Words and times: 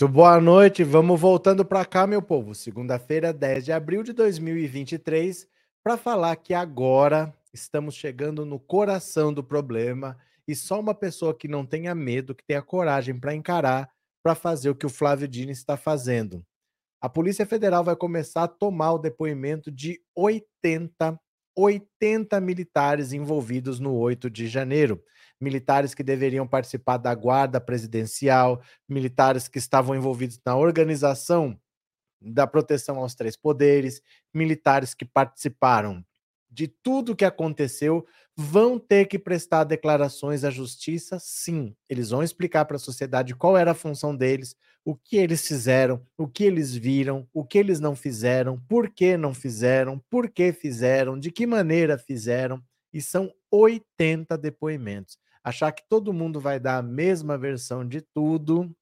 Muito 0.00 0.14
boa 0.14 0.40
noite, 0.40 0.84
vamos 0.84 1.20
voltando 1.20 1.64
para 1.64 1.84
cá, 1.84 2.06
meu 2.06 2.22
povo. 2.22 2.54
Segunda-feira, 2.54 3.32
10 3.32 3.64
de 3.64 3.72
abril 3.72 4.04
de 4.04 4.12
2023, 4.12 5.48
para 5.82 5.96
falar 5.96 6.36
que 6.36 6.54
agora 6.54 7.34
estamos 7.52 7.96
chegando 7.96 8.46
no 8.46 8.60
coração 8.60 9.34
do 9.34 9.42
problema 9.42 10.16
e 10.46 10.54
só 10.54 10.78
uma 10.78 10.94
pessoa 10.94 11.36
que 11.36 11.48
não 11.48 11.66
tenha 11.66 11.96
medo, 11.96 12.32
que 12.32 12.44
tenha 12.44 12.62
coragem 12.62 13.18
para 13.18 13.34
encarar, 13.34 13.90
para 14.22 14.36
fazer 14.36 14.70
o 14.70 14.74
que 14.76 14.86
o 14.86 14.88
Flávio 14.88 15.26
Dini 15.26 15.50
está 15.50 15.76
fazendo. 15.76 16.46
A 17.00 17.08
Polícia 17.08 17.44
Federal 17.44 17.82
vai 17.82 17.96
começar 17.96 18.44
a 18.44 18.48
tomar 18.48 18.92
o 18.92 18.98
depoimento 18.98 19.68
de 19.68 20.00
80, 20.14 21.18
80 21.56 22.40
militares 22.40 23.12
envolvidos 23.12 23.80
no 23.80 23.96
8 23.96 24.30
de 24.30 24.46
janeiro 24.46 25.02
militares 25.40 25.94
que 25.94 26.02
deveriam 26.02 26.46
participar 26.46 26.96
da 26.96 27.14
guarda 27.14 27.60
presidencial, 27.60 28.60
militares 28.88 29.48
que 29.48 29.58
estavam 29.58 29.94
envolvidos 29.94 30.40
na 30.44 30.56
organização 30.56 31.58
da 32.20 32.46
proteção 32.46 32.98
aos 32.98 33.14
três 33.14 33.36
poderes, 33.36 34.02
militares 34.34 34.94
que 34.94 35.04
participaram 35.04 36.04
de 36.50 36.66
tudo 36.66 37.14
que 37.14 37.24
aconteceu, 37.24 38.06
vão 38.34 38.78
ter 38.78 39.06
que 39.06 39.18
prestar 39.18 39.64
declarações 39.64 40.44
à 40.44 40.50
justiça, 40.50 41.18
sim. 41.20 41.74
Eles 41.88 42.10
vão 42.10 42.22
explicar 42.22 42.64
para 42.64 42.76
a 42.76 42.80
sociedade 42.80 43.34
qual 43.34 43.56
era 43.56 43.72
a 43.72 43.74
função 43.74 44.16
deles, 44.16 44.56
o 44.84 44.96
que 44.96 45.16
eles 45.16 45.46
fizeram, 45.46 46.02
o 46.16 46.26
que 46.26 46.44
eles 46.44 46.74
viram, 46.74 47.28
o 47.34 47.44
que 47.44 47.58
eles 47.58 47.80
não 47.80 47.94
fizeram, 47.94 48.58
por 48.68 48.88
que 48.88 49.16
não 49.16 49.34
fizeram, 49.34 50.02
por 50.10 50.30
que 50.30 50.52
fizeram, 50.52 51.18
de 51.18 51.30
que 51.30 51.46
maneira 51.46 51.98
fizeram, 51.98 52.62
e 52.92 53.02
são 53.02 53.30
80 53.50 54.38
depoimentos 54.38 55.18
achar 55.48 55.72
que 55.72 55.82
todo 55.88 56.12
mundo 56.12 56.40
vai 56.40 56.60
dar 56.60 56.78
a 56.78 56.82
mesma 56.82 57.36
versão 57.38 57.86
de 57.86 58.00
tudo, 58.00 58.74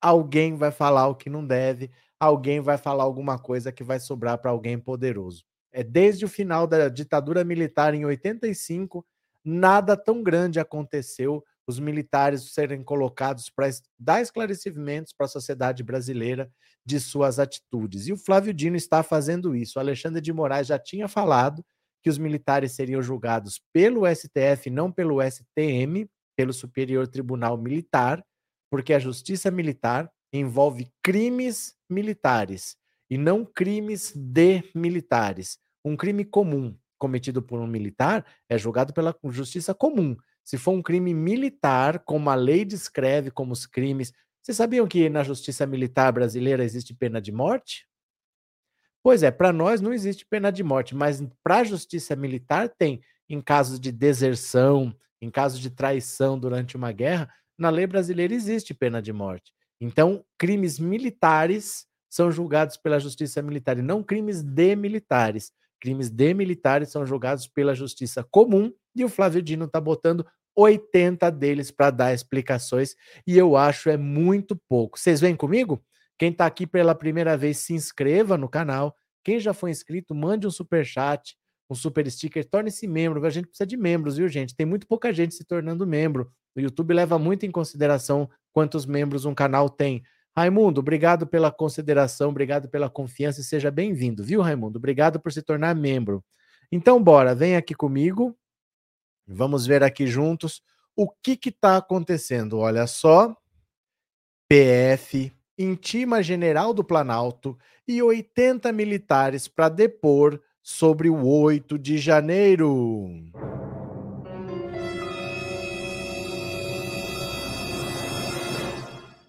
alguém 0.00 0.56
vai 0.56 0.70
falar 0.70 1.08
o 1.08 1.14
que 1.14 1.30
não 1.30 1.46
deve, 1.46 1.90
alguém 2.18 2.60
vai 2.60 2.78
falar 2.78 3.04
alguma 3.04 3.38
coisa 3.38 3.72
que 3.72 3.84
vai 3.84 4.00
sobrar 4.00 4.38
para 4.38 4.50
alguém 4.50 4.78
poderoso. 4.78 5.44
É 5.72 5.82
desde 5.82 6.24
o 6.24 6.28
final 6.28 6.66
da 6.66 6.88
ditadura 6.88 7.44
militar 7.44 7.94
em 7.94 8.04
85, 8.04 9.04
nada 9.44 9.96
tão 9.96 10.22
grande 10.22 10.58
aconteceu 10.58 11.44
os 11.66 11.80
militares 11.80 12.52
serem 12.52 12.82
colocados 12.82 13.50
para 13.50 13.68
dar 13.98 14.22
esclarecimentos 14.22 15.12
para 15.12 15.26
a 15.26 15.28
sociedade 15.28 15.82
brasileira 15.82 16.50
de 16.84 17.00
suas 17.00 17.38
atitudes. 17.40 18.06
E 18.06 18.12
o 18.12 18.16
Flávio 18.16 18.54
Dino 18.54 18.76
está 18.76 19.02
fazendo 19.02 19.54
isso. 19.54 19.78
O 19.78 19.80
Alexandre 19.80 20.20
de 20.20 20.32
Moraes 20.32 20.68
já 20.68 20.78
tinha 20.78 21.08
falado 21.08 21.64
que 22.06 22.10
os 22.10 22.18
militares 22.18 22.70
seriam 22.70 23.02
julgados 23.02 23.60
pelo 23.72 24.02
STF, 24.06 24.70
não 24.70 24.92
pelo 24.92 25.20
STM, 25.20 26.08
pelo 26.36 26.52
Superior 26.52 27.08
Tribunal 27.08 27.58
Militar, 27.58 28.24
porque 28.70 28.94
a 28.94 28.98
justiça 29.00 29.50
militar 29.50 30.08
envolve 30.32 30.86
crimes 31.02 31.74
militares 31.90 32.76
e 33.10 33.18
não 33.18 33.44
crimes 33.44 34.12
de 34.14 34.62
militares. 34.72 35.58
Um 35.84 35.96
crime 35.96 36.24
comum 36.24 36.78
cometido 36.96 37.42
por 37.42 37.58
um 37.58 37.66
militar 37.66 38.24
é 38.48 38.56
julgado 38.56 38.94
pela 38.94 39.12
justiça 39.24 39.74
comum. 39.74 40.16
Se 40.44 40.56
for 40.56 40.74
um 40.74 40.82
crime 40.82 41.12
militar, 41.12 41.98
como 42.04 42.30
a 42.30 42.36
lei 42.36 42.64
descreve 42.64 43.32
como 43.32 43.52
os 43.52 43.66
crimes. 43.66 44.12
Vocês 44.40 44.56
sabiam 44.56 44.86
que 44.86 45.08
na 45.08 45.24
justiça 45.24 45.66
militar 45.66 46.12
brasileira 46.12 46.62
existe 46.62 46.94
pena 46.94 47.20
de 47.20 47.32
morte? 47.32 47.84
Pois 49.06 49.22
é, 49.22 49.30
para 49.30 49.52
nós 49.52 49.80
não 49.80 49.92
existe 49.92 50.26
pena 50.26 50.50
de 50.50 50.64
morte, 50.64 50.92
mas 50.92 51.24
para 51.40 51.58
a 51.58 51.64
justiça 51.64 52.16
militar 52.16 52.68
tem, 52.68 53.00
em 53.28 53.40
casos 53.40 53.78
de 53.78 53.92
deserção, 53.92 54.92
em 55.22 55.30
caso 55.30 55.60
de 55.60 55.70
traição 55.70 56.36
durante 56.36 56.76
uma 56.76 56.90
guerra, 56.90 57.30
na 57.56 57.70
lei 57.70 57.86
brasileira 57.86 58.34
existe 58.34 58.74
pena 58.74 59.00
de 59.00 59.12
morte. 59.12 59.54
Então, 59.80 60.24
crimes 60.36 60.80
militares 60.80 61.86
são 62.10 62.32
julgados 62.32 62.76
pela 62.76 62.98
justiça 62.98 63.40
militar 63.40 63.78
e 63.78 63.82
não 63.82 64.02
crimes 64.02 64.42
de 64.42 64.74
militares. 64.74 65.52
Crimes 65.78 66.10
de 66.10 66.34
militares 66.34 66.88
são 66.88 67.06
julgados 67.06 67.46
pela 67.46 67.76
justiça 67.76 68.24
comum 68.28 68.72
e 68.92 69.04
o 69.04 69.08
Flávio 69.08 69.40
Dino 69.40 69.66
está 69.66 69.80
botando 69.80 70.26
80 70.56 71.30
deles 71.30 71.70
para 71.70 71.92
dar 71.92 72.12
explicações 72.12 72.96
e 73.24 73.38
eu 73.38 73.56
acho 73.56 73.88
é 73.88 73.96
muito 73.96 74.56
pouco. 74.68 74.98
Vocês 74.98 75.20
vêm 75.20 75.36
comigo? 75.36 75.80
Quem 76.18 76.30
está 76.30 76.46
aqui 76.46 76.66
pela 76.66 76.94
primeira 76.94 77.36
vez, 77.36 77.58
se 77.58 77.74
inscreva 77.74 78.38
no 78.38 78.48
canal. 78.48 78.96
Quem 79.22 79.38
já 79.38 79.52
foi 79.52 79.70
inscrito, 79.70 80.14
mande 80.14 80.46
um 80.46 80.50
super 80.50 80.84
chat, 80.84 81.36
um 81.68 81.74
super 81.74 82.10
sticker, 82.10 82.44
torne-se 82.48 82.86
membro. 82.86 83.24
A 83.24 83.30
gente 83.30 83.48
precisa 83.48 83.66
de 83.66 83.76
membros, 83.76 84.16
viu, 84.16 84.28
gente? 84.28 84.54
Tem 84.54 84.64
muito 84.64 84.86
pouca 84.86 85.12
gente 85.12 85.34
se 85.34 85.44
tornando 85.44 85.86
membro. 85.86 86.30
O 86.54 86.60
YouTube 86.60 86.94
leva 86.94 87.18
muito 87.18 87.44
em 87.44 87.50
consideração 87.50 88.30
quantos 88.52 88.86
membros 88.86 89.24
um 89.24 89.34
canal 89.34 89.68
tem. 89.68 90.02
Raimundo, 90.34 90.80
obrigado 90.80 91.26
pela 91.26 91.50
consideração, 91.50 92.30
obrigado 92.30 92.68
pela 92.68 92.90
confiança 92.90 93.40
e 93.40 93.44
seja 93.44 93.70
bem-vindo, 93.70 94.22
viu, 94.22 94.42
Raimundo? 94.42 94.78
Obrigado 94.78 95.18
por 95.18 95.32
se 95.32 95.42
tornar 95.42 95.74
membro. 95.74 96.24
Então, 96.70 97.02
bora, 97.02 97.34
vem 97.34 97.56
aqui 97.56 97.74
comigo. 97.74 98.36
Vamos 99.26 99.66
ver 99.66 99.82
aqui 99.82 100.06
juntos 100.06 100.62
o 100.94 101.08
que 101.08 101.38
está 101.44 101.76
acontecendo. 101.76 102.58
Olha 102.58 102.86
só. 102.86 103.36
PF 104.48 105.35
intima 105.58 106.22
general 106.22 106.74
do 106.74 106.84
Planalto 106.84 107.56
e 107.88 108.02
80 108.02 108.72
militares 108.72 109.48
para 109.48 109.68
depor 109.68 110.40
sobre 110.62 111.08
o 111.08 111.26
8 111.26 111.78
de 111.78 111.98
janeiro. 111.98 113.08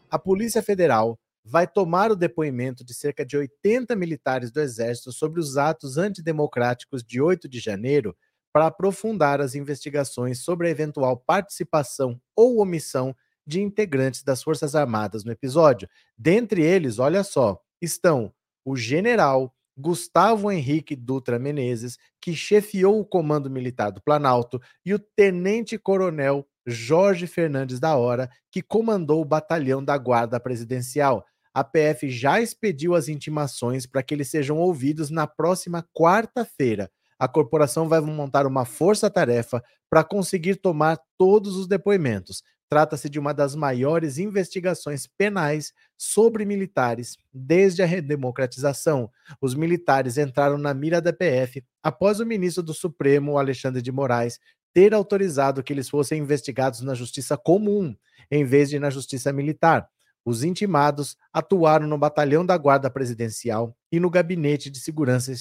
A 0.10 0.18
Polícia 0.18 0.64
Federal 0.64 1.20
vai 1.44 1.68
tomar 1.68 2.12
o 2.12 2.16
depoimento 2.16 2.84
de 2.84 2.94
cerca 2.94 3.26
de 3.26 3.38
80 3.38 3.96
militares 3.96 4.52
do 4.52 4.60
Exército 4.60 5.12
sobre 5.12 5.40
os 5.40 5.58
atos 5.58 5.98
antidemocráticos 5.98 7.04
de 7.04 7.22
8 7.22 7.48
de 7.48 7.60
janeiro 7.60 8.16
para 8.52 8.68
aprofundar 8.68 9.40
as 9.40 9.56
investigações 9.56 10.44
sobre 10.44 10.68
a 10.68 10.72
eventual 10.72 11.18
participação 11.18 12.20
ou 12.36 12.60
omissão 12.60 13.16
de 13.48 13.62
integrantes 13.62 14.22
das 14.22 14.44
Forças 14.44 14.76
Armadas 14.76 15.24
no 15.24 15.32
episódio. 15.32 15.88
Dentre 16.18 16.62
eles, 16.62 17.00
olha 17.00 17.24
só, 17.24 17.60
estão 17.82 18.34
o 18.66 18.76
general 18.76 19.54
Gustavo 19.78 20.52
Henrique 20.52 20.96
Dutra 20.96 21.40
Menezes, 21.40 21.98
que 22.20 22.36
chefiou 22.36 23.00
o 23.00 23.06
Comando 23.06 23.50
Militar 23.50 23.92
do 23.92 24.02
Planalto, 24.02 24.60
e 24.84 24.94
o 24.94 25.00
tenente-coronel 25.00 26.46
Jorge 26.66 27.28
Fernandes 27.28 27.80
da 27.80 27.96
Hora, 27.96 28.30
que 28.52 28.62
comandou 28.62 29.22
o 29.22 29.26
batalhão 29.26 29.84
da 29.84 29.98
Guarda 29.98 30.40
Presidencial. 30.40 31.26
A 31.54 31.64
PF 31.64 32.10
já 32.10 32.42
expediu 32.42 32.94
as 32.94 33.08
intimações 33.08 33.86
para 33.86 34.04
que 34.04 34.14
eles 34.14 34.30
sejam 34.30 34.58
ouvidos 34.58 35.10
na 35.10 35.26
próxima 35.26 35.88
quarta-feira. 35.98 36.92
A 37.20 37.28
corporação 37.28 37.88
vai 37.88 38.00
montar 38.00 38.46
uma 38.46 38.66
força-tarefa 38.66 39.64
para 39.90 40.04
conseguir 40.04 40.58
tomar 40.58 41.00
todos 41.18 41.56
os 41.56 41.68
depoimentos. 41.68 42.44
Trata-se 42.70 43.10
de 43.10 43.18
uma 43.18 43.34
das 43.34 43.56
maiores 43.56 44.18
investigações 44.18 45.08
penais 45.08 45.74
sobre 45.98 46.44
militares 46.44 47.18
desde 47.34 47.82
a 47.82 47.86
redemocratização. 47.86 49.10
Os 49.40 49.56
militares 49.56 50.18
entraram 50.18 50.58
na 50.58 50.74
mira 50.74 51.02
da 51.02 51.14
PF 51.14 51.64
após 51.82 52.20
o 52.20 52.26
ministro 52.26 52.62
do 52.62 52.74
Supremo, 52.74 53.38
Alexandre 53.38 53.82
de 53.82 53.92
Moraes, 53.92 54.40
ter 54.74 54.94
autorizado 54.94 55.64
que 55.64 55.72
eles 55.72 55.90
fossem 55.90 56.20
investigados 56.20 56.82
na 56.82 56.94
justiça 56.94 57.38
comum, 57.38 57.96
em 58.30 58.44
vez 58.44 58.70
de 58.70 58.80
na 58.80 58.90
justiça 58.90 59.32
militar. 59.32 59.88
Os 60.26 60.44
intimados 60.44 61.16
atuaram 61.32 61.88
no 61.88 61.98
batalhão 61.98 62.46
da 62.46 62.58
Guarda 62.58 62.90
Presidencial 62.90 63.74
e 63.90 63.98
no 63.98 64.10
Gabinete 64.10 64.70
de 64.70 64.78
Segurança 64.80 65.32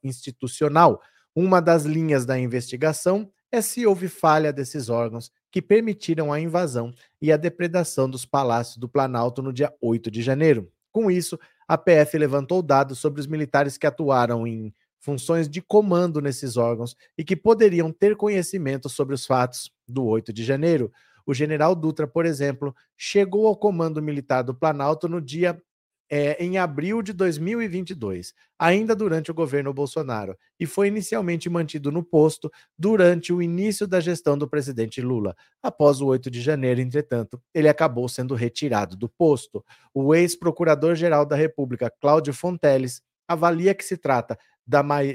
Institucional. 0.00 1.02
Uma 1.34 1.60
das 1.60 1.84
linhas 1.84 2.24
da 2.24 2.38
investigação 2.38 3.28
é 3.50 3.60
se 3.60 3.84
houve 3.84 4.06
falha 4.06 4.52
desses 4.52 4.88
órgãos 4.88 5.32
que 5.52 5.60
permitiram 5.60 6.32
a 6.32 6.40
invasão 6.40 6.92
e 7.20 7.30
a 7.30 7.36
depredação 7.36 8.08
dos 8.08 8.24
palácios 8.24 8.78
do 8.78 8.88
Planalto 8.88 9.42
no 9.42 9.52
dia 9.52 9.72
8 9.80 10.10
de 10.10 10.22
janeiro. 10.22 10.72
Com 10.90 11.10
isso, 11.10 11.38
a 11.68 11.76
PF 11.76 12.16
levantou 12.18 12.62
dados 12.62 12.98
sobre 12.98 13.20
os 13.20 13.26
militares 13.26 13.76
que 13.76 13.86
atuaram 13.86 14.46
em 14.46 14.74
funções 14.98 15.48
de 15.48 15.60
comando 15.60 16.20
nesses 16.20 16.56
órgãos 16.56 16.96
e 17.18 17.22
que 17.22 17.36
poderiam 17.36 17.92
ter 17.92 18.16
conhecimento 18.16 18.88
sobre 18.88 19.14
os 19.14 19.26
fatos 19.26 19.70
do 19.86 20.04
8 20.04 20.32
de 20.32 20.42
janeiro. 20.42 20.90
O 21.26 21.34
general 21.34 21.74
Dutra, 21.74 22.06
por 22.06 22.24
exemplo, 22.24 22.74
chegou 22.96 23.46
ao 23.46 23.56
comando 23.56 24.00
militar 24.00 24.42
do 24.42 24.54
Planalto 24.54 25.08
no 25.08 25.20
dia 25.20 25.60
é, 26.10 26.42
em 26.44 26.58
abril 26.58 27.02
de 27.02 27.12
2022, 27.12 28.34
ainda 28.58 28.94
durante 28.94 29.30
o 29.30 29.34
governo 29.34 29.72
Bolsonaro, 29.72 30.36
e 30.60 30.66
foi 30.66 30.88
inicialmente 30.88 31.48
mantido 31.48 31.90
no 31.90 32.02
posto 32.02 32.50
durante 32.78 33.32
o 33.32 33.40
início 33.40 33.86
da 33.86 34.00
gestão 34.00 34.36
do 34.36 34.48
presidente 34.48 35.00
Lula. 35.00 35.34
Após 35.62 36.00
o 36.00 36.06
8 36.06 36.30
de 36.30 36.40
janeiro, 36.40 36.80
entretanto, 36.80 37.40
ele 37.54 37.68
acabou 37.68 38.08
sendo 38.08 38.34
retirado 38.34 38.96
do 38.96 39.08
posto. 39.08 39.64
O 39.94 40.14
ex-procurador-geral 40.14 41.24
da 41.24 41.36
República, 41.36 41.92
Cláudio 42.00 42.34
Fonteles, 42.34 43.02
avalia 43.26 43.74
que 43.74 43.84
se 43.84 43.96
trata 43.96 44.38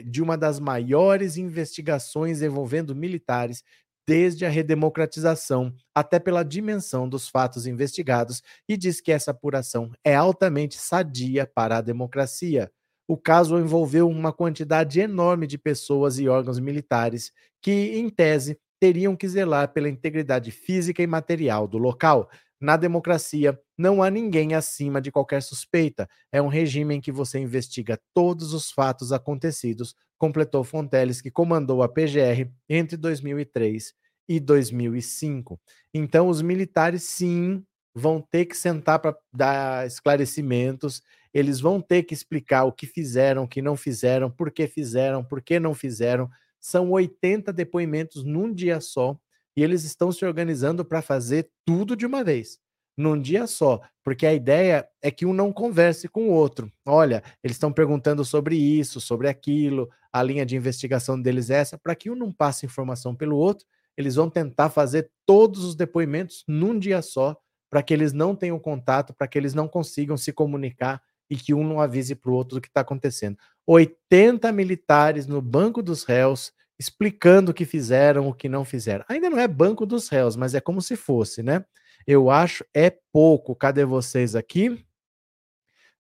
de 0.06 0.22
uma 0.22 0.38
das 0.38 0.60
maiores 0.60 1.38
investigações 1.38 2.42
envolvendo 2.42 2.96
militares 2.96 3.64
desde 4.08 4.46
a 4.46 4.50
redemocratização, 4.50 5.74
até 5.94 6.18
pela 6.20 6.44
dimensão 6.44 7.10
dos 7.10 7.28
fatos 7.28 7.68
investigados, 7.68 8.42
e 8.68 8.78
diz 8.78 9.02
que 9.02 9.12
essa 9.12 9.32
apuração 9.32 9.92
é 10.04 10.16
altamente 10.16 10.78
sadia 10.78 11.46
para 11.46 11.78
a 11.78 11.82
democracia. 11.82 12.72
O 13.08 13.18
caso 13.18 13.58
envolveu 13.58 14.08
uma 14.10 14.34
quantidade 14.34 15.00
enorme 15.00 15.48
de 15.48 15.58
pessoas 15.58 16.20
e 16.20 16.28
órgãos 16.28 16.60
militares 16.60 17.32
que, 17.62 17.72
em 17.98 18.10
tese, 18.10 18.58
teriam 18.80 19.16
que 19.16 19.28
zelar 19.28 19.74
pela 19.74 19.90
integridade 19.90 20.52
física 20.52 21.02
e 21.02 21.08
material 21.08 21.68
do 21.68 21.78
local. 21.78 22.30
Na 22.60 22.76
democracia, 22.76 23.60
não 23.78 24.02
há 24.02 24.10
ninguém 24.10 24.56
acima 24.56 25.00
de 25.02 25.12
qualquer 25.12 25.42
suspeita. 25.42 26.10
É 26.32 26.42
um 26.42 26.48
regime 26.48 26.96
em 26.96 27.02
que 27.02 27.12
você 27.12 27.40
investiga 27.40 28.00
todos 28.14 28.54
os 28.54 28.72
fatos 28.72 29.12
acontecidos, 29.12 29.96
completou 30.18 30.64
Fonteles, 30.64 31.22
que 31.22 31.32
comandou 31.32 31.84
a 31.84 31.90
PGR 31.90 32.50
entre 32.70 32.98
2003 32.98 33.94
e 34.28 34.40
2005. 34.40 35.60
Então, 35.94 36.28
os 36.28 36.42
militares, 36.42 37.04
sim, 37.04 37.64
vão 37.94 38.22
ter 38.22 38.46
que 38.46 38.56
sentar 38.56 39.00
para 39.00 39.18
dar 39.34 39.88
esclarecimentos, 39.88 41.02
eles 41.34 41.60
vão 41.60 41.82
ter 41.82 42.04
que 42.04 42.14
explicar 42.14 42.64
o 42.64 42.72
que 42.72 42.86
fizeram, 42.86 43.44
o 43.44 43.48
que 43.48 43.62
não 43.62 43.76
fizeram, 43.76 44.30
por 44.30 44.52
que 44.52 44.68
fizeram, 44.68 45.24
por 45.24 45.42
que 45.42 45.60
não 45.60 45.74
fizeram. 45.74 46.30
São 46.60 46.92
80 46.92 47.54
depoimentos 47.54 48.24
num 48.24 48.54
dia 48.54 48.80
só 48.82 49.18
e 49.56 49.64
eles 49.64 49.84
estão 49.84 50.12
se 50.12 50.24
organizando 50.26 50.86
para 50.86 51.02
fazer 51.02 51.50
tudo 51.66 51.96
de 51.96 52.06
uma 52.06 52.24
vez, 52.24 52.60
num 52.98 53.20
dia 53.22 53.46
só, 53.46 53.80
porque 54.04 54.26
a 54.26 54.34
ideia 54.34 54.88
é 55.02 55.12
que 55.12 55.26
um 55.26 55.34
não 55.34 55.54
converse 55.54 56.08
com 56.08 56.30
o 56.30 56.32
outro. 56.32 56.72
Olha, 56.86 57.24
eles 57.44 57.56
estão 57.56 57.72
perguntando 57.72 58.26
sobre 58.26 58.56
isso, 58.56 59.00
sobre 59.00 59.30
aquilo, 59.30 59.90
a 60.12 60.24
linha 60.24 60.46
de 60.46 60.56
investigação 60.56 61.22
deles 61.22 61.50
é 61.50 61.58
essa, 61.58 61.78
para 61.78 61.96
que 61.96 62.10
um 62.10 62.16
não 62.16 62.32
passe 62.32 62.66
informação 62.66 63.16
pelo 63.16 63.38
outro, 63.38 63.66
eles 63.96 64.16
vão 64.16 64.30
tentar 64.30 64.70
fazer 64.70 65.12
todos 65.26 65.64
os 65.64 65.76
depoimentos 65.76 66.44
num 66.48 66.78
dia 66.78 67.02
só, 67.02 67.38
para 67.70 67.84
que 67.84 67.94
eles 67.94 68.14
não 68.14 68.36
tenham 68.36 68.58
contato, 68.58 69.14
para 69.14 69.28
que 69.28 69.38
eles 69.38 69.54
não 69.54 69.68
consigam 69.68 70.18
se 70.18 70.32
comunicar 70.32 71.02
e 71.30 71.36
que 71.36 71.54
um 71.54 71.68
não 71.68 71.80
avise 71.80 72.16
para 72.16 72.32
o 72.32 72.34
outro 72.34 72.56
do 72.56 72.62
que 72.62 72.68
está 72.68 72.82
acontecendo. 72.82 73.38
80 73.66 74.52
militares 74.52 75.28
no 75.28 75.42
banco 75.42 75.84
dos 75.84 76.04
réus 76.04 76.52
explicando 76.80 77.52
o 77.52 77.54
que 77.54 77.66
fizeram, 77.66 78.28
o 78.28 78.34
que 78.34 78.48
não 78.48 78.64
fizeram. 78.64 79.04
Ainda 79.10 79.30
não 79.30 79.40
é 79.40 79.48
banco 79.48 79.86
dos 79.86 80.10
réus, 80.10 80.36
mas 80.36 80.54
é 80.54 80.62
como 80.62 80.82
se 80.82 80.96
fosse, 80.96 81.42
né? 81.42 81.66
Eu 82.08 82.30
acho 82.30 82.66
é 82.74 82.90
pouco. 83.12 83.56
Cadê 83.56 83.86
vocês 83.86 84.36
aqui? 84.36 84.84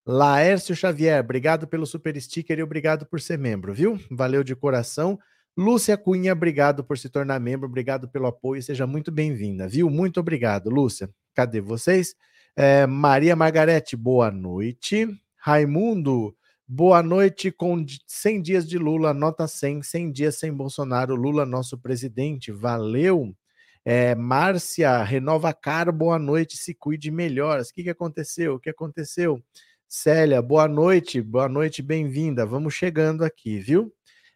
Laércio 0.06 0.74
Xavier, 0.74 1.22
obrigado 1.22 1.68
pelo 1.68 1.86
super 1.86 2.20
sticker 2.20 2.58
e 2.58 2.64
obrigado 2.64 3.06
por 3.06 3.20
ser 3.20 3.38
membro, 3.38 3.74
viu? 3.74 4.00
Valeu 4.10 4.42
de 4.42 4.56
coração. 4.56 5.20
Lúcia 5.58 5.98
Cunha, 5.98 6.32
obrigado 6.32 6.82
por 6.82 6.98
se 6.98 7.10
tornar 7.10 7.40
membro, 7.42 7.68
obrigado 7.68 8.08
pelo 8.08 8.28
apoio, 8.28 8.64
seja 8.64 8.88
muito 8.88 9.12
bem-vinda, 9.12 9.68
viu? 9.68 9.90
Muito 9.90 10.20
obrigado, 10.20 10.70
Lúcia. 10.70 11.10
Cadê 11.36 11.60
vocês? 11.60 12.16
É, 12.56 12.88
Maria 12.88 13.36
Margarete, 13.36 13.98
boa 13.98 14.32
noite. 14.32 15.08
Raimundo, 15.36 16.34
Boa 16.70 17.02
noite 17.02 17.50
com 17.50 17.86
100 18.06 18.42
dias 18.42 18.68
de 18.68 18.78
Lula, 18.78 19.14
nota 19.14 19.48
100, 19.48 19.84
100 19.84 20.12
dias 20.12 20.36
sem 20.38 20.54
Bolsonaro, 20.54 21.16
Lula 21.16 21.46
nosso 21.46 21.78
presidente, 21.78 22.52
valeu. 22.52 23.34
É, 23.90 24.14
Márcia, 24.16 25.02
renova 25.02 25.54
caro, 25.54 25.94
boa 25.94 26.20
noite, 26.20 26.58
se 26.58 26.76
cuide 26.76 27.10
melhor. 27.10 27.62
O 27.62 27.74
que, 27.74 27.84
que 27.84 27.90
aconteceu? 27.90 28.56
O 28.56 28.60
que 28.60 28.70
aconteceu? 28.70 29.42
Célia, 29.88 30.42
boa 30.42 30.68
noite, 30.68 31.22
boa 31.22 31.48
noite, 31.48 31.82
bem-vinda. 31.82 32.46
Vamos 32.46 32.74
chegando 32.74 33.24
aqui, 33.24 33.58
viu? 33.60 33.90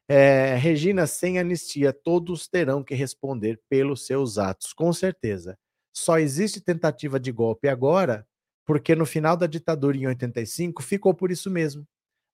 É, 0.07 0.56
Regina, 0.56 1.06
sem 1.06 1.38
anistia, 1.38 1.92
todos 1.92 2.48
terão 2.48 2.81
que 2.81 2.95
responder 2.95 3.59
pelos 3.68 4.06
seus 4.06 4.38
atos, 4.38 4.71
com 4.71 4.94
certeza. 4.94 5.57
Só 5.94 6.18
existe 6.18 6.62
tentativa 6.62 7.19
de 7.19 7.33
golpe 7.33 7.68
agora 7.68 8.25
porque 8.65 8.95
no 8.95 9.06
final 9.06 9.36
da 9.36 9.48
ditadura 9.48 9.98
em 9.98 10.07
85 10.07 10.81
ficou 10.81 11.13
por 11.13 11.30
isso 11.30 11.51
mesmo 11.51 11.86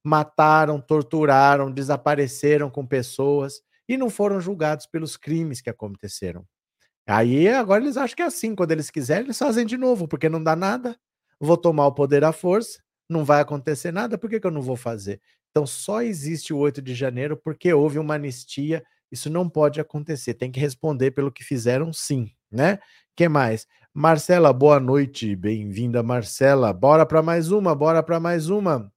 mataram, 0.04 0.80
torturaram, 0.80 1.72
desapareceram 1.72 2.70
com 2.70 2.86
pessoas 2.86 3.60
e 3.90 3.98
não 3.98 4.08
foram 4.08 4.40
julgados 4.40 4.86
pelos 4.86 5.18
crimes 5.18 5.62
que 5.62 5.70
aconteceram. 5.72 6.46
Aí 7.08 7.48
agora 7.48 7.82
eles 7.82 7.96
acham 7.96 8.16
que 8.16 8.22
é 8.22 8.26
assim, 8.26 8.54
quando 8.54 8.72
eles 8.72 8.90
quiserem, 8.90 9.24
eles 9.24 9.38
fazem 9.38 9.66
de 9.66 9.78
novo, 9.78 10.08
porque 10.08 10.28
não 10.28 10.44
dá 10.44 10.56
nada. 10.56 10.98
Vou 11.40 11.56
tomar 11.56 11.88
o 11.88 11.94
poder 11.94 12.24
à 12.24 12.34
força, 12.34 12.80
não 13.10 13.24
vai 13.24 13.40
acontecer 13.40 13.92
nada, 13.94 14.18
por 14.18 14.30
que, 14.30 14.40
que 14.40 14.48
eu 14.48 14.52
não 14.52 14.62
vou 14.62 14.76
fazer? 14.76 15.22
Então 15.52 15.66
só 15.66 16.02
existe 16.02 16.54
o 16.54 16.58
8 16.58 16.82
de 16.82 16.94
janeiro 16.94 17.38
porque 17.38 17.74
houve 17.74 17.98
uma 17.98 18.16
anistia, 18.16 18.84
isso 19.12 19.30
não 19.30 19.50
pode 19.50 19.80
acontecer, 19.80 20.34
tem 20.34 20.52
que 20.52 20.60
responder 20.60 21.12
pelo 21.12 21.32
que 21.32 21.44
fizeram 21.44 21.94
sim, 21.94 22.32
né? 22.52 22.80
que 23.16 23.28
mais? 23.28 23.66
Marcela, 23.94 24.54
boa 24.54 24.80
noite, 24.80 25.36
bem-vinda 25.36 26.04
Marcela. 26.04 26.72
Bora 26.72 27.04
para 27.04 27.24
mais 27.24 27.50
uma, 27.52 27.74
bora 27.74 28.04
para 28.04 28.20
mais 28.20 28.48
uma. 28.48 28.94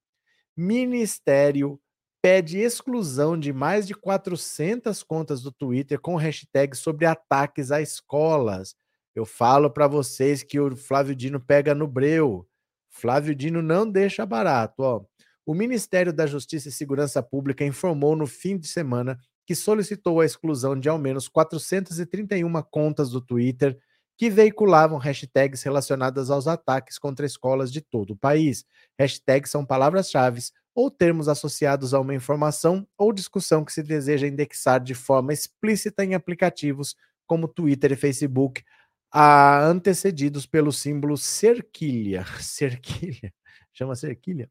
Ministério 0.55 1.81
pede 2.23 2.59
exclusão 2.59 3.39
de 3.39 3.53
mais 3.53 3.87
de 3.87 3.95
400 3.95 5.03
contas 5.03 5.43
do 5.43 5.51
Twitter 5.51 5.99
com 6.01 6.17
hashtag 6.17 6.77
sobre 6.77 7.07
ataques 7.07 7.73
a 7.73 7.81
escolas. 7.81 8.75
Eu 9.15 9.25
falo 9.25 9.71
para 9.71 9.89
vocês 9.89 10.43
que 10.43 10.61
o 10.61 10.77
Flávio 10.77 11.15
Dino 11.15 11.41
pega 11.41 11.75
no 11.75 11.87
breu. 11.87 12.47
Flávio 12.91 13.35
Dino 13.35 13.63
não 13.63 13.91
deixa 13.91 14.27
barato, 14.27 14.83
ó. 14.83 15.05
O 15.47 15.55
Ministério 15.55 16.13
da 16.13 16.27
Justiça 16.27 16.69
e 16.69 16.73
Segurança 16.73 17.23
Pública 17.23 17.65
informou 17.65 18.15
no 18.15 18.27
fim 18.27 18.57
de 18.57 18.69
semana 18.69 19.19
que 19.47 19.55
solicitou 19.55 20.21
a 20.21 20.27
exclusão 20.27 20.79
de 20.79 20.89
ao 20.89 20.99
menos 20.99 21.27
431 21.29 22.63
contas 22.71 23.11
do 23.11 23.21
Twitter 23.21 23.77
que 24.17 24.29
veiculavam 24.29 24.99
hashtags 24.99 25.63
relacionadas 25.63 26.31
aos 26.31 26.47
ataques 26.47 26.99
contra 26.99 27.25
escolas 27.25 27.73
de 27.73 27.81
todo 27.81 28.13
o 28.13 28.17
país. 28.17 28.65
Hashtags 28.99 29.51
são 29.51 29.65
palavras-chave 29.65 30.41
ou 30.75 30.91
termos 30.91 31.29
associados 31.29 31.93
a 31.93 32.01
uma 32.01 32.15
informação 32.15 32.87
ou 32.97 33.13
discussão 33.13 33.65
que 33.65 33.73
se 33.73 33.83
deseja 33.83 34.27
indexar 34.27 34.81
de 34.81 34.95
forma 34.95 35.33
explícita 35.33 36.05
em 36.05 36.15
aplicativos 36.15 36.97
como 37.27 37.49
Twitter 37.49 37.93
e 37.93 37.97
Facebook, 37.97 38.65
a, 39.13 39.65
antecedidos 39.65 40.47
pelo 40.47 40.73
símbolo 40.73 41.17
cerquilha. 41.17 42.25
Cerquilha. 42.41 43.33
Chama 43.73 43.95
cerquilha. 43.95 44.51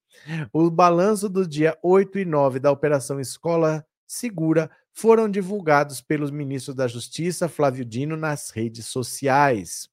O 0.53 0.71
balanço 0.71 1.27
do 1.27 1.45
dia 1.45 1.77
8 1.83 2.19
e 2.19 2.25
9 2.25 2.59
da 2.59 2.71
Operação 2.71 3.19
Escola 3.19 3.85
Segura 4.07 4.71
foram 4.93 5.29
divulgados 5.29 6.01
pelos 6.01 6.31
ministros 6.31 6.75
da 6.75 6.87
Justiça, 6.87 7.47
Flávio 7.47 7.85
Dino, 7.85 8.17
nas 8.17 8.49
redes 8.49 8.87
sociais. 8.87 9.89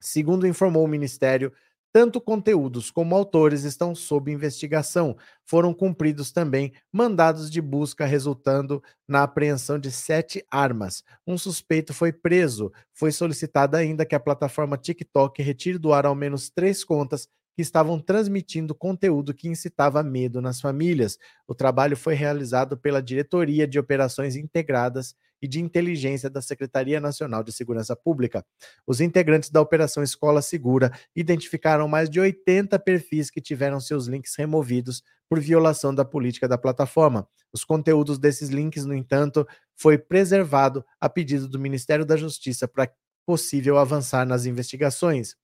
Segundo 0.00 0.46
informou 0.46 0.84
o 0.84 0.88
Ministério, 0.88 1.52
tanto 1.92 2.20
conteúdos 2.20 2.90
como 2.90 3.14
autores 3.16 3.64
estão 3.64 3.94
sob 3.94 4.30
investigação. 4.30 5.16
Foram 5.44 5.72
cumpridos 5.72 6.30
também 6.30 6.72
mandados 6.92 7.50
de 7.50 7.60
busca, 7.60 8.04
resultando 8.04 8.82
na 9.06 9.22
apreensão 9.22 9.78
de 9.78 9.90
sete 9.90 10.44
armas. 10.50 11.02
Um 11.26 11.38
suspeito 11.38 11.94
foi 11.94 12.12
preso. 12.12 12.70
Foi 12.92 13.10
solicitado 13.12 13.76
ainda 13.76 14.04
que 14.06 14.14
a 14.14 14.20
plataforma 14.20 14.76
TikTok 14.76 15.42
retire 15.42 15.78
do 15.78 15.92
ar 15.92 16.06
ao 16.06 16.14
menos 16.14 16.50
três 16.50 16.84
contas 16.84 17.28
que 17.56 17.62
estavam 17.62 17.98
transmitindo 17.98 18.72
conteúdo 18.74 19.34
que 19.34 19.48
incitava 19.48 20.00
medo 20.02 20.40
nas 20.40 20.60
famílias. 20.60 21.18
O 21.46 21.54
trabalho 21.54 21.96
foi 21.96 22.14
realizado 22.14 22.78
pela 22.78 23.02
Diretoria 23.02 23.66
de 23.66 23.80
Operações 23.80 24.36
Integradas 24.36 25.14
e 25.40 25.48
de 25.48 25.60
Inteligência 25.60 26.28
da 26.28 26.42
Secretaria 26.42 27.00
Nacional 27.00 27.42
de 27.42 27.52
Segurança 27.52 27.94
Pública. 27.94 28.44
Os 28.86 29.00
integrantes 29.00 29.50
da 29.50 29.60
Operação 29.60 30.02
Escola 30.02 30.42
Segura 30.42 30.92
identificaram 31.14 31.88
mais 31.88 32.10
de 32.10 32.20
80 32.20 32.78
perfis 32.78 33.30
que 33.30 33.40
tiveram 33.40 33.80
seus 33.80 34.06
links 34.06 34.34
removidos 34.36 35.02
por 35.28 35.40
violação 35.40 35.94
da 35.94 36.04
política 36.04 36.48
da 36.48 36.56
plataforma. 36.56 37.28
Os 37.52 37.64
conteúdos 37.64 38.18
desses 38.18 38.48
links, 38.48 38.84
no 38.84 38.94
entanto, 38.94 39.46
foi 39.76 39.98
preservado 39.98 40.84
a 41.00 41.08
pedido 41.08 41.48
do 41.48 41.58
Ministério 41.58 42.04
da 42.04 42.16
Justiça 42.16 42.66
para 42.66 42.90
possível 43.26 43.76
avançar 43.76 44.26
nas 44.26 44.46
investigações 44.46 45.36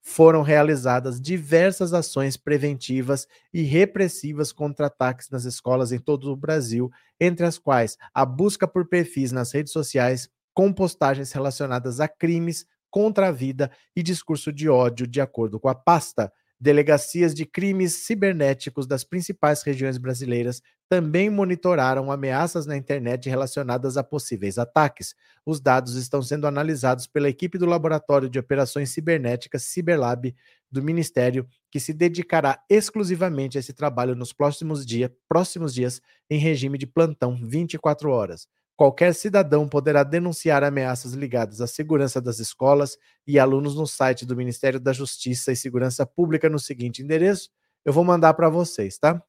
foram 0.00 0.42
realizadas 0.42 1.20
diversas 1.20 1.92
ações 1.92 2.36
preventivas 2.36 3.26
e 3.52 3.62
repressivas 3.62 4.52
contra 4.52 4.86
ataques 4.86 5.28
nas 5.30 5.44
escolas 5.44 5.92
em 5.92 5.98
todo 5.98 6.30
o 6.30 6.36
Brasil, 6.36 6.90
entre 7.20 7.44
as 7.44 7.58
quais 7.58 7.96
a 8.14 8.24
busca 8.24 8.66
por 8.66 8.88
perfis 8.88 9.32
nas 9.32 9.52
redes 9.52 9.72
sociais 9.72 10.28
com 10.54 10.72
postagens 10.72 11.30
relacionadas 11.32 12.00
a 12.00 12.08
crimes 12.08 12.66
contra 12.90 13.28
a 13.28 13.32
vida 13.32 13.70
e 13.94 14.02
discurso 14.02 14.52
de 14.52 14.68
ódio, 14.68 15.06
de 15.06 15.20
acordo 15.20 15.60
com 15.60 15.68
a 15.68 15.74
pasta. 15.74 16.32
Delegacias 16.60 17.32
de 17.32 17.46
crimes 17.46 18.04
cibernéticos 18.04 18.86
das 18.86 19.04
principais 19.04 19.62
regiões 19.62 19.98
brasileiras 19.98 20.60
também 20.88 21.28
monitoraram 21.28 22.10
ameaças 22.10 22.64
na 22.64 22.76
internet 22.76 23.28
relacionadas 23.28 23.96
a 23.96 24.02
possíveis 24.02 24.58
ataques. 24.58 25.14
Os 25.44 25.60
dados 25.60 25.94
estão 25.96 26.22
sendo 26.22 26.46
analisados 26.46 27.06
pela 27.06 27.28
equipe 27.28 27.58
do 27.58 27.66
Laboratório 27.66 28.28
de 28.28 28.38
Operações 28.38 28.90
Cibernéticas 28.90 29.64
Ciberlab 29.64 30.34
do 30.70 30.82
Ministério, 30.82 31.46
que 31.70 31.78
se 31.78 31.92
dedicará 31.92 32.62
exclusivamente 32.70 33.58
a 33.58 33.60
esse 33.60 33.72
trabalho 33.72 34.14
nos 34.14 34.32
próximos, 34.32 34.84
dia, 34.84 35.14
próximos 35.28 35.74
dias 35.74 36.00
em 36.30 36.38
regime 36.38 36.78
de 36.78 36.86
plantão 36.86 37.36
24 37.36 38.10
horas. 38.10 38.46
qualquer 38.76 39.12
cidadão 39.12 39.68
poderá 39.68 40.04
denunciar 40.04 40.62
ameaças 40.62 41.12
ligadas 41.12 41.60
à 41.60 41.66
segurança 41.66 42.20
das 42.20 42.38
escolas 42.38 42.96
e 43.26 43.36
alunos 43.38 43.74
no 43.74 43.86
site 43.88 44.24
do 44.24 44.36
Ministério 44.36 44.78
da 44.78 44.92
Justiça 44.92 45.50
e 45.50 45.56
Segurança 45.56 46.06
Pública 46.06 46.48
no 46.48 46.60
seguinte 46.60 47.02
endereço. 47.02 47.50
Eu 47.84 47.92
vou 47.92 48.04
mandar 48.04 48.34
para 48.34 48.48
vocês, 48.48 48.96
tá? 48.96 49.20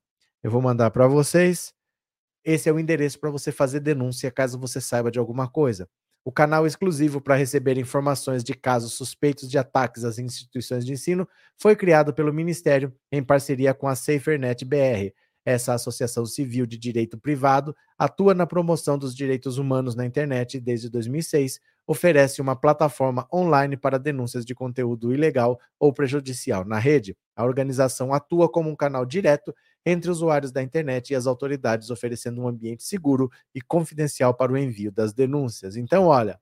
Eu 0.41 0.51
vou 0.51 0.61
mandar 0.61 0.89
para 0.91 1.07
vocês. 1.07 1.73
Esse 2.45 2.69
é 2.69 2.73
o 2.73 2.79
endereço 2.79 3.19
para 3.19 3.29
você 3.29 3.51
fazer 3.51 3.81
denúncia 3.81 4.31
caso 4.31 4.57
você 4.57 4.79
saiba 4.79 5.11
de 5.11 5.19
alguma 5.19 5.49
coisa. 5.49 5.89
O 6.23 6.31
canal 6.31 6.65
exclusivo 6.65 7.19
para 7.19 7.35
receber 7.35 7.77
informações 7.77 8.43
de 8.43 8.53
casos 8.53 8.93
suspeitos 8.93 9.49
de 9.49 9.57
ataques 9.57 10.03
às 10.03 10.17
instituições 10.17 10.85
de 10.85 10.93
ensino 10.93 11.27
foi 11.57 11.75
criado 11.75 12.13
pelo 12.13 12.33
Ministério 12.33 12.93
em 13.11 13.23
parceria 13.23 13.73
com 13.73 13.87
a 13.87 13.95
SaferNet 13.95 14.63
BR. 14.63 15.13
Essa 15.45 15.73
associação 15.73 16.25
civil 16.25 16.65
de 16.65 16.77
direito 16.77 17.17
privado 17.17 17.75
atua 17.97 18.33
na 18.33 18.45
promoção 18.45 18.97
dos 18.97 19.15
direitos 19.15 19.57
humanos 19.57 19.95
na 19.95 20.05
internet 20.05 20.59
desde 20.59 20.89
2006, 20.89 21.59
oferece 21.87 22.39
uma 22.39 22.55
plataforma 22.55 23.27
online 23.33 23.75
para 23.75 23.97
denúncias 23.97 24.45
de 24.45 24.53
conteúdo 24.53 25.11
ilegal 25.11 25.59
ou 25.79 25.91
prejudicial 25.91 26.63
na 26.63 26.77
rede. 26.77 27.17
A 27.35 27.43
organização 27.43 28.13
atua 28.13 28.47
como 28.47 28.69
um 28.69 28.75
canal 28.75 29.05
direto 29.05 29.55
entre 29.85 30.11
usuários 30.11 30.51
da 30.51 30.61
internet 30.61 31.11
e 31.11 31.15
as 31.15 31.27
autoridades, 31.27 31.89
oferecendo 31.89 32.41
um 32.41 32.47
ambiente 32.47 32.83
seguro 32.83 33.31
e 33.53 33.61
confidencial 33.61 34.33
para 34.33 34.51
o 34.51 34.57
envio 34.57 34.91
das 34.91 35.13
denúncias. 35.13 35.75
Então, 35.75 36.05
olha, 36.05 36.39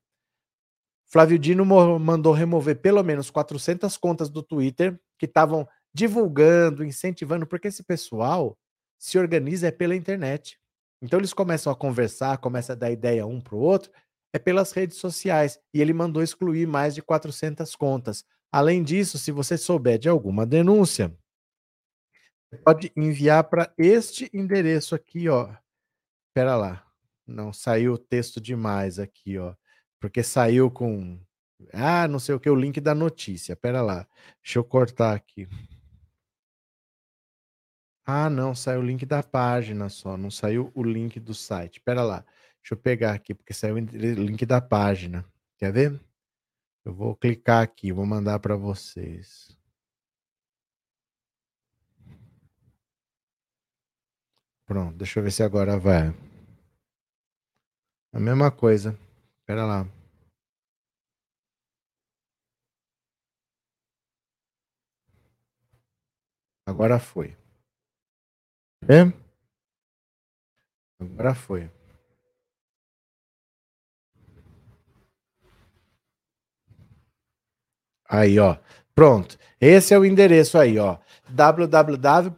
Flávio 1.10 1.40
Dino 1.40 1.66
mandou 1.66 2.34
remover 2.34 2.82
pelo 2.82 3.02
menos 3.02 3.30
400 3.30 3.96
contas 3.98 4.30
do 4.30 4.44
Twitter 4.44 5.00
que 5.18 5.26
estavam 5.26 5.68
divulgando, 5.94 6.84
incentivando, 6.84 7.48
porque 7.48 7.70
esse 7.70 7.82
pessoal 7.82 8.58
se 9.00 9.18
organiza 9.18 9.68
é 9.68 9.72
pela 9.72 9.96
internet. 9.96 10.60
Então 11.02 11.20
eles 11.20 11.34
começam 11.34 11.72
a 11.72 11.76
conversar, 11.76 12.38
começam 12.40 12.76
a 12.76 12.78
dar 12.78 12.92
ideia 12.92 13.26
um 13.26 13.40
para 13.40 13.56
o 13.56 13.60
outro, 13.60 13.92
é 14.34 14.40
pelas 14.40 14.72
redes 14.72 14.98
sociais. 14.98 15.60
E 15.74 15.80
ele 15.82 15.94
mandou 15.94 16.22
excluir 16.22 16.68
mais 16.68 16.94
de 16.94 17.02
400 17.02 17.76
contas. 17.76 18.26
Além 18.52 18.84
disso, 18.84 19.18
se 19.18 19.32
você 19.32 19.58
souber 19.58 19.98
de 19.98 20.10
alguma 20.10 20.46
denúncia, 20.46 21.16
pode 22.64 22.92
enviar 22.96 23.44
para 23.46 23.74
este 23.78 24.30
endereço 24.34 24.96
aqui, 24.96 25.30
ó. 25.30 25.54
Espera 26.30 26.56
lá. 26.56 26.86
Não 27.26 27.52
saiu 27.52 27.94
o 27.94 27.98
texto 27.98 28.40
demais 28.40 29.00
aqui, 29.00 29.38
ó. 29.38 29.56
Porque 30.00 30.24
saiu 30.24 30.72
com 30.72 31.20
ah, 31.74 32.08
não 32.08 32.20
sei 32.20 32.36
o 32.36 32.40
que, 32.40 32.50
o 32.50 32.56
link 32.56 32.80
da 32.80 32.94
notícia. 32.94 33.54
Espera 33.54 33.82
lá. 33.82 34.08
Deixa 34.44 34.60
eu 34.60 34.64
cortar 34.64 35.16
aqui. 35.16 35.48
Ah, 38.06 38.30
não, 38.30 38.56
saiu 38.56 38.80
o 38.80 38.84
link 38.86 39.06
da 39.06 39.22
página 39.22 39.90
só, 39.90 40.16
não 40.16 40.32
saiu 40.32 40.72
o 40.74 40.82
link 40.82 41.20
do 41.20 41.34
site. 41.34 41.78
Espera 41.78 42.04
lá. 42.04 42.24
Deixa 42.62 42.74
eu 42.74 42.78
pegar 42.78 43.14
aqui, 43.14 43.34
porque 43.34 43.54
saiu 43.54 43.76
o 43.76 43.80
link 43.80 44.46
da 44.46 44.62
página. 44.62 45.26
Quer 45.58 45.74
ver? 45.74 46.00
Eu 46.86 46.94
vou 46.94 47.16
clicar 47.16 47.64
aqui, 47.64 47.92
vou 47.92 48.06
mandar 48.06 48.40
para 48.40 48.56
vocês. 48.56 49.57
Pronto, 54.68 54.98
deixa 54.98 55.20
eu 55.20 55.24
ver 55.24 55.32
se 55.32 55.42
agora 55.42 55.80
vai. 55.80 56.10
A 58.14 58.20
mesma 58.20 58.52
coisa. 58.52 59.00
Espera 59.40 59.66
lá. 59.66 59.88
Agora 66.66 67.00
foi. 67.00 67.38
É? 68.90 69.04
Agora 71.00 71.34
foi. 71.34 71.72
Aí, 78.10 78.38
ó. 78.38 78.58
Pronto. 78.94 79.38
Esse 79.62 79.94
é 79.94 79.98
o 80.00 80.04
endereço 80.04 80.58
aí, 80.58 80.78
ó. 80.78 80.98
www.gov.br 81.30 82.38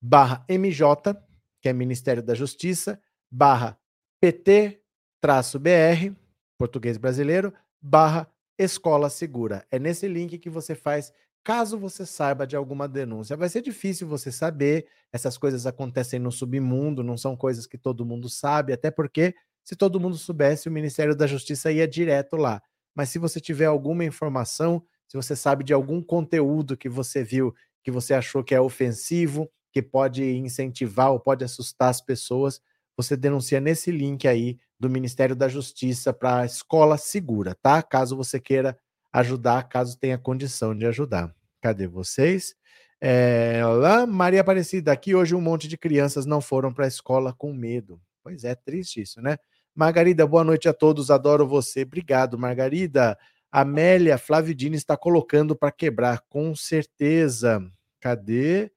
barra 0.00 0.44
MJ, 0.48 1.14
que 1.60 1.68
é 1.68 1.72
Ministério 1.72 2.22
da 2.22 2.34
Justiça, 2.34 3.00
barra 3.30 3.78
PT 4.20 4.80
traço 5.20 5.58
BR, 5.58 6.14
português 6.58 6.96
brasileiro, 6.96 7.52
barra 7.80 8.30
Escola 8.58 9.10
Segura. 9.10 9.66
É 9.70 9.78
nesse 9.78 10.08
link 10.08 10.38
que 10.38 10.50
você 10.50 10.74
faz 10.74 11.12
caso 11.44 11.78
você 11.78 12.04
saiba 12.04 12.46
de 12.46 12.56
alguma 12.56 12.88
denúncia. 12.88 13.36
Vai 13.36 13.48
ser 13.48 13.62
difícil 13.62 14.06
você 14.06 14.30
saber, 14.30 14.86
essas 15.12 15.38
coisas 15.38 15.66
acontecem 15.66 16.18
no 16.18 16.30
submundo, 16.30 17.02
não 17.02 17.16
são 17.16 17.36
coisas 17.36 17.66
que 17.66 17.78
todo 17.78 18.04
mundo 18.04 18.28
sabe, 18.28 18.72
até 18.72 18.90
porque 18.90 19.34
se 19.64 19.76
todo 19.76 20.00
mundo 20.00 20.16
soubesse, 20.16 20.68
o 20.68 20.72
Ministério 20.72 21.14
da 21.14 21.26
Justiça 21.26 21.70
ia 21.72 21.86
direto 21.86 22.36
lá. 22.36 22.62
Mas 22.94 23.08
se 23.10 23.18
você 23.18 23.40
tiver 23.40 23.66
alguma 23.66 24.04
informação, 24.04 24.82
se 25.06 25.16
você 25.16 25.34
sabe 25.36 25.64
de 25.64 25.72
algum 25.72 26.02
conteúdo 26.02 26.76
que 26.76 26.88
você 26.88 27.22
viu, 27.22 27.54
que 27.82 27.90
você 27.90 28.14
achou 28.14 28.44
que 28.44 28.54
é 28.54 28.60
ofensivo, 28.60 29.50
que 29.72 29.82
pode 29.82 30.24
incentivar 30.24 31.10
ou 31.12 31.20
pode 31.20 31.44
assustar 31.44 31.90
as 31.90 32.00
pessoas, 32.00 32.60
você 32.96 33.16
denuncia 33.16 33.60
nesse 33.60 33.90
link 33.90 34.26
aí 34.26 34.58
do 34.78 34.90
Ministério 34.90 35.36
da 35.36 35.48
Justiça 35.48 36.12
para 36.12 36.44
escola 36.44 36.98
segura, 36.98 37.54
tá? 37.54 37.82
Caso 37.82 38.16
você 38.16 38.40
queira 38.40 38.78
ajudar, 39.12 39.68
caso 39.68 39.98
tenha 39.98 40.18
condição 40.18 40.76
de 40.76 40.86
ajudar. 40.86 41.34
Cadê 41.60 41.86
vocês? 41.86 42.54
É, 43.00 43.62
Maria 44.08 44.42
Aparecida, 44.42 44.92
aqui 44.92 45.14
hoje 45.14 45.34
um 45.34 45.40
monte 45.40 45.66
de 45.66 45.78
crianças 45.78 46.26
não 46.26 46.40
foram 46.40 46.72
para 46.72 46.84
a 46.84 46.88
escola 46.88 47.32
com 47.32 47.52
medo. 47.52 48.00
Pois 48.22 48.44
é, 48.44 48.54
triste 48.54 49.00
isso, 49.00 49.20
né? 49.22 49.38
Margarida, 49.74 50.26
boa 50.26 50.44
noite 50.44 50.68
a 50.68 50.74
todos, 50.74 51.10
adoro 51.10 51.46
você. 51.46 51.82
Obrigado, 51.82 52.38
Margarida. 52.38 53.16
Amélia 53.50 54.18
Flávio 54.18 54.54
Dini 54.54 54.76
está 54.76 54.96
colocando 54.96 55.56
para 55.56 55.72
quebrar, 55.72 56.22
com 56.28 56.54
certeza. 56.54 57.60
Cadê? 58.00 58.70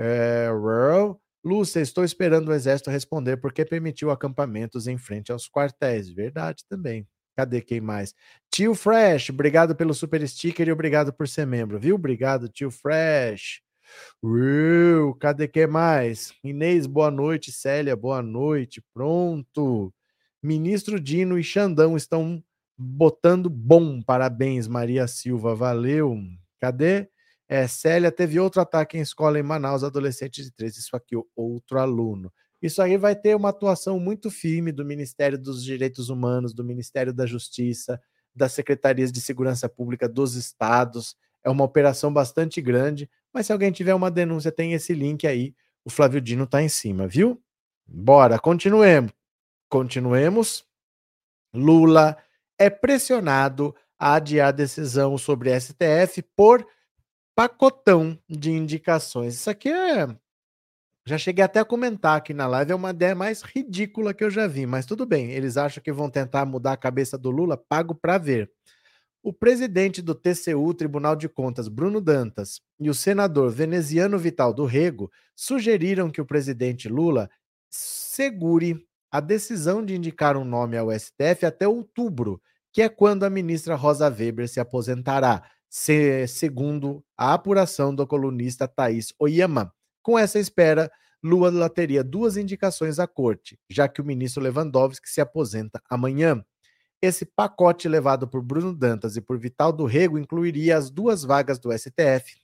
É, 0.00 0.48
Lúcia, 1.44 1.80
estou 1.80 2.04
esperando 2.04 2.48
o 2.48 2.54
exército 2.54 2.90
responder 2.90 3.36
porque 3.36 3.64
permitiu 3.66 4.10
acampamentos 4.10 4.86
em 4.86 4.96
frente 4.96 5.30
aos 5.30 5.46
quartéis. 5.48 6.08
Verdade 6.08 6.64
também. 6.68 7.06
Cadê 7.36 7.60
quem 7.60 7.80
mais? 7.80 8.14
Tio 8.50 8.74
Fresh, 8.74 9.30
obrigado 9.30 9.74
pelo 9.76 9.94
super 9.94 10.26
sticker 10.26 10.68
e 10.68 10.72
obrigado 10.72 11.12
por 11.12 11.28
ser 11.28 11.46
membro, 11.46 11.78
viu? 11.78 11.94
Obrigado, 11.96 12.48
tio 12.48 12.70
Fresh. 12.70 13.62
Uh, 14.22 15.14
cadê 15.18 15.48
quem 15.48 15.66
mais? 15.66 16.32
Inês, 16.44 16.86
boa 16.86 17.10
noite. 17.10 17.52
Célia, 17.52 17.96
boa 17.96 18.22
noite. 18.22 18.82
Pronto. 18.94 19.92
Ministro 20.42 21.00
Dino 21.00 21.38
e 21.38 21.42
Xandão 21.42 21.96
estão 21.96 22.42
botando 22.76 23.50
bom. 23.50 24.02
Parabéns, 24.02 24.66
Maria 24.66 25.06
Silva. 25.06 25.54
Valeu. 25.54 26.16
Cadê? 26.60 27.08
É, 27.52 27.66
Célia 27.66 28.12
teve 28.12 28.38
outro 28.38 28.60
ataque 28.60 28.96
em 28.96 29.00
escola 29.00 29.36
em 29.36 29.42
Manaus, 29.42 29.82
adolescente 29.82 30.40
de 30.40 30.52
13. 30.52 30.78
Isso 30.78 30.94
aqui, 30.94 31.16
outro 31.34 31.80
aluno. 31.80 32.32
Isso 32.62 32.80
aí 32.80 32.96
vai 32.96 33.16
ter 33.16 33.34
uma 33.34 33.48
atuação 33.48 33.98
muito 33.98 34.30
firme 34.30 34.70
do 34.70 34.84
Ministério 34.84 35.36
dos 35.36 35.64
Direitos 35.64 36.10
Humanos, 36.10 36.54
do 36.54 36.62
Ministério 36.62 37.12
da 37.12 37.26
Justiça, 37.26 38.00
das 38.32 38.52
secretarias 38.52 39.10
de 39.10 39.20
segurança 39.20 39.68
pública 39.68 40.08
dos 40.08 40.36
estados. 40.36 41.16
É 41.42 41.50
uma 41.50 41.64
operação 41.64 42.12
bastante 42.12 42.62
grande, 42.62 43.10
mas 43.32 43.46
se 43.46 43.52
alguém 43.52 43.72
tiver 43.72 43.94
uma 43.94 44.12
denúncia, 44.12 44.52
tem 44.52 44.72
esse 44.72 44.94
link 44.94 45.26
aí. 45.26 45.52
O 45.84 45.90
Flávio 45.90 46.20
Dino 46.20 46.44
está 46.44 46.62
em 46.62 46.68
cima, 46.68 47.08
viu? 47.08 47.42
Bora, 47.84 48.38
continuemos. 48.38 49.12
Continuemos. 49.68 50.64
Lula 51.52 52.16
é 52.56 52.70
pressionado 52.70 53.74
a 53.98 54.14
adiar 54.14 54.52
decisão 54.52 55.18
sobre 55.18 55.58
STF 55.58 56.22
por 56.36 56.64
pacotão 57.40 58.18
de 58.28 58.50
indicações. 58.50 59.34
Isso 59.34 59.48
aqui 59.48 59.70
é 59.70 60.06
já 61.06 61.16
cheguei 61.16 61.42
até 61.42 61.58
a 61.58 61.64
comentar 61.64 62.18
aqui 62.18 62.34
na 62.34 62.46
live, 62.46 62.72
é 62.72 62.74
uma 62.74 62.90
ideia 62.90 63.14
mais 63.14 63.40
ridícula 63.40 64.12
que 64.12 64.22
eu 64.22 64.30
já 64.30 64.46
vi, 64.46 64.66
mas 64.66 64.84
tudo 64.84 65.06
bem, 65.06 65.30
eles 65.30 65.56
acham 65.56 65.82
que 65.82 65.90
vão 65.90 66.10
tentar 66.10 66.44
mudar 66.44 66.72
a 66.72 66.76
cabeça 66.76 67.16
do 67.16 67.30
Lula, 67.30 67.56
pago 67.56 67.94
para 67.94 68.18
ver. 68.18 68.52
O 69.22 69.32
presidente 69.32 70.02
do 70.02 70.14
TCU, 70.14 70.74
Tribunal 70.74 71.16
de 71.16 71.30
Contas, 71.30 71.66
Bruno 71.66 71.98
Dantas, 71.98 72.60
e 72.78 72.90
o 72.90 72.94
senador 72.94 73.50
veneziano 73.50 74.18
Vital 74.18 74.52
do 74.52 74.66
Rego 74.66 75.10
sugeriram 75.34 76.10
que 76.10 76.20
o 76.20 76.26
presidente 76.26 76.90
Lula 76.90 77.30
segure 77.70 78.86
a 79.10 79.18
decisão 79.18 79.82
de 79.82 79.96
indicar 79.96 80.36
um 80.36 80.44
nome 80.44 80.76
ao 80.76 80.92
STF 80.92 81.46
até 81.46 81.66
outubro, 81.66 82.40
que 82.70 82.82
é 82.82 82.88
quando 82.90 83.24
a 83.24 83.30
ministra 83.30 83.74
Rosa 83.74 84.10
Weber 84.10 84.46
se 84.46 84.60
aposentará, 84.60 85.42
segundo 86.28 87.02
a 87.16 87.32
apuração 87.32 87.94
do 87.94 88.06
colunista 88.06 88.66
Thaís 88.66 89.14
Oyama. 89.18 89.72
Com 90.02 90.18
essa 90.18 90.38
espera, 90.38 90.90
Lula 91.22 91.70
teria 91.70 92.02
duas 92.02 92.36
indicações 92.36 92.98
à 92.98 93.06
corte, 93.06 93.58
já 93.70 93.88
que 93.88 94.00
o 94.00 94.04
ministro 94.04 94.42
Lewandowski 94.42 95.08
se 95.08 95.20
aposenta 95.20 95.80
amanhã. 95.88 96.44
Esse 97.00 97.24
pacote 97.24 97.88
levado 97.88 98.26
por 98.28 98.42
Bruno 98.42 98.74
Dantas 98.74 99.16
e 99.16 99.20
por 99.20 99.38
Vital 99.38 99.72
do 99.72 99.86
Rego 99.86 100.18
incluiria 100.18 100.76
as 100.76 100.90
duas 100.90 101.22
vagas 101.22 101.58
do 101.58 101.72
STF, 101.72 102.36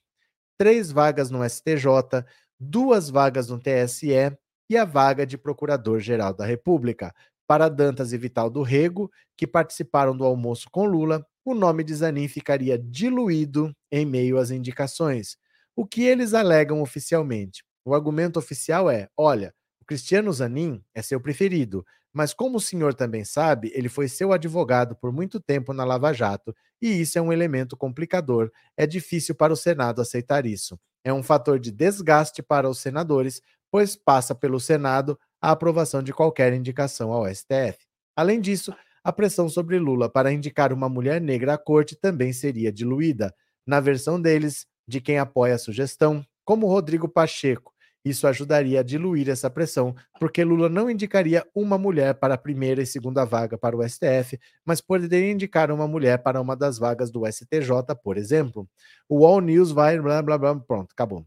três 0.57 0.93
vagas 0.93 1.31
no 1.31 1.47
STJ, 1.47 2.25
duas 2.59 3.11
vagas 3.11 3.49
no 3.49 3.59
TSE, 3.59 4.37
e 4.69 4.77
a 4.77 4.85
vaga 4.85 5.27
de 5.27 5.39
Procurador-Geral 5.39 6.35
da 6.35 6.45
República. 6.45 7.15
Para 7.47 7.69
Dantas 7.69 8.13
e 8.13 8.19
Vital 8.19 8.51
do 8.51 8.63
Rego, 8.63 9.11
que 9.37 9.47
participaram 9.47 10.17
do 10.17 10.25
almoço 10.25 10.69
com 10.71 10.85
Lula, 10.85 11.25
o 11.47 11.55
nome 11.55 11.85
de 11.85 11.95
Zanin 11.95 12.27
ficaria 12.27 12.77
diluído 12.77 13.73
em 13.91 14.05
meio 14.05 14.37
às 14.37 14.51
indicações. 14.51 15.37
O 15.77 15.87
que 15.87 16.03
eles 16.03 16.35
alegam 16.35 16.83
oficialmente? 16.83 17.63
O 17.85 17.95
argumento 17.95 18.37
oficial 18.37 18.91
é: 18.91 19.09
olha, 19.17 19.55
o 19.81 19.85
Cristiano 19.85 20.33
Zanin 20.33 20.83
é 20.93 21.01
seu 21.03 21.21
preferido, 21.21 21.87
mas 22.13 22.35
como 22.35 22.57
o 22.57 22.61
senhor 22.61 22.95
também 22.95 23.25
sabe, 23.25 23.71
ele 23.75 23.89
foi 23.89 24.09
seu 24.09 24.33
advogado 24.33 24.97
por 24.97 25.13
muito 25.13 25.39
tempo 25.39 25.73
na 25.73 25.85
Lava 25.85 26.13
Jato, 26.13 26.53
e 26.83 27.01
isso 27.01 27.17
é 27.17 27.23
um 27.23 27.33
elemento 27.33 27.77
complicador. 27.77 28.51
É 28.77 28.85
difícil 28.85 29.35
para 29.35 29.53
o 29.53 29.57
Senado 29.57 30.03
aceitar 30.03 30.47
isso. 30.47 30.77
É 31.05 31.13
um 31.13 31.23
fator 31.23 31.61
de 31.61 31.71
desgaste 31.71 32.43
para 32.43 32.69
os 32.69 32.81
senadores, 32.81 33.41
pois 33.71 33.95
passa 33.95 34.35
pelo 34.35 34.59
Senado 34.59 35.17
a 35.41 35.53
aprovação 35.53 36.03
de 36.03 36.13
qualquer 36.13 36.53
indicação 36.53 37.13
ao 37.13 37.33
STF. 37.33 37.87
Além 38.17 38.41
disso, 38.41 38.75
a 39.07 39.13
pressão 39.13 39.49
sobre 39.49 39.79
Lula 39.79 40.09
para 40.11 40.33
indicar 40.33 40.73
uma 40.73 40.89
mulher 40.89 41.21
negra 41.21 41.55
à 41.55 41.59
corte 41.59 41.95
também 41.95 42.33
seria 42.33 42.73
diluída. 42.73 43.33
Na 43.65 43.79
versão 43.79 44.21
deles, 44.21 44.67
de 44.85 45.01
quem 45.01 45.17
apoia 45.17 45.55
a 45.55 45.59
sugestão, 45.59 46.27
como 46.45 46.67
Rodrigo 46.67 47.09
Pacheco, 47.09 47.73
isso 48.05 48.27
ajudaria 48.27 48.81
a 48.81 48.83
diluir 48.83 49.29
essa 49.29 49.49
pressão, 49.49 49.95
porque 50.19 50.43
Lula 50.43 50.69
não 50.69 50.91
indicaria 50.91 51.47
uma 51.55 51.79
mulher 51.79 52.15
para 52.15 52.35
a 52.35 52.39
primeira 52.39 52.83
e 52.83 52.87
segunda 52.87 53.25
vaga 53.25 53.57
para 53.57 53.77
o 53.77 53.89
STF, 53.89 54.41
mas 54.65 54.81
poderia 54.81 55.31
indicar 55.31 55.71
uma 55.71 55.87
mulher 55.87 56.19
para 56.21 56.41
uma 56.41 56.57
das 56.57 56.77
vagas 56.77 57.09
do 57.09 57.25
STJ, 57.25 57.95
por 58.03 58.17
exemplo. 58.17 58.69
O 59.09 59.25
All 59.25 59.41
News 59.41 59.71
vai 59.71 60.01
blá 60.01 60.21
blá 60.21 60.37
blá, 60.37 60.59
pronto, 60.59 60.91
acabou. 60.91 61.25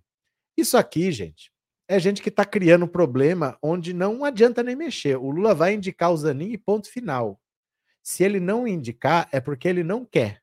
Isso 0.57 0.77
aqui, 0.77 1.13
gente, 1.13 1.49
é 1.87 1.97
gente 1.97 2.21
que 2.21 2.27
está 2.27 2.43
criando 2.43 2.83
um 2.83 2.89
problema 2.89 3.57
onde 3.63 3.93
não 3.93 4.25
adianta 4.25 4.61
nem 4.61 4.75
mexer. 4.75 5.15
O 5.15 5.31
Lula 5.31 5.55
vai 5.55 5.75
indicar 5.75 6.11
o 6.11 6.17
Zanin 6.17 6.51
e 6.51 6.57
ponto 6.57 6.91
final. 6.91 7.39
Se 8.09 8.23
ele 8.23 8.39
não 8.39 8.67
indicar, 8.67 9.29
é 9.31 9.39
porque 9.39 9.67
ele 9.67 9.83
não 9.83 10.03
quer 10.03 10.41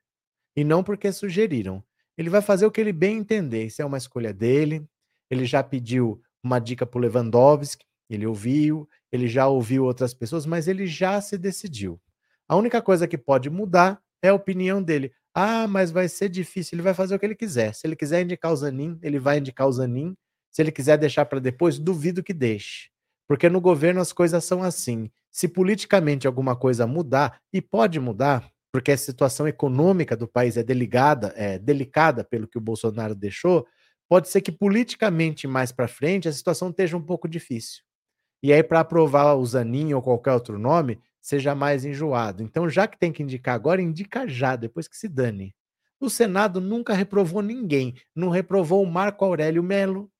e 0.55 0.63
não 0.63 0.85
porque 0.85 1.11
sugeriram. 1.11 1.83
Ele 2.17 2.31
vai 2.31 2.41
fazer 2.41 2.65
o 2.65 2.71
que 2.71 2.81
ele 2.81 2.93
bem 2.93 3.19
entender. 3.19 3.67
Isso 3.67 3.83
é 3.83 3.85
uma 3.85 3.99
escolha 3.99 4.33
dele. 4.33 4.87
Ele 5.29 5.45
já 5.45 5.65
pediu 5.65 6.23
uma 6.45 6.61
dica 6.61 6.87
para 6.87 6.97
o 6.97 7.01
Lewandowski, 7.01 7.85
ele 8.09 8.25
ouviu, 8.25 8.89
ele 9.11 9.27
já 9.27 9.49
ouviu 9.49 9.85
outras 9.85 10.15
pessoas, 10.15 10.47
mas 10.47 10.69
ele 10.69 10.87
já 10.87 11.21
se 11.21 11.37
decidiu. 11.37 12.01
A 12.49 12.55
única 12.55 12.81
coisa 12.81 13.09
que 13.09 13.19
pode 13.19 13.51
mudar 13.51 14.01
é 14.23 14.29
a 14.29 14.35
opinião 14.35 14.81
dele. 14.81 15.13
Ah, 15.35 15.67
mas 15.67 15.91
vai 15.91 16.09
ser 16.09 16.29
difícil, 16.29 16.77
ele 16.77 16.85
vai 16.85 16.95
fazer 16.95 17.17
o 17.17 17.19
que 17.19 17.27
ele 17.27 17.35
quiser. 17.35 17.75
Se 17.75 17.85
ele 17.85 17.97
quiser 17.97 18.23
indicar 18.23 18.53
o 18.53 18.57
Zanin, 18.57 18.97
ele 19.03 19.19
vai 19.19 19.39
indicar 19.39 19.67
o 19.67 19.73
Zanin. 19.73 20.17
Se 20.53 20.63
ele 20.63 20.71
quiser 20.71 20.99
deixar 20.99 21.27
para 21.27 21.41
depois, 21.41 21.81
duvido 21.81 22.23
que 22.23 22.33
deixe. 22.33 22.91
Porque 23.29 23.49
no 23.49 23.61
governo 23.61 24.01
as 24.01 24.13
coisas 24.13 24.45
são 24.45 24.63
assim. 24.63 25.11
Se 25.31 25.49
politicamente 25.49 26.27
alguma 26.27 26.57
coisa 26.57 26.87
mudar, 26.87 27.41
e 27.53 27.61
pode 27.61 27.99
mudar, 27.99 28.49
porque 28.73 28.93
a 28.93 28.97
situação 28.97 29.49
econômica 29.49 30.17
do 30.17 30.29
país 30.29 30.57
é 30.57 30.63
delicada, 30.63 31.33
é 31.37 31.59
delicada 31.59 32.23
pelo 32.23 32.47
que 32.47 32.59
o 32.59 32.61
Bolsonaro 32.61 33.15
deixou, 33.15 33.67
pode 34.09 34.29
ser 34.29 34.41
que 34.41 34.53
politicamente 34.53 35.47
mais 35.47 35.73
para 35.73 35.89
frente 35.89 36.29
a 36.29 36.33
situação 36.33 36.71
esteja 36.71 36.97
um 36.97 37.03
pouco 37.03 37.29
difícil. 37.29 37.83
E 38.43 38.53
aí, 38.53 38.63
para 38.63 38.81
aprovar 38.81 39.35
o 39.35 39.45
Zanin 39.45 39.95
ou 39.95 40.03
qualquer 40.03 40.33
outro 40.33 40.59
nome, 40.59 41.01
seja 41.21 41.55
mais 41.55 41.85
enjoado. 41.85 42.43
Então, 42.43 42.69
já 42.69 42.87
que 42.87 42.99
tem 42.99 43.11
que 43.11 43.23
indicar 43.23 43.55
agora, 43.55 43.83
indica 43.83 44.29
já, 44.29 44.55
depois 44.55 44.87
que 44.87 44.97
se 44.97 45.09
dane. 45.09 45.55
O 45.99 46.11
Senado 46.11 46.61
nunca 46.61 46.93
reprovou 46.93 47.43
ninguém. 47.43 47.95
Não 48.15 48.29
reprovou 48.29 48.83
o 48.83 48.87
Marco 48.87 49.25
Aurélio 49.25 49.63
Melo, 49.63 50.11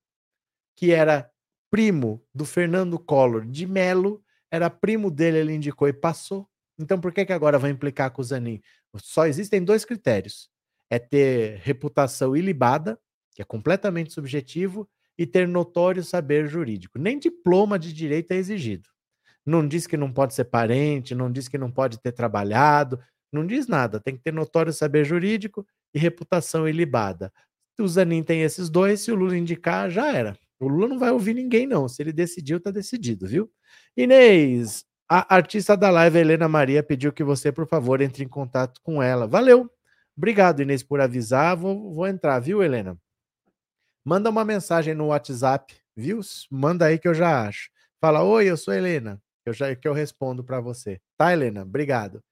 que 0.75 0.91
era 0.91 1.31
primo 1.71 2.23
do 2.35 2.45
Fernando 2.45 2.99
Collor 2.99 3.47
de 3.47 3.67
Melo, 3.67 4.23
era 4.51 4.71
primo 4.71 5.11
dele, 5.11 5.39
ele 5.39 5.55
indicou 5.55 5.89
e 5.89 5.93
passou. 5.93 6.49
Então, 6.79 7.01
por 7.01 7.13
que, 7.13 7.25
que 7.25 7.33
agora 7.33 7.59
vai 7.59 7.71
implicar 7.71 8.11
com 8.11 8.21
o 8.21 8.25
Zanin? 8.25 8.61
Só 8.97 9.27
existem 9.27 9.63
dois 9.63 9.85
critérios: 9.85 10.49
é 10.91 10.99
ter 10.99 11.59
reputação 11.63 12.37
ilibada 12.37 12.99
que 13.37 13.43
é 13.43 13.45
completamente 13.45 14.15
subjetivo, 14.15 14.89
e 15.19 15.27
ter 15.27 15.47
notório 15.47 16.03
saber 16.03 16.47
jurídico. 16.47 16.99
Nem 16.99 17.19
diploma 17.19 17.79
de 17.79 17.93
direito 17.93 18.33
é 18.33 18.37
exigido. 18.37 18.89
Não 19.45 19.67
diz 19.69 19.87
que 19.87 19.97
não 19.97 20.11
pode 20.11 20.33
ser 20.33 20.47
parente, 20.47 21.15
não 21.15 21.31
diz 21.31 21.47
que 21.47 21.59
não 21.59 21.71
pode 21.71 22.01
ter 22.01 22.13
trabalhado, 22.13 22.99
não 23.31 23.47
diz 23.47 23.67
nada. 23.67 24.01
Tem 24.01 24.17
que 24.17 24.23
ter 24.23 24.33
notório 24.33 24.73
saber 24.73 25.05
jurídico 25.05 25.67
e 25.95 25.99
reputação 25.99 26.67
ilibada. 26.67 27.31
O 27.79 27.87
Zanin 27.87 28.23
tem 28.23 28.41
esses 28.41 28.71
dois, 28.71 29.01
se 29.01 29.13
o 29.13 29.15
Lula 29.15 29.37
indicar, 29.37 29.91
já 29.91 30.11
era. 30.15 30.35
O 30.59 30.69
Lula 30.69 30.89
não 30.89 30.99
vai 30.99 31.11
ouvir 31.11 31.35
ninguém, 31.35 31.67
não. 31.67 31.89
Se 31.89 32.03
ele 32.03 32.13
decidiu, 32.13 32.61
tá 32.61 32.71
decidido, 32.71 33.27
viu? 33.27 33.51
Inês, 33.97 34.85
a 35.09 35.35
artista 35.35 35.77
da 35.77 35.91
live, 35.91 36.19
Helena 36.19 36.49
Maria, 36.49 36.83
pediu 36.83 37.13
que 37.13 37.23
você, 37.23 37.53
por 37.53 37.67
favor, 37.69 38.01
entre 38.01 38.25
em 38.25 38.29
contato 38.29 38.81
com 38.83 39.03
ela. 39.03 39.27
Valeu! 39.27 39.71
Obrigado, 40.17 40.63
Inês, 40.63 40.83
por 40.83 41.01
avisar. 41.01 41.57
Vou, 41.57 41.93
vou 41.93 42.07
entrar, 42.07 42.41
viu, 42.41 42.63
Helena? 42.63 42.99
Manda 44.05 44.31
uma 44.31 44.45
mensagem 44.45 44.95
no 44.95 45.09
WhatsApp, 45.09 45.75
viu? 45.95 46.21
Manda 46.51 46.87
aí 46.87 46.99
que 46.99 47.09
eu 47.09 47.15
já 47.15 47.47
acho. 47.47 47.71
Fala, 48.01 48.23
oi, 48.23 48.49
eu 48.51 48.57
sou 48.57 48.73
Helena. 48.73 49.21
Eu 49.45 49.53
já 49.53 49.75
que 49.77 49.87
eu 49.87 49.93
respondo 49.93 50.43
para 50.43 50.61
você. 50.61 51.01
Tá, 51.17 51.33
Helena? 51.33 51.63
Obrigado. 51.63 52.23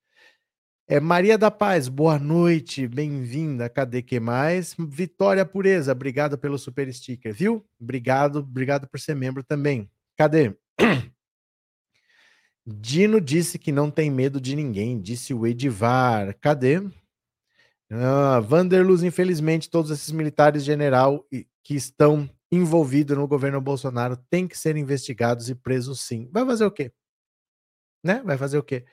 É 0.87 1.01
Maria 1.01 1.39
da 1.39 1.51
Paz, 1.51 1.89
boa 1.89 2.19
noite, 2.19 2.87
bem-vinda. 2.87 3.71
Cadê 3.71 4.03
que 4.03 4.21
mais? 4.21 4.77
Vitória 4.79 5.43
Pureza, 5.43 5.93
obrigado 5.93 6.37
pelo 6.37 6.59
super 6.59 6.93
sticker, 6.93 7.33
viu? 7.33 7.65
Obrigado, 7.81 8.41
obrigado 8.41 8.87
por 8.87 9.01
ser 9.01 9.17
membro 9.17 9.43
também. 9.43 9.91
Cadê? 10.15 10.55
Dino 12.67 13.19
disse 13.19 13.59
que 13.59 13.73
não 13.73 13.91
tem 13.91 14.11
medo 14.11 14.39
de 14.39 14.55
ninguém, 14.55 15.01
disse 15.01 15.33
o 15.33 15.47
Edivar. 15.47 16.37
Cadê? 16.39 16.83
Ah, 17.91 18.41
Vanderluz, 18.41 19.03
infelizmente, 19.03 19.71
todos 19.71 19.91
esses 19.91 20.11
militares 20.11 20.63
general 20.65 21.27
que 21.63 21.75
estão 21.75 22.29
envolvidos 22.53 23.17
no 23.17 23.27
governo 23.27 23.59
Bolsonaro 23.59 24.19
têm 24.29 24.47
que 24.47 24.59
ser 24.59 24.77
investigados 24.77 25.49
e 25.49 25.55
presos 25.55 26.03
sim. 26.03 26.29
Vai 26.31 26.45
fazer 26.45 26.67
o 26.67 26.71
quê? 26.71 26.93
Né? 28.05 28.21
Vai 28.23 28.37
fazer 28.37 28.59
o 28.59 28.63
quê? 28.63 28.85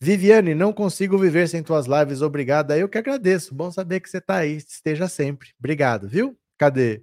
Viviane, 0.00 0.54
não 0.54 0.72
consigo 0.72 1.18
viver 1.18 1.48
sem 1.48 1.60
tuas 1.60 1.86
lives, 1.86 2.22
obrigada. 2.22 2.78
Eu 2.78 2.88
que 2.88 2.96
agradeço. 2.96 3.52
Bom 3.52 3.72
saber 3.72 3.98
que 3.98 4.08
você 4.08 4.18
está 4.18 4.36
aí, 4.36 4.56
esteja 4.56 5.08
sempre. 5.08 5.50
Obrigado, 5.58 6.08
viu? 6.08 6.38
Cadê? 6.56 7.02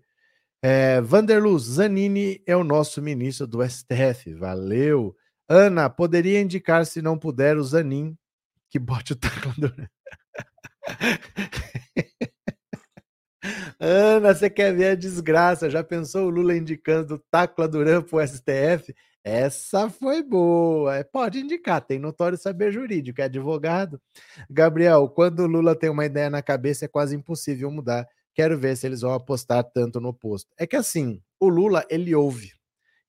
É, 0.62 1.01
Vanderluz, 1.01 1.63
Zanini 1.63 2.41
é 2.47 2.56
o 2.56 2.63
nosso 2.63 3.01
ministro 3.01 3.45
do 3.45 3.62
STF. 3.62 4.34
Valeu. 4.36 5.13
Ana, 5.49 5.89
poderia 5.89 6.39
indicar, 6.41 6.86
se 6.86 7.01
não 7.01 7.17
puder, 7.19 7.58
o 7.58 7.63
Zanin, 7.63 8.17
que 8.69 8.80
bote 8.80 9.13
o 9.13 9.15
taclador. 9.15 9.73
Ana, 13.80 14.34
você 14.34 14.49
quer 14.49 14.73
ver 14.73 14.91
a 14.91 14.95
desgraça? 14.95 15.69
Já 15.69 15.84
pensou 15.84 16.27
o 16.27 16.30
Lula 16.30 16.56
indicando 16.56 17.23
Tacla 17.30 17.67
Duran 17.67 18.01
para 18.01 18.17
o 18.17 18.27
STF? 18.27 18.93
Essa 19.23 19.89
foi 19.89 20.23
boa. 20.23 20.95
É, 20.97 21.03
pode 21.03 21.39
indicar, 21.39 21.82
tem 21.82 21.99
notório 21.99 22.38
saber 22.38 22.71
jurídico, 22.71 23.21
é 23.21 23.25
advogado. 23.25 24.01
Gabriel, 24.49 25.10
quando 25.10 25.41
o 25.41 25.47
Lula 25.47 25.75
tem 25.75 25.89
uma 25.89 26.06
ideia 26.06 26.30
na 26.30 26.41
cabeça, 26.41 26.86
é 26.86 26.88
quase 26.88 27.15
impossível 27.15 27.69
mudar. 27.69 28.08
Quero 28.34 28.58
ver 28.58 28.77
se 28.77 28.86
eles 28.88 29.01
vão 29.01 29.13
apostar 29.13 29.63
tanto 29.63 29.99
no 29.99 30.13
posto. 30.13 30.49
É 30.58 30.65
que 30.65 30.75
assim, 30.75 31.21
o 31.39 31.49
Lula, 31.49 31.86
ele 31.89 32.13
ouve. 32.15 32.53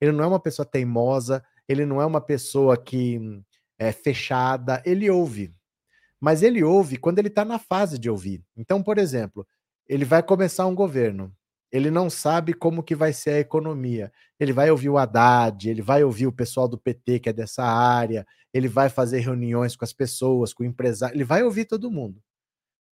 Ele 0.01 0.12
não 0.12 0.25
é 0.25 0.27
uma 0.27 0.40
pessoa 0.40 0.66
teimosa, 0.66 1.44
ele 1.68 1.85
não 1.85 2.01
é 2.01 2.07
uma 2.07 2.21
pessoa 2.21 2.77
que 2.77 3.21
é 3.79 3.92
fechada, 3.92 4.83
ele 4.85 5.11
ouve. 5.11 5.55
Mas 6.21 6.42
ele 6.42 6.64
ouve 6.64 6.97
quando 6.97 7.18
ele 7.18 7.29
está 7.29 7.44
na 7.44 7.59
fase 7.59 7.99
de 7.99 8.11
ouvir. 8.11 8.42
Então, 8.57 8.83
por 8.83 8.99
exemplo, 8.99 9.47
ele 9.87 10.05
vai 10.05 10.23
começar 10.23 10.66
um 10.66 10.75
governo. 10.75 11.33
Ele 11.70 11.90
não 11.90 12.09
sabe 12.09 12.54
como 12.54 12.83
que 12.83 12.94
vai 12.94 13.12
ser 13.12 13.31
a 13.31 13.40
economia. 13.40 14.12
Ele 14.40 14.52
vai 14.52 14.70
ouvir 14.70 14.88
o 14.88 14.96
Haddad, 14.96 15.68
ele 15.68 15.83
vai 15.83 16.02
ouvir 16.02 16.26
o 16.26 16.33
pessoal 16.33 16.66
do 16.66 16.78
PT 16.78 17.20
que 17.20 17.28
é 17.28 17.33
dessa 17.33 17.62
área, 17.62 18.26
ele 18.52 18.68
vai 18.68 18.88
fazer 18.88 19.20
reuniões 19.20 19.76
com 19.76 19.85
as 19.85 19.92
pessoas, 19.92 20.54
com 20.54 20.62
o 20.62 20.66
empresário, 20.66 21.14
ele 21.14 21.24
vai 21.24 21.42
ouvir 21.42 21.66
todo 21.66 21.90
mundo. 21.90 22.22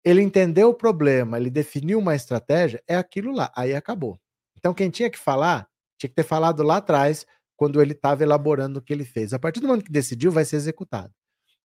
Ele 0.05 0.23
entendeu 0.23 0.69
o 0.69 0.75
problema, 0.75 1.37
ele 1.37 1.51
definiu 1.51 1.99
uma 1.99 2.15
estratégia, 2.15 2.83
é 2.87 2.97
aquilo 2.97 3.33
lá, 3.33 3.51
aí 3.57 3.75
acabou. 3.75 4.21
Então 4.57 4.75
quem 4.75 4.91
tinha 4.91 5.11
que 5.11 5.19
falar, 5.19 5.69
tinha 5.99 6.09
que 6.09 6.15
ter 6.15 6.23
falado 6.23 6.63
lá 6.63 6.77
atrás, 6.77 7.27
quando 7.57 7.81
ele 7.81 7.93
estava 7.93 8.23
elaborando 8.23 8.79
o 8.79 8.83
que 8.83 8.93
ele 8.93 9.05
fez. 9.05 9.33
A 9.33 9.39
partir 9.39 9.61
do 9.61 9.67
momento 9.67 9.85
que 9.85 9.93
decidiu, 9.93 10.31
vai 10.31 10.45
ser 10.45 10.57
executado. 10.57 11.13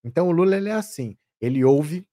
Então 0.03 0.27
o 0.27 0.31
Lula 0.31 0.55
ele 0.55 0.69
é 0.69 0.73
assim, 0.73 1.17
ele 1.39 1.63
ouve, 1.63 2.07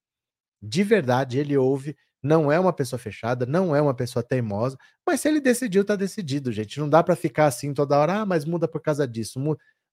de 0.61 0.83
verdade, 0.83 1.39
ele 1.39 1.57
ouve, 1.57 1.97
não 2.23 2.51
é 2.51 2.59
uma 2.59 2.73
pessoa 2.73 2.99
fechada, 2.99 3.47
não 3.47 3.75
é 3.75 3.81
uma 3.81 3.95
pessoa 3.95 4.23
teimosa, 4.23 4.77
mas 5.07 5.21
se 5.21 5.29
ele 5.29 5.41
decidiu, 5.41 5.85
tá 5.85 5.97
decidido, 5.97 6.53
gente. 6.53 6.79
Não 6.81 6.89
dá 6.89 7.03
para 7.03 7.17
ficar 7.17 7.47
assim 7.47 7.73
toda 7.73 7.99
hora, 7.99 8.21
ah, 8.21 8.27
mas 8.27 8.45
muda 8.45 8.67
por 8.69 8.81
causa 8.81 9.07
disso. 9.07 9.41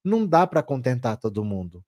Não 0.03 0.25
dá 0.25 0.45
para 0.47 0.63
contentar 0.63 1.17
todo 1.17 1.43
mundo. 1.43 1.83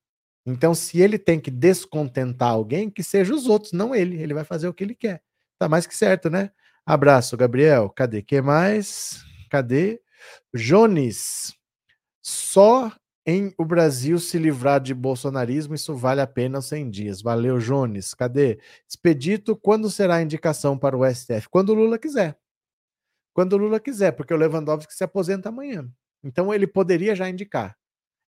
Então, 0.46 0.74
se 0.74 1.02
ele 1.02 1.20
tem 1.20 1.40
que 1.40 1.52
descontentar 1.52 2.50
alguém, 2.52 2.90
que 2.90 3.04
seja 3.04 3.36
os 3.36 3.48
outros, 3.48 3.74
não 3.74 3.94
ele. 3.94 4.22
Ele 4.22 4.34
vai 4.34 4.46
fazer 4.46 4.68
o 4.68 4.74
que 4.74 4.84
ele 4.84 4.96
quer. 4.96 5.22
Tá 5.60 5.68
mais 5.68 5.86
que 5.86 5.96
certo, 5.96 6.30
né? 6.30 6.52
Abraço, 6.86 7.36
Gabriel. 7.36 7.90
Cadê? 7.90 8.22
que 8.22 8.42
mais? 8.42 9.22
Cadê? 9.50 10.00
Jones. 10.56 11.54
Só 12.22 12.92
em 13.30 13.54
o 13.58 13.66
Brasil 13.66 14.18
se 14.20 14.40
livrar 14.40 14.80
de 14.80 14.94
bolsonarismo, 14.94 15.76
isso 15.76 15.94
vale 15.94 16.22
a 16.22 16.26
pena 16.26 16.60
os 16.60 16.66
100 16.68 16.90
dias. 16.90 17.22
Valeu, 17.22 17.60
Jones. 17.60 18.14
Cadê? 18.14 18.58
Expedito, 18.88 19.54
quando 19.54 19.92
será 19.92 20.16
a 20.16 20.22
indicação 20.22 20.78
para 20.78 20.98
o 20.98 21.06
STF? 21.06 21.50
Quando 21.50 21.72
o 21.72 21.74
Lula 21.74 22.00
quiser. 22.00 22.40
Quando 23.34 23.54
o 23.54 23.58
Lula 23.58 23.82
quiser, 23.82 24.14
porque 24.14 24.34
o 24.34 24.38
Lewandowski 24.38 24.94
se 24.94 25.04
aposenta 25.04 25.50
amanhã. 25.50 25.88
Então 26.24 26.54
ele 26.54 26.66
poderia 26.66 27.14
já 27.16 27.30
indicar. 27.30 27.78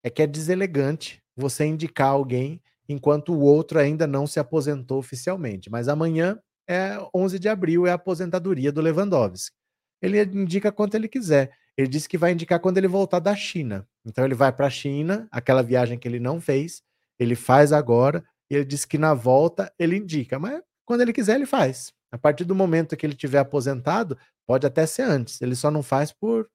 É 0.02 0.10
que 0.10 0.20
é 0.20 0.26
deselegante 0.26 1.22
você 1.36 1.64
indicar 1.64 2.08
alguém 2.08 2.60
enquanto 2.88 3.32
o 3.32 3.40
outro 3.40 3.78
ainda 3.78 4.04
não 4.04 4.26
se 4.26 4.40
aposentou 4.40 4.98
oficialmente. 4.98 5.70
Mas 5.70 5.86
amanhã 5.86 6.40
é 6.68 6.98
11 7.14 7.38
de 7.38 7.48
abril, 7.48 7.86
é 7.86 7.92
a 7.92 7.94
aposentadoria 7.94 8.72
do 8.72 8.80
Lewandowski. 8.80 9.54
Ele 10.02 10.20
indica 10.22 10.72
quanto 10.72 10.96
ele 10.96 11.06
quiser. 11.08 11.52
Ele 11.78 11.86
disse 11.86 12.08
que 12.08 12.18
vai 12.18 12.32
indicar 12.32 12.58
quando 12.58 12.76
ele 12.76 12.88
voltar 12.88 13.20
da 13.20 13.36
China. 13.36 13.86
Então 14.04 14.24
ele 14.24 14.34
vai 14.34 14.50
para 14.52 14.66
a 14.66 14.70
China, 14.70 15.28
aquela 15.30 15.62
viagem 15.62 15.96
que 15.96 16.08
ele 16.08 16.18
não 16.18 16.40
fez, 16.40 16.82
ele 17.20 17.36
faz 17.36 17.72
agora, 17.72 18.24
e 18.50 18.56
ele 18.56 18.64
disse 18.64 18.86
que 18.86 18.98
na 18.98 19.14
volta 19.14 19.72
ele 19.78 19.96
indica, 19.96 20.40
mas 20.40 20.60
quando 20.84 21.02
ele 21.02 21.12
quiser 21.12 21.36
ele 21.36 21.46
faz. 21.46 21.92
A 22.10 22.18
partir 22.18 22.44
do 22.44 22.54
momento 22.54 22.96
que 22.96 23.06
ele 23.06 23.14
tiver 23.14 23.38
aposentado, 23.38 24.18
pode 24.44 24.66
até 24.66 24.86
ser 24.86 25.02
antes. 25.02 25.40
Ele 25.40 25.54
só 25.54 25.70
não 25.70 25.82
faz 25.82 26.10
por, 26.10 26.50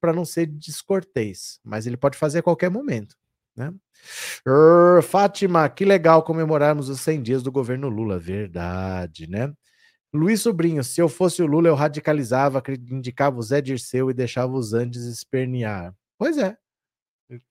para 0.00 0.12
não 0.12 0.24
ser 0.24 0.46
descortês, 0.46 1.60
mas 1.62 1.86
ele 1.86 1.96
pode 1.96 2.18
fazer 2.18 2.40
a 2.40 2.42
qualquer 2.42 2.70
momento. 2.70 3.14
Né? 3.54 3.72
Uh, 4.46 5.00
Fátima, 5.02 5.68
que 5.68 5.84
legal 5.84 6.22
comemorarmos 6.24 6.88
os 6.88 7.00
100 7.00 7.22
dias 7.22 7.42
do 7.44 7.52
governo 7.52 7.88
Lula. 7.88 8.18
Verdade, 8.18 9.28
né? 9.28 9.52
Luiz 10.16 10.40
Sobrinho, 10.40 10.82
se 10.82 11.00
eu 11.00 11.08
fosse 11.08 11.42
o 11.42 11.46
Lula, 11.46 11.68
eu 11.68 11.74
radicalizava, 11.74 12.62
indicava 12.90 13.38
o 13.38 13.42
Zé 13.42 13.60
Dirceu 13.60 14.10
e 14.10 14.14
deixava 14.14 14.52
os 14.52 14.72
Andes 14.72 15.04
espernear. 15.04 15.94
Pois 16.18 16.38
é. 16.38 16.56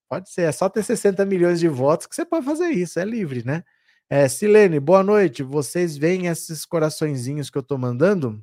Pode 0.10 0.30
ser, 0.30 0.44
é 0.44 0.52
só 0.52 0.70
ter 0.70 0.84
60 0.84 1.26
milhões 1.26 1.60
de 1.60 1.68
votos 1.68 2.08
que 2.08 2.16
você 2.16 2.26
pode 2.26 2.46
fazer 2.46 2.70
isso, 2.70 3.00
é 3.00 3.06
livre, 3.06 3.44
né? 3.44 3.64
É, 4.10 4.28
Silene, 4.28 4.80
boa 4.80 5.04
noite. 5.04 5.42
Vocês 5.42 5.98
veem 5.98 6.28
esses 6.28 6.64
coraçõezinhos 6.64 7.50
que 7.50 7.58
eu 7.58 7.64
tô 7.64 7.78
mandando? 7.78 8.40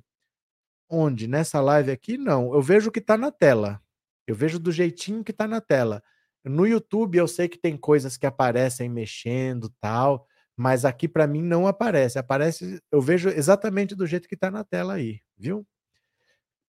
Onde? 0.91 1.29
Nessa 1.29 1.61
live 1.61 1.91
aqui? 1.91 2.19
Não. 2.19 2.53
Eu 2.53 2.61
vejo 2.61 2.91
que 2.91 3.01
tá 3.01 3.17
na 3.17 3.31
tela. 3.31 3.81
Eu 4.27 4.35
vejo 4.35 4.59
do 4.59 4.73
jeitinho 4.73 5.23
que 5.23 5.33
tá 5.33 5.47
na 5.47 5.61
tela. 5.61 6.03
No 6.45 6.67
YouTube 6.67 7.17
eu 7.17 7.29
sei 7.29 7.49
que 7.49 7.59
tem 7.59 7.77
coisas 7.77 8.17
que 8.17 8.27
aparecem 8.27 8.89
mexendo 8.89 9.73
tal, 9.81 10.27
mas 10.57 10.85
aqui 10.85 11.09
para 11.09 11.27
mim 11.27 11.43
não 11.43 11.67
aparece. 11.67 12.19
Aparece, 12.19 12.81
eu 12.91 13.01
vejo 13.01 13.29
exatamente 13.29 13.95
do 13.95 14.07
jeito 14.07 14.29
que 14.29 14.35
está 14.35 14.51
na 14.51 14.65
tela 14.65 14.95
aí, 14.95 15.21
viu? 15.37 15.67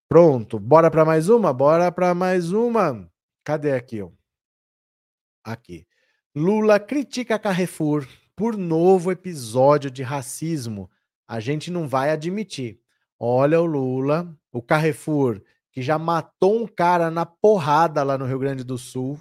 Pronto, 0.10 0.60
bora 0.60 0.91
para 0.91 1.06
mais 1.06 1.30
uma? 1.30 1.52
Bora 1.52 1.91
para 1.91 2.13
mais 2.13 2.52
uma. 2.52 3.10
Cadê 3.43 3.74
aqui? 3.74 4.02
Ó? 4.02 4.12
Aqui. 5.43 5.88
Lula 6.36 6.80
critica 6.80 7.38
Carrefour 7.38 8.08
por 8.36 8.58
novo 8.58 9.12
episódio 9.12 9.91
de 9.91 10.04
racismo. 10.04 10.89
A 11.28 11.39
gente 11.39 11.72
não 11.72 11.88
vai 11.88 12.10
admitir. 12.10 12.80
Olha 13.19 13.62
o 13.62 13.65
Lula, 13.65 14.36
o 14.52 14.62
Carrefour, 14.62 15.41
que 15.72 15.82
já 15.82 15.98
matou 15.98 16.62
um 16.62 16.67
cara 16.67 17.10
na 17.10 17.26
porrada 17.26 18.04
lá 18.04 18.17
no 18.17 18.26
Rio 18.26 18.39
Grande 18.39 18.63
do 18.63 18.78
Sul, 18.78 19.19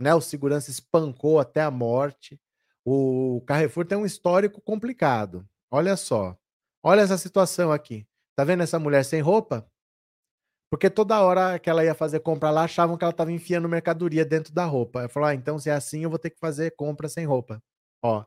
né? 0.00 0.14
O 0.14 0.20
segurança 0.20 0.70
espancou 0.70 1.38
até 1.38 1.60
a 1.60 1.70
morte. 1.70 2.40
O 2.84 3.42
Carrefour 3.46 3.86
tem 3.86 3.96
um 3.98 4.06
histórico 4.06 4.60
complicado. 4.60 5.46
Olha 5.70 5.96
só. 5.96 6.36
Olha 6.82 7.00
essa 7.00 7.18
situação 7.18 7.72
aqui. 7.72 8.06
Tá 8.36 8.44
vendo 8.44 8.62
essa 8.62 8.78
mulher 8.78 9.04
sem 9.04 9.20
roupa? 9.20 9.66
Porque 10.70 10.90
toda 10.90 11.22
hora 11.22 11.58
que 11.58 11.70
ela 11.70 11.84
ia 11.84 11.94
fazer 11.94 12.20
compra 12.20 12.50
lá, 12.50 12.64
achavam 12.64 12.96
que 12.96 13.04
ela 13.04 13.12
estava 13.12 13.30
enfiando 13.32 13.68
mercadoria 13.68 14.24
dentro 14.24 14.52
da 14.52 14.64
roupa. 14.64 15.00
Ela 15.00 15.08
falou: 15.08 15.28
ah, 15.28 15.34
então 15.34 15.58
se 15.58 15.70
é 15.70 15.72
assim, 15.72 16.02
eu 16.02 16.10
vou 16.10 16.18
ter 16.18 16.30
que 16.30 16.38
fazer 16.38 16.74
compra 16.76 17.08
sem 17.08 17.24
roupa. 17.24 17.62
Ó, 18.02 18.24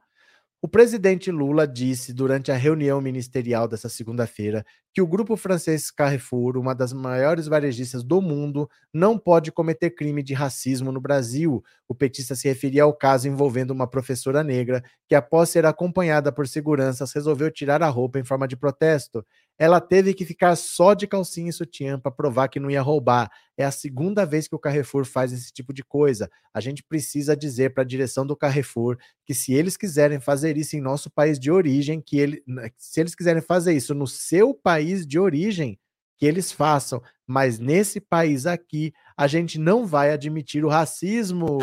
o 0.59 0.67
presidente 0.67 1.29
Lula 1.29 1.67
disse 1.67 2.11
durante 2.11 2.51
a 2.51 2.55
reunião 2.55 2.99
ministerial 2.99 3.67
dessa 3.67 3.87
segunda-feira 3.87 4.65
que 4.91 5.01
o 5.01 5.05
grupo 5.05 5.37
francês 5.37 5.91
Carrefour, 5.91 6.57
uma 6.57 6.73
das 6.73 6.91
maiores 6.91 7.45
varejistas 7.45 8.03
do 8.03 8.19
mundo, 8.19 8.67
não 8.91 9.19
pode 9.19 9.51
cometer 9.51 9.91
crime 9.91 10.23
de 10.23 10.33
racismo 10.33 10.91
no 10.91 10.99
Brasil. 10.99 11.63
O 11.87 11.93
petista 11.93 12.33
se 12.33 12.47
referia 12.47 12.81
ao 12.81 12.93
caso 12.95 13.27
envolvendo 13.27 13.69
uma 13.69 13.87
professora 13.87 14.43
negra 14.43 14.83
que, 15.07 15.13
após 15.13 15.49
ser 15.49 15.63
acompanhada 15.67 16.31
por 16.31 16.47
seguranças, 16.47 17.13
resolveu 17.13 17.51
tirar 17.51 17.83
a 17.83 17.89
roupa 17.89 18.17
em 18.17 18.23
forma 18.23 18.47
de 18.47 18.57
protesto. 18.57 19.23
Ela 19.59 19.81
teve 19.81 20.13
que 20.13 20.25
ficar 20.25 20.55
só 20.55 20.93
de 20.93 21.07
calcinha 21.07 21.49
e 21.49 21.53
sutiã 21.53 21.99
para 21.99 22.11
provar 22.11 22.47
que 22.47 22.59
não 22.59 22.69
ia 22.69 22.81
roubar. 22.81 23.31
É 23.57 23.65
a 23.65 23.71
segunda 23.71 24.25
vez 24.25 24.47
que 24.47 24.55
o 24.55 24.59
Carrefour 24.59 25.03
faz 25.05 25.33
esse 25.33 25.51
tipo 25.51 25.73
de 25.73 25.83
coisa. 25.83 26.29
A 26.53 26.59
gente 26.59 26.83
precisa 26.83 27.35
dizer 27.35 27.73
para 27.73 27.83
a 27.83 27.85
direção 27.85 28.25
do 28.25 28.35
Carrefour 28.35 28.97
que 29.25 29.33
se 29.33 29.53
eles 29.53 29.75
quiserem 29.75 30.19
fazer 30.19 30.57
isso 30.57 30.75
em 30.75 30.81
nosso 30.81 31.09
país 31.09 31.39
de 31.39 31.49
origem, 31.49 31.99
que 31.99 32.17
ele, 32.17 32.43
se 32.77 32.99
eles 32.99 33.15
quiserem 33.15 33.41
fazer 33.41 33.73
isso 33.73 33.95
no 33.95 34.05
seu 34.05 34.53
país 34.53 35.07
de 35.07 35.17
origem, 35.17 35.79
que 36.17 36.25
eles 36.25 36.51
façam. 36.51 37.01
Mas 37.25 37.59
nesse 37.59 37.99
país 37.99 38.45
aqui, 38.45 38.93
a 39.15 39.27
gente 39.27 39.59
não 39.59 39.85
vai 39.85 40.11
admitir 40.11 40.63
o 40.63 40.69
racismo. 40.69 41.59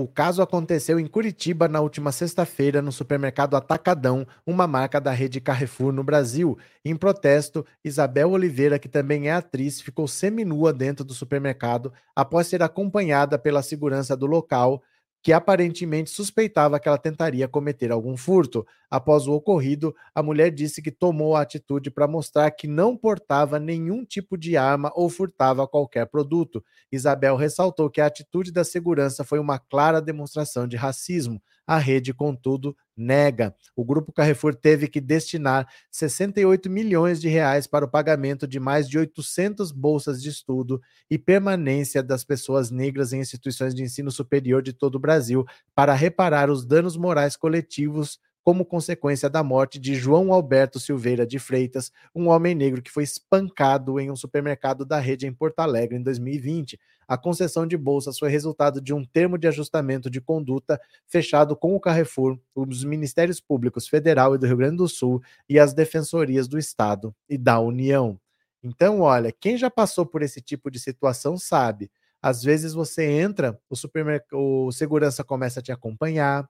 O 0.00 0.08
caso 0.08 0.40
aconteceu 0.40 0.98
em 0.98 1.06
Curitiba 1.06 1.68
na 1.68 1.78
última 1.78 2.10
sexta-feira 2.10 2.80
no 2.80 2.90
supermercado 2.90 3.54
Atacadão, 3.54 4.26
uma 4.46 4.66
marca 4.66 4.98
da 4.98 5.10
rede 5.10 5.42
Carrefour 5.42 5.92
no 5.92 6.02
Brasil. 6.02 6.56
Em 6.82 6.96
protesto, 6.96 7.66
Isabel 7.84 8.30
Oliveira, 8.30 8.78
que 8.78 8.88
também 8.88 9.28
é 9.28 9.32
atriz, 9.32 9.78
ficou 9.78 10.08
seminua 10.08 10.72
dentro 10.72 11.04
do 11.04 11.12
supermercado 11.12 11.92
após 12.16 12.46
ser 12.46 12.62
acompanhada 12.62 13.38
pela 13.38 13.60
segurança 13.60 14.16
do 14.16 14.24
local 14.24 14.82
que 15.22 15.32
aparentemente 15.32 16.10
suspeitava 16.10 16.80
que 16.80 16.88
ela 16.88 16.96
tentaria 16.96 17.46
cometer 17.46 17.92
algum 17.92 18.16
furto. 18.16 18.66
Após 18.90 19.26
o 19.26 19.32
ocorrido, 19.32 19.94
a 20.14 20.22
mulher 20.22 20.50
disse 20.50 20.80
que 20.80 20.90
tomou 20.90 21.36
a 21.36 21.42
atitude 21.42 21.90
para 21.90 22.08
mostrar 22.08 22.50
que 22.50 22.66
não 22.66 22.96
portava 22.96 23.58
nenhum 23.58 24.04
tipo 24.04 24.38
de 24.38 24.56
arma 24.56 24.90
ou 24.94 25.10
furtava 25.10 25.68
qualquer 25.68 26.06
produto. 26.06 26.64
Isabel 26.90 27.36
ressaltou 27.36 27.90
que 27.90 28.00
a 28.00 28.06
atitude 28.06 28.50
da 28.50 28.64
segurança 28.64 29.22
foi 29.22 29.38
uma 29.38 29.58
clara 29.58 30.00
demonstração 30.00 30.66
de 30.66 30.76
racismo. 30.76 31.40
A 31.70 31.78
rede, 31.78 32.12
contudo, 32.12 32.76
nega. 32.96 33.54
O 33.76 33.84
grupo 33.84 34.12
Carrefour 34.12 34.56
teve 34.56 34.88
que 34.88 35.00
destinar 35.00 35.68
68 35.88 36.68
milhões 36.68 37.20
de 37.20 37.28
reais 37.28 37.64
para 37.68 37.84
o 37.84 37.88
pagamento 37.88 38.44
de 38.44 38.58
mais 38.58 38.88
de 38.88 38.98
800 38.98 39.70
bolsas 39.70 40.20
de 40.20 40.30
estudo 40.30 40.80
e 41.08 41.16
permanência 41.16 42.02
das 42.02 42.24
pessoas 42.24 42.72
negras 42.72 43.12
em 43.12 43.20
instituições 43.20 43.72
de 43.72 43.84
ensino 43.84 44.10
superior 44.10 44.62
de 44.62 44.72
todo 44.72 44.96
o 44.96 44.98
Brasil 44.98 45.44
para 45.72 45.94
reparar 45.94 46.50
os 46.50 46.66
danos 46.66 46.96
morais 46.96 47.36
coletivos 47.36 48.18
como 48.42 48.64
consequência 48.64 49.28
da 49.28 49.42
morte 49.42 49.78
de 49.78 49.94
João 49.94 50.32
Alberto 50.32 50.80
Silveira 50.80 51.26
de 51.26 51.38
Freitas, 51.38 51.92
um 52.14 52.28
homem 52.28 52.54
negro 52.54 52.80
que 52.82 52.90
foi 52.90 53.04
espancado 53.04 54.00
em 54.00 54.10
um 54.10 54.16
supermercado 54.16 54.84
da 54.84 54.98
rede 54.98 55.26
em 55.26 55.32
Porto 55.32 55.60
Alegre 55.60 55.96
em 55.96 56.02
2020. 56.02 56.78
A 57.06 57.18
concessão 57.18 57.66
de 57.66 57.76
bolsas 57.76 58.18
foi 58.18 58.30
resultado 58.30 58.80
de 58.80 58.94
um 58.94 59.04
termo 59.04 59.36
de 59.36 59.48
ajustamento 59.48 60.08
de 60.08 60.20
conduta 60.20 60.80
fechado 61.06 61.56
com 61.56 61.74
o 61.74 61.80
Carrefour, 61.80 62.38
os 62.54 62.84
Ministérios 62.84 63.40
Públicos 63.40 63.88
Federal 63.88 64.34
e 64.34 64.38
do 64.38 64.46
Rio 64.46 64.56
Grande 64.56 64.76
do 64.76 64.88
Sul 64.88 65.22
e 65.48 65.58
as 65.58 65.74
defensorias 65.74 66.48
do 66.48 66.58
Estado 66.58 67.14
e 67.28 67.36
da 67.36 67.58
União. 67.60 68.18
Então, 68.62 69.00
olha, 69.00 69.32
quem 69.32 69.56
já 69.56 69.70
passou 69.70 70.04
por 70.06 70.22
esse 70.22 70.40
tipo 70.40 70.70
de 70.70 70.78
situação 70.78 71.36
sabe. 71.36 71.90
Às 72.22 72.42
vezes 72.42 72.74
você 72.74 73.04
entra, 73.04 73.58
o 73.68 74.66
o 74.66 74.72
segurança 74.72 75.24
começa 75.24 75.60
a 75.60 75.62
te 75.62 75.72
acompanhar, 75.72 76.46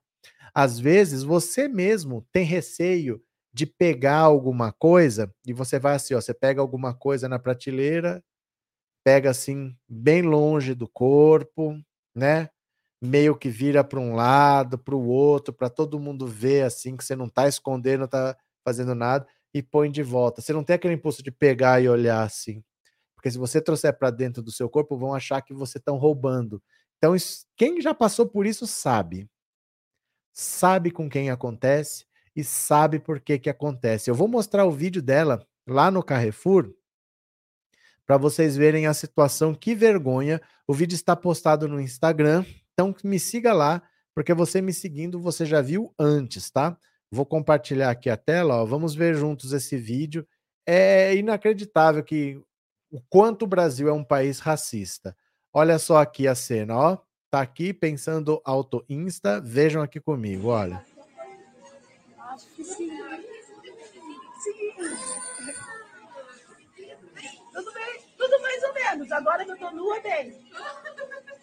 às 0.55 0.79
vezes 0.79 1.23
você 1.23 1.69
mesmo 1.69 2.27
tem 2.33 2.45
receio 2.45 3.23
de 3.53 3.67
pegar 3.67 4.19
alguma 4.19 4.73
coisa 4.73 5.33
e 5.47 5.53
você 5.53 5.79
vai 5.79 5.95
assim, 5.97 6.15
ó, 6.15 6.21
você 6.21 6.35
pega 6.35 6.61
alguma 6.61 6.95
coisa 6.95 7.29
na 7.29 7.39
prateleira, 7.39 8.23
pega 9.05 9.31
assim 9.31 9.75
bem 9.89 10.23
longe 10.23 10.75
do 10.75 10.89
corpo, 10.89 11.77
né? 12.15 12.49
Meio 13.03 13.37
que 13.37 13.49
vira 13.49 13.83
para 13.83 13.99
um 13.99 14.15
lado, 14.15 14.79
para 14.79 14.95
o 14.95 15.07
outro, 15.07 15.55
para 15.55 15.71
todo 15.71 15.99
mundo 15.99 16.27
ver 16.27 16.65
assim 16.65 16.97
que 16.97 17.05
você 17.05 17.17
não 17.17 17.27
está 17.27 17.49
escondendo, 17.49 18.01
não 18.01 18.09
tá 18.09 18.37
fazendo 18.65 18.95
nada 18.95 19.27
e 19.55 19.63
põe 19.63 19.91
de 19.91 20.03
volta. 20.03 20.41
Você 20.43 20.53
não 20.53 20.65
tem 20.65 20.77
aquele 20.77 20.95
impulso 20.95 21.23
de 21.23 21.31
pegar 21.31 21.81
e 21.81 21.89
olhar 21.89 22.23
assim. 22.23 22.63
Porque 23.17 23.31
se 23.31 23.39
você 23.39 23.61
trouxer 23.61 23.97
para 23.99 24.11
dentro 24.11 24.43
do 24.43 24.53
seu 24.53 24.69
corpo, 24.69 24.97
vão 24.97 25.15
achar 25.15 25.43
que 25.43 25.55
você 25.55 25.79
está 25.79 25.93
roubando. 25.93 26.63
Então, 26.99 27.15
quem 27.57 27.81
já 27.81 27.95
passou 27.95 28.27
por 28.27 28.47
isso 28.47 28.67
sabe 28.67 29.29
sabe 30.33 30.91
com 30.91 31.09
quem 31.09 31.31
acontece 31.31 32.05
e 32.35 32.45
sabe 32.45 32.99
por 32.99 33.21
que 33.21 33.39
que 33.39 33.51
acontece. 33.51 34.11
Eu 34.11 34.15
vou 34.15 34.29
mostrar 34.29 34.65
o 34.65 34.71
vídeo 34.71 35.03
dela 35.03 35.47
lá 35.67 35.91
no 35.91 36.03
Carrefour 36.03 36.73
para 38.07 38.17
vocês 38.17 38.57
verem 38.57 38.87
a 38.87 38.95
situação. 38.95 39.55
Que 39.55 39.75
vergonha! 39.75 40.41
O 40.67 40.75
vídeo 40.75 40.95
está 40.95 41.15
postado 41.15 41.69
no 41.69 41.81
Instagram, 41.81 42.45
então 42.73 42.95
me 43.05 43.21
siga 43.21 43.53
lá, 43.53 43.83
porque 44.15 44.35
você 44.35 44.61
me 44.61 44.73
seguindo 44.73 45.21
você 45.21 45.47
já 45.47 45.61
viu 45.61 45.95
antes, 45.99 46.51
tá? 46.51 46.77
Vou 47.11 47.27
compartilhar 47.27 47.91
aqui 47.91 48.09
a 48.11 48.17
tela, 48.17 48.63
ó, 48.63 48.65
vamos 48.65 48.95
ver 48.95 49.15
juntos 49.15 49.53
esse 49.53 49.77
vídeo. 49.77 50.27
É 50.67 51.15
inacreditável 51.15 52.03
que 52.03 52.41
o 52.91 53.01
quanto 53.09 53.45
o 53.45 53.49
Brasil 53.49 53.89
é 53.89 53.93
um 53.93 54.05
país 54.05 54.41
racista. 54.41 55.17
Olha 55.53 55.79
só 55.79 55.99
aqui 55.99 56.27
a 56.27 56.35
cena, 56.35 56.77
ó. 56.77 56.99
Tá 57.31 57.41
aqui 57.43 57.73
pensando 57.73 58.43
auto 58.45 58.85
insta, 58.89 59.41
vejam 59.41 59.81
aqui 59.83 60.01
comigo, 60.01 60.49
olha. 60.49 60.85
Acho 62.19 62.47
que 62.57 62.65
sim. 62.65 62.91
Sim. 64.43 64.75
Tudo 67.53 67.73
bem, 67.73 68.03
tudo 68.19 68.43
mais 68.43 68.63
ou 68.65 68.75
menos. 68.75 69.13
Agora 69.13 69.45
que 69.45 69.53
eu 69.53 69.59
tô 69.59 69.71
nua, 69.71 70.01
bem. 70.01 70.45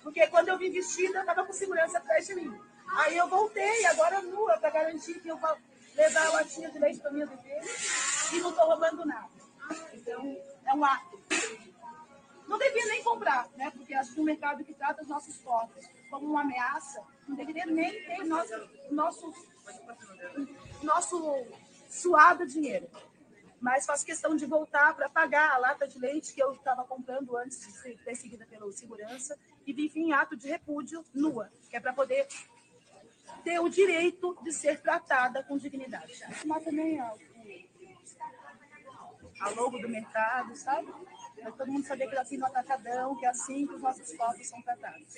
Porque 0.04 0.28
quando 0.28 0.50
eu 0.50 0.58
vim 0.58 0.72
vestida, 0.72 1.20
eu 1.20 1.26
tava 1.26 1.46
com 1.46 1.54
segurança 1.54 2.00
atrás 2.00 2.28
de 2.28 2.36
mim. 2.36 2.54
Aí 2.98 3.16
eu 3.16 3.30
voltei, 3.30 3.86
agora 3.86 4.22
nua, 4.22 4.58
para 4.58 4.72
garantir 4.72 5.22
que 5.22 5.30
eu 5.30 5.38
vou 5.38 5.56
levar 5.96 6.28
a 6.28 6.32
latinha 6.34 6.70
de 6.70 6.80
leite 6.80 7.00
para 7.00 7.12
minha 7.12 7.28
bebê 7.28 7.62
e 8.34 8.40
não 8.42 8.50
estou 8.50 8.66
roubando 8.66 9.06
nada. 9.06 9.30
Então, 9.94 10.38
é 10.66 10.74
um 10.74 10.84
ato. 10.84 11.18
Não 12.48 12.58
devia 12.58 12.86
nem 12.86 13.04
comprar, 13.04 13.50
né? 13.56 13.72
Porque 13.72 13.94
acho 13.94 14.14
que 14.14 14.22
o 14.22 14.24
mercado 14.24 14.64
que 14.64 14.74
trata 14.74 15.02
os 15.02 15.08
nossos 15.08 15.38
corpos 15.40 15.86
como 16.10 16.26
uma 16.28 16.42
ameaça, 16.42 17.04
não 17.28 17.36
deveria 17.36 17.66
nem 17.66 17.92
ter 18.06 18.24
nosso, 18.24 18.70
nosso, 18.90 19.34
nosso 20.82 21.46
suado 21.90 22.46
dinheiro. 22.46 22.88
Mas 23.60 23.86
faço 23.86 24.06
questão 24.06 24.36
de 24.36 24.46
voltar 24.46 24.96
para 24.96 25.10
pagar 25.10 25.52
a 25.52 25.58
lata 25.58 25.88
de 25.88 26.00
leite 26.00 26.34
que 26.34 26.42
eu 26.42 26.54
estava 26.54 26.84
comprando 26.84 27.36
antes 27.36 27.60
de 27.60 27.72
ser 27.72 27.98
perseguida 28.04 28.46
pela 28.46 28.72
segurança 28.72 29.38
e 29.66 29.74
vim 29.74 29.90
em 29.96 30.14
ato 30.14 30.36
de 30.36 30.48
repúdio 30.48 31.04
nua, 31.14 31.52
que 31.70 31.76
é 31.76 31.80
para 31.80 31.92
poder 31.92 32.28
ter 33.44 33.60
o 33.60 33.68
direito 33.68 34.38
de 34.44 34.54
ser 34.54 34.80
tratada 34.82 35.44
com 35.44 35.58
dignidade. 35.58 36.14
Mas 36.46 36.64
também 36.64 37.00
é 37.00 37.02
a 39.40 39.50
logo 39.50 39.80
do 39.80 39.90
mercado, 39.90 40.56
sabe? 40.56 40.92
Para 41.42 41.52
todo 41.52 41.72
mundo 41.72 41.86
saber 41.86 42.08
que 42.10 42.16
é 42.16 42.20
assim 42.20 42.38
no 42.38 42.46
atacadão, 42.46 43.16
que 43.18 43.26
é 43.26 43.30
assim 43.30 43.68
que 43.68 43.74
os 43.74 43.82
nossos 43.82 44.16
corpos 44.16 44.48
são 44.48 44.62
tratados. 44.62 45.14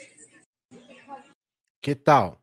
Que 1.82 1.96
tal? 1.96 2.42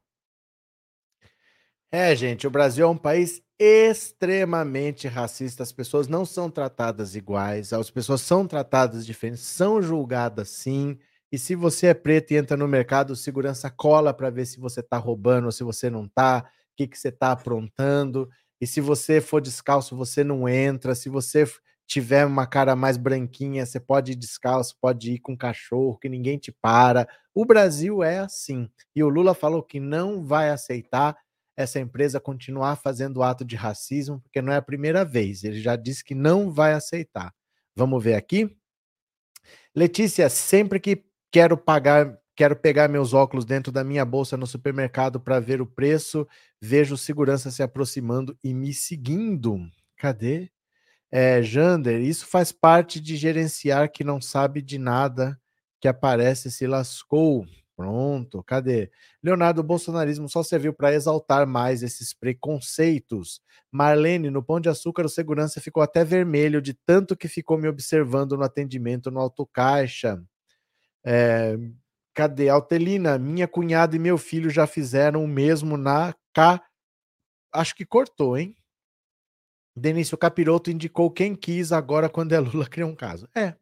É, 1.91 2.15
gente, 2.17 2.47
o 2.47 2.51
Brasil 2.51 2.87
é 2.87 2.89
um 2.89 2.97
país 2.97 3.43
extremamente 3.59 5.07
racista. 5.09 5.63
As 5.63 5.73
pessoas 5.73 6.09
não 6.09 6.25
são 6.25 6.51
tratadas 6.51 7.15
iguais, 7.15 7.73
as 7.73 7.91
pessoas 7.91 8.21
são 8.21 8.47
tratadas 8.47 9.07
diferentes, 9.07 9.43
são 9.43 9.81
julgadas 9.81 10.49
sim. 10.51 10.99
E 11.31 11.39
se 11.39 11.55
você 11.55 11.89
é 11.89 11.95
preto 11.95 12.33
e 12.33 12.37
entra 12.37 12.57
no 12.57 12.69
mercado, 12.69 13.11
o 13.13 13.17
segurança 13.17 13.71
cola 13.71 14.13
para 14.13 14.31
ver 14.31 14.47
se 14.47 14.59
você 14.59 14.81
está 14.81 14.97
roubando 14.97 15.47
ou 15.47 15.53
se 15.53 15.65
você 15.65 15.91
não 15.91 16.05
está, 16.05 16.49
o 16.73 16.77
que, 16.77 16.87
que 16.87 16.99
você 16.99 17.09
está 17.09 17.33
aprontando. 17.33 18.29
E 18.61 18.67
se 18.67 18.81
você 18.81 19.21
for 19.21 19.41
descalço, 19.41 19.97
você 19.97 20.25
não 20.25 20.49
entra. 20.49 20.95
Se 20.95 21.09
você 21.09 21.47
tiver 21.87 22.27
uma 22.27 22.47
cara 22.47 22.75
mais 22.75 22.97
branquinha, 22.97 23.65
você 23.65 23.79
pode 23.79 24.13
ir 24.13 24.17
descalço, 24.17 24.77
pode 24.81 25.13
ir 25.13 25.19
com 25.21 25.37
cachorro, 25.37 25.99
que 25.99 26.09
ninguém 26.09 26.37
te 26.39 26.51
para. 26.51 27.09
O 27.35 27.45
Brasil 27.45 28.03
é 28.03 28.19
assim. 28.19 28.69
E 28.95 29.03
o 29.03 29.09
Lula 29.09 29.35
falou 29.35 29.63
que 29.63 29.79
não 29.79 30.25
vai 30.25 30.51
aceitar 30.51 31.17
essa 31.57 31.81
empresa 31.81 32.21
continuar 32.21 32.77
fazendo 32.77 33.23
ato 33.23 33.45
de 33.45 33.57
racismo, 33.57 34.21
porque 34.21 34.43
não 34.43 34.53
é 34.53 34.57
a 34.57 34.63
primeira 34.63 35.05
vez. 35.05 35.43
Ele 35.43 35.61
já 35.61 35.75
disse 35.75 36.05
que 36.05 36.15
não 36.15 36.51
vai 36.51 36.75
aceitar. 36.75 37.33
Vamos 37.75 38.03
ver 38.03 38.15
aqui? 38.15 38.55
Letícia, 39.75 40.29
sempre 40.29 40.81
que 40.81 41.05
quero 41.31 41.57
pagar, 41.57 42.19
quero 42.35 42.57
pegar 42.57 42.89
meus 42.89 43.15
óculos 43.15 43.45
dentro 43.45 43.73
da 43.73 43.85
minha 43.85 44.05
bolsa 44.05 44.37
no 44.37 44.47
supermercado 44.47 45.21
para 45.21 45.41
ver 45.41 45.61
o 45.61 45.67
preço, 45.67 46.27
vejo 46.61 46.97
segurança 46.97 47.51
se 47.51 47.63
aproximando 47.63 48.37
e 48.43 48.53
me 48.53 48.75
seguindo. 48.75 49.59
Cadê? 49.97 50.51
É, 51.11 51.43
Jander, 51.43 52.01
isso 52.01 52.27
faz 52.27 52.53
parte 52.53 53.01
de 53.01 53.17
gerenciar 53.17 53.91
que 53.91 54.03
não 54.05 54.21
sabe 54.21 54.61
de 54.61 54.79
nada, 54.79 55.39
que 55.81 55.89
aparece 55.89 56.51
se 56.51 56.67
lascou. 56.67 57.47
Pronto, 57.77 58.43
cadê? 58.43 58.91
Leonardo, 59.23 59.61
o 59.61 59.65
bolsonarismo 59.65 60.29
só 60.31 60.43
serviu 60.43 60.73
para 60.73 60.95
exaltar 60.95 61.47
mais 61.47 61.83
esses 61.83 62.15
preconceitos. 62.15 63.41
Marlene, 63.71 64.31
no 64.31 64.43
Pão 64.43 64.59
de 64.59 64.71
Açúcar, 64.71 65.05
o 65.05 65.11
segurança 65.11 65.61
ficou 65.61 65.83
até 65.83 66.03
vermelho 66.03 66.63
de 66.63 66.73
tanto 66.73 67.15
que 67.15 67.29
ficou 67.29 67.59
me 67.59 67.69
observando 67.69 68.35
no 68.37 68.45
atendimento 68.45 69.11
no 69.11 69.21
autocaixa. 69.21 70.23
É, 71.05 71.59
cadê? 72.15 72.49
Altelina, 72.49 73.19
minha 73.19 73.47
cunhada 73.47 73.95
e 73.97 73.99
meu 73.99 74.19
filho 74.19 74.51
já 74.51 74.67
fizeram 74.67 75.23
o 75.23 75.29
mesmo 75.29 75.77
na 75.77 76.15
K. 76.35 76.63
Acho 77.53 77.75
que 77.75 77.87
cortou, 77.87 78.39
hein? 78.39 78.57
Denício 79.77 80.17
Capiroto 80.17 80.71
indicou 80.71 81.11
quem 81.11 81.37
quis 81.37 81.71
agora 81.71 82.09
quando 82.09 82.33
é 82.33 82.41
Lula 82.41 82.65
criou 82.71 82.89
um 82.89 82.97
caso. 82.97 83.29
É. 83.35 83.55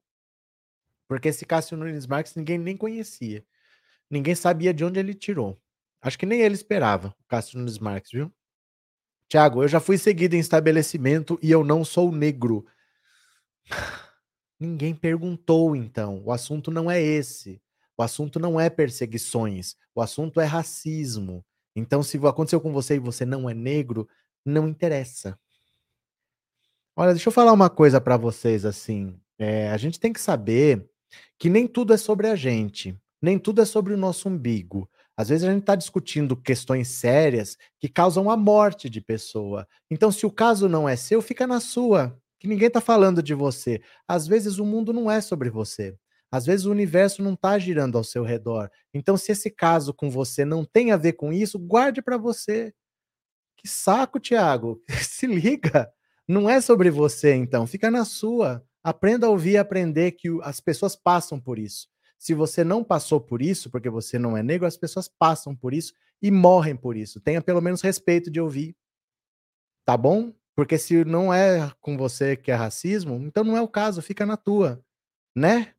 Porque 1.08 1.28
esse 1.28 1.44
Cássio 1.44 1.76
Nunes 1.76 2.06
Marques 2.06 2.36
ninguém 2.36 2.56
nem 2.56 2.76
conhecia. 2.76 3.44
Ninguém 4.08 4.34
sabia 4.34 4.72
de 4.72 4.84
onde 4.84 5.00
ele 5.00 5.12
tirou. 5.12 5.60
Acho 6.00 6.18
que 6.18 6.26
nem 6.26 6.40
ele 6.40 6.54
esperava, 6.54 7.08
o 7.18 7.24
Cássio 7.24 7.58
Nunes 7.58 7.78
Marques, 7.78 8.12
viu? 8.12 8.32
Tiago, 9.28 9.64
eu 9.64 9.68
já 9.68 9.80
fui 9.80 9.98
seguido 9.98 10.36
em 10.36 10.38
estabelecimento 10.38 11.38
e 11.42 11.50
eu 11.50 11.64
não 11.64 11.84
sou 11.84 12.12
negro. 12.12 12.64
Ninguém 14.60 14.94
perguntou, 14.94 15.74
então. 15.74 16.22
O 16.24 16.30
assunto 16.30 16.70
não 16.70 16.90
é 16.90 17.00
esse. 17.02 17.60
O 17.96 18.02
assunto 18.02 18.38
não 18.38 18.60
é 18.60 18.70
perseguições. 18.70 19.76
O 19.94 20.00
assunto 20.00 20.40
é 20.40 20.44
racismo. 20.44 21.44
Então, 21.74 22.02
se 22.02 22.18
aconteceu 22.18 22.60
com 22.60 22.72
você 22.72 22.96
e 22.96 23.00
você 23.00 23.24
não 23.24 23.50
é 23.50 23.54
negro, 23.54 24.08
não 24.44 24.68
interessa. 24.68 25.38
Olha, 26.96 27.12
deixa 27.12 27.28
eu 27.28 27.32
falar 27.32 27.52
uma 27.52 27.68
coisa 27.68 28.00
para 28.00 28.16
vocês 28.16 28.64
assim. 28.64 29.18
É, 29.38 29.70
a 29.70 29.76
gente 29.76 29.98
tem 29.98 30.12
que 30.12 30.20
saber 30.20 30.88
que 31.38 31.50
nem 31.50 31.66
tudo 31.66 31.92
é 31.92 31.96
sobre 31.96 32.28
a 32.28 32.36
gente, 32.36 32.96
nem 33.20 33.38
tudo 33.38 33.60
é 33.62 33.64
sobre 33.64 33.92
o 33.94 33.96
nosso 33.96 34.28
umbigo. 34.28 34.88
Às 35.16 35.28
vezes 35.28 35.44
a 35.46 35.52
gente 35.52 35.62
está 35.62 35.74
discutindo 35.74 36.36
questões 36.36 36.88
sérias 36.88 37.56
que 37.80 37.88
causam 37.88 38.30
a 38.30 38.36
morte 38.36 38.88
de 38.90 39.00
pessoa. 39.00 39.66
Então, 39.90 40.10
se 40.10 40.26
o 40.26 40.30
caso 40.30 40.68
não 40.68 40.88
é 40.88 40.96
seu, 40.96 41.20
fica 41.22 41.46
na 41.46 41.60
sua 41.60 42.16
que 42.40 42.48
ninguém 42.48 42.68
está 42.68 42.80
falando 42.80 43.22
de 43.22 43.32
você. 43.34 43.80
Às 44.06 44.26
vezes 44.26 44.58
o 44.58 44.66
mundo 44.66 44.92
não 44.92 45.10
é 45.10 45.20
sobre 45.20 45.50
você. 45.50 45.96
Às 46.30 46.44
vezes 46.46 46.66
o 46.66 46.70
universo 46.70 47.22
não 47.22 47.34
está 47.34 47.58
girando 47.58 47.96
ao 47.96 48.04
seu 48.04 48.22
redor. 48.24 48.70
Então, 48.92 49.16
se 49.16 49.32
esse 49.32 49.50
caso 49.50 49.94
com 49.94 50.10
você 50.10 50.44
não 50.44 50.64
tem 50.64 50.90
a 50.92 50.96
ver 50.96 51.14
com 51.14 51.32
isso, 51.32 51.58
guarde 51.58 52.02
para 52.02 52.18
você. 52.18 52.72
Que 53.56 53.68
saco, 53.68 54.20
Tiago. 54.20 54.82
Se 55.02 55.26
liga. 55.26 55.93
Não 56.28 56.48
é 56.48 56.60
sobre 56.60 56.90
você, 56.90 57.34
então. 57.34 57.66
Fica 57.66 57.90
na 57.90 58.04
sua. 58.04 58.64
Aprenda 58.82 59.26
a 59.26 59.30
ouvir 59.30 59.52
e 59.52 59.58
aprender 59.58 60.12
que 60.12 60.28
as 60.42 60.60
pessoas 60.60 60.96
passam 60.96 61.40
por 61.40 61.58
isso. 61.58 61.88
Se 62.18 62.32
você 62.34 62.64
não 62.64 62.82
passou 62.82 63.20
por 63.20 63.42
isso, 63.42 63.70
porque 63.70 63.90
você 63.90 64.18
não 64.18 64.36
é 64.36 64.42
negro, 64.42 64.66
as 64.66 64.76
pessoas 64.76 65.08
passam 65.08 65.54
por 65.54 65.74
isso 65.74 65.92
e 66.22 66.30
morrem 66.30 66.76
por 66.76 66.96
isso. 66.96 67.20
Tenha 67.20 67.42
pelo 67.42 67.60
menos 67.60 67.82
respeito 67.82 68.30
de 68.30 68.40
ouvir. 68.40 68.74
Tá 69.84 69.96
bom? 69.96 70.32
Porque 70.56 70.78
se 70.78 71.04
não 71.04 71.32
é 71.34 71.70
com 71.80 71.96
você 71.96 72.36
que 72.36 72.50
é 72.50 72.54
racismo, 72.54 73.16
então 73.16 73.44
não 73.44 73.56
é 73.56 73.60
o 73.60 73.68
caso, 73.68 74.00
fica 74.00 74.24
na 74.24 74.36
tua, 74.36 74.82
né? 75.36 75.74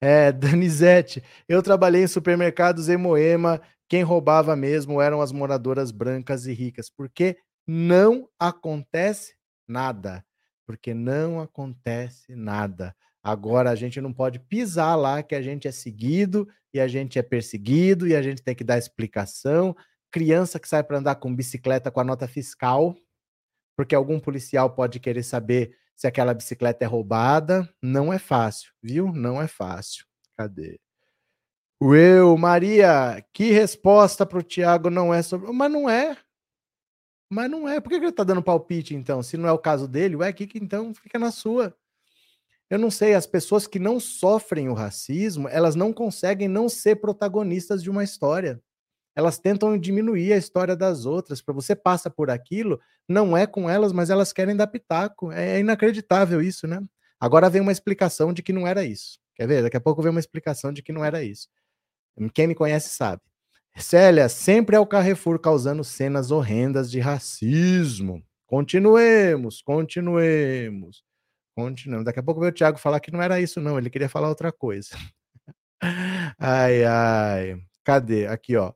É, 0.00 0.32
Danizete, 0.32 1.22
eu 1.48 1.62
trabalhei 1.62 2.04
em 2.04 2.08
supermercados 2.08 2.88
em 2.88 2.96
Moema, 2.96 3.60
quem 3.88 4.02
roubava 4.02 4.54
mesmo 4.56 5.00
eram 5.02 5.20
as 5.20 5.32
moradoras 5.32 5.90
brancas 5.90 6.46
e 6.46 6.52
ricas, 6.52 6.88
porque 6.88 7.36
não 7.66 8.28
acontece 8.38 9.34
nada. 9.70 10.24
Porque 10.66 10.92
não 10.92 11.40
acontece 11.40 12.34
nada. 12.34 12.94
Agora 13.22 13.70
a 13.70 13.74
gente 13.74 14.00
não 14.00 14.12
pode 14.12 14.38
pisar 14.38 14.94
lá 14.96 15.22
que 15.22 15.34
a 15.34 15.42
gente 15.42 15.68
é 15.68 15.72
seguido 15.72 16.48
e 16.72 16.80
a 16.80 16.88
gente 16.88 17.18
é 17.18 17.22
perseguido 17.22 18.06
e 18.06 18.14
a 18.14 18.22
gente 18.22 18.42
tem 18.42 18.54
que 18.54 18.64
dar 18.64 18.78
explicação. 18.78 19.76
Criança 20.10 20.58
que 20.58 20.68
sai 20.68 20.82
para 20.82 20.98
andar 20.98 21.16
com 21.16 21.34
bicicleta 21.34 21.90
com 21.90 22.00
a 22.00 22.04
nota 22.04 22.26
fiscal, 22.26 22.96
porque 23.76 23.94
algum 23.94 24.18
policial 24.18 24.74
pode 24.74 24.98
querer 24.98 25.22
saber 25.22 25.76
se 25.94 26.06
aquela 26.06 26.32
bicicleta 26.32 26.84
é 26.84 26.88
roubada. 26.88 27.68
Não 27.82 28.12
é 28.12 28.18
fácil, 28.18 28.72
viu? 28.82 29.12
Não 29.12 29.40
é 29.40 29.46
fácil. 29.46 30.06
Cadê? 30.36 30.80
Eu, 31.82 32.36
Maria, 32.36 33.24
que 33.32 33.52
resposta 33.52 34.26
para 34.26 34.38
o 34.38 34.42
Tiago 34.42 34.90
não 34.90 35.12
é 35.12 35.22
sobre. 35.22 35.50
Mas 35.52 35.70
não 35.70 35.88
é. 35.88 36.16
Mas 37.30 37.50
não 37.50 37.68
é. 37.68 37.80
Por 37.80 37.88
que 37.88 37.94
ele 37.94 38.12
tá 38.12 38.24
dando 38.24 38.42
palpite, 38.42 38.94
então? 38.94 39.22
Se 39.22 39.36
não 39.36 39.48
é 39.48 39.52
o 39.52 39.58
caso 39.58 39.86
dele, 39.88 40.16
ué, 40.16 40.32
que, 40.32 40.48
então 40.58 40.92
fica 40.92 41.18
na 41.18 41.30
sua. 41.30 41.74
Eu 42.68 42.78
não 42.78 42.90
sei, 42.90 43.14
as 43.14 43.26
pessoas 43.26 43.66
que 43.66 43.78
não 43.78 43.98
sofrem 43.98 44.68
o 44.68 44.74
racismo, 44.74 45.48
elas 45.48 45.74
não 45.74 45.92
conseguem 45.92 46.48
não 46.48 46.68
ser 46.68 46.96
protagonistas 46.96 47.82
de 47.82 47.90
uma 47.90 48.04
história 48.04 48.60
elas 49.14 49.38
tentam 49.38 49.76
diminuir 49.78 50.32
a 50.32 50.36
história 50.36 50.76
das 50.76 51.04
outras. 51.04 51.42
Para 51.42 51.54
você 51.54 51.74
passa 51.74 52.10
por 52.10 52.30
aquilo, 52.30 52.80
não 53.08 53.36
é 53.36 53.46
com 53.46 53.68
elas, 53.68 53.92
mas 53.92 54.10
elas 54.10 54.32
querem 54.32 54.56
dar 54.56 54.66
pitaco. 54.66 55.32
É, 55.32 55.56
é 55.56 55.60
inacreditável 55.60 56.40
isso, 56.40 56.66
né? 56.66 56.80
Agora 57.18 57.50
vem 57.50 57.60
uma 57.60 57.72
explicação 57.72 58.32
de 58.32 58.42
que 58.42 58.52
não 58.52 58.66
era 58.66 58.84
isso. 58.84 59.18
Quer 59.34 59.46
ver? 59.46 59.62
Daqui 59.62 59.76
a 59.76 59.80
pouco 59.80 60.02
vem 60.02 60.10
uma 60.10 60.20
explicação 60.20 60.72
de 60.72 60.82
que 60.82 60.92
não 60.92 61.04
era 61.04 61.22
isso. 61.22 61.48
Quem 62.34 62.46
me 62.46 62.54
conhece 62.54 62.90
sabe. 62.90 63.22
Célia, 63.76 64.28
sempre 64.28 64.76
é 64.76 64.80
o 64.80 64.86
Carrefour 64.86 65.38
causando 65.38 65.82
cenas 65.84 66.30
horrendas 66.30 66.90
de 66.90 67.00
racismo. 67.00 68.22
Continuemos, 68.46 69.62
continuemos, 69.62 71.04
continuemos. 71.54 72.04
Daqui 72.04 72.18
a 72.18 72.22
pouco 72.22 72.40
veio 72.40 72.50
o 72.50 72.54
Thiago 72.54 72.78
falar 72.78 73.00
que 73.00 73.12
não 73.12 73.22
era 73.22 73.40
isso, 73.40 73.60
não. 73.60 73.78
Ele 73.78 73.88
queria 73.88 74.08
falar 74.08 74.28
outra 74.28 74.50
coisa. 74.52 74.90
Ai, 76.38 76.84
ai. 76.84 77.56
Cadê? 77.84 78.26
Aqui, 78.26 78.56
ó. 78.56 78.72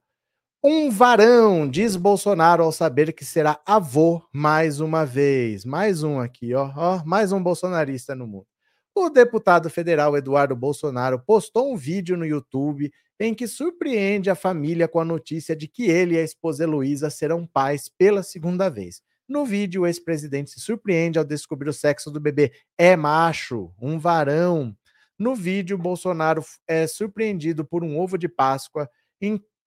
Um 0.63 0.91
varão, 0.91 1.69
diz 1.69 1.95
Bolsonaro 1.95 2.65
ao 2.65 2.73
saber 2.73 3.13
que 3.13 3.25
será 3.25 3.61
avô 3.67 4.27
mais 4.33 4.81
uma 4.81 5.05
vez. 5.05 5.65
Mais 5.65 6.03
um 6.03 6.19
aqui, 6.19 6.55
ó. 6.55 6.73
ó 6.75 7.05
mais 7.05 7.33
um 7.33 7.43
bolsonarista 7.43 8.15
no 8.15 8.27
mundo. 8.27 8.47
O 8.95 9.11
deputado 9.11 9.69
federal 9.69 10.17
Eduardo 10.17 10.57
Bolsonaro 10.57 11.19
postou 11.19 11.71
um 11.71 11.77
vídeo 11.77 12.17
no 12.17 12.25
YouTube 12.25 12.91
em 13.19 13.35
que 13.35 13.47
surpreende 13.47 14.31
a 14.31 14.35
família 14.35 14.89
com 14.89 15.01
a 15.01 15.05
notícia 15.05 15.55
de 15.55 15.69
que 15.69 15.85
ele 15.85 16.15
e 16.15 16.19
a 16.19 16.23
esposa 16.23 16.65
Heloísa 16.65 17.11
serão 17.11 17.47
pais 17.47 17.89
pela 17.89 18.23
segunda 18.23 18.69
vez. 18.69 19.03
No 19.29 19.45
vídeo, 19.45 19.83
o 19.83 19.87
ex-presidente 19.87 20.51
se 20.51 20.61
surpreende 20.61 21.19
ao 21.19 21.25
descobrir 21.25 21.71
o 21.71 21.73
sexo 21.73 22.11
do 22.11 22.21
bebê. 22.21 22.53
É 22.77 22.95
macho, 22.97 23.73
um 23.81 23.99
varão. 23.99 24.77
No 25.19 25.35
vídeo, 25.35 25.79
Bolsonaro 25.79 26.45
é 26.69 26.87
surpreendido 26.87 27.65
por 27.65 27.83
um 27.83 27.99
ovo 27.99 28.19
de 28.19 28.29
Páscoa 28.29 28.89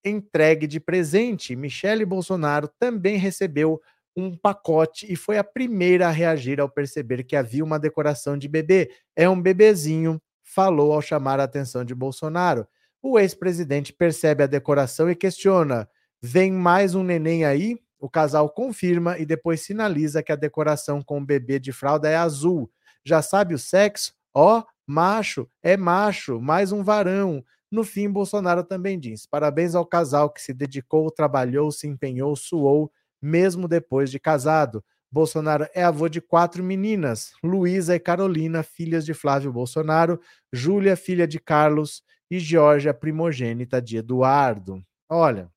entregue 0.04 0.68
de 0.68 0.80
presente. 0.80 1.56
Michele 1.56 2.06
Bolsonaro 2.06 2.70
também 2.80 3.18
recebeu 3.18 3.82
um 4.16 4.36
pacote 4.36 5.12
e 5.12 5.16
foi 5.16 5.38
a 5.38 5.44
primeira 5.44 6.08
a 6.08 6.12
reagir 6.12 6.60
ao 6.60 6.70
perceber 6.70 7.24
que 7.24 7.36
havia 7.36 7.64
uma 7.64 7.80
decoração 7.80 8.38
de 8.38 8.48
bebê. 8.48 8.90
É 9.16 9.30
um 9.30 9.40
bebezinho, 9.40 10.22
falou 10.44 10.92
ao 10.92 11.02
chamar 11.02 11.40
a 11.40 11.44
atenção 11.44 11.86
de 11.86 11.94
Bolsonaro. 11.94 12.68
O 13.02 13.20
ex-presidente 13.20 13.94
percebe 13.94 14.44
a 14.44 14.48
decoração 14.48 15.10
e 15.10 15.16
questiona: 15.16 15.88
vem 16.22 16.52
mais 16.52 16.96
um 16.96 17.04
neném 17.04 17.46
aí? 17.46 17.80
O 18.00 18.10
casal 18.10 18.50
confirma 18.50 19.18
e 19.18 19.26
depois 19.26 19.62
sinaliza 19.62 20.22
que 20.22 20.32
a 20.32 20.36
decoração 20.36 21.02
com 21.02 21.20
o 21.20 21.26
bebê 21.26 21.60
de 21.60 21.72
fralda 21.72 22.10
é 22.10 22.16
azul. 22.16 22.70
Já 23.04 23.22
sabe 23.22 23.56
o 23.56 23.60
sexo? 23.60 24.14
Ó, 24.34 24.60
oh, 24.60 24.64
macho, 24.86 25.50
é 25.64 25.76
macho, 25.76 26.40
mais 26.40 26.72
um 26.72 26.84
varão. 26.84 27.44
No 27.72 27.84
fim, 27.84 28.10
Bolsonaro 28.10 28.64
também 28.64 29.00
diz: 29.00 29.26
parabéns 29.26 29.76
ao 29.76 29.86
casal 29.86 30.30
que 30.30 30.42
se 30.42 30.54
dedicou, 30.54 31.12
trabalhou, 31.12 31.72
se 31.72 31.88
empenhou, 31.88 32.36
suou, 32.36 32.92
mesmo 33.22 33.68
depois 33.68 34.12
de 34.12 34.20
casado. 34.20 34.84
Bolsonaro 35.12 35.68
é 35.74 35.84
avô 35.84 36.08
de 36.08 36.22
quatro 36.22 36.64
meninas: 36.64 37.32
Luísa 37.44 37.96
e 37.96 38.00
Carolina, 38.00 38.64
filhas 38.64 39.06
de 39.06 39.14
Flávio 39.14 39.52
Bolsonaro, 39.52 40.20
Júlia, 40.52 40.96
filha 40.96 41.28
de 41.28 41.40
Carlos, 41.40 42.04
e 42.30 42.40
Georgia, 42.40 42.94
primogênita 42.94 43.82
de 43.82 43.98
Eduardo. 43.98 44.84
Olha, 45.10 45.52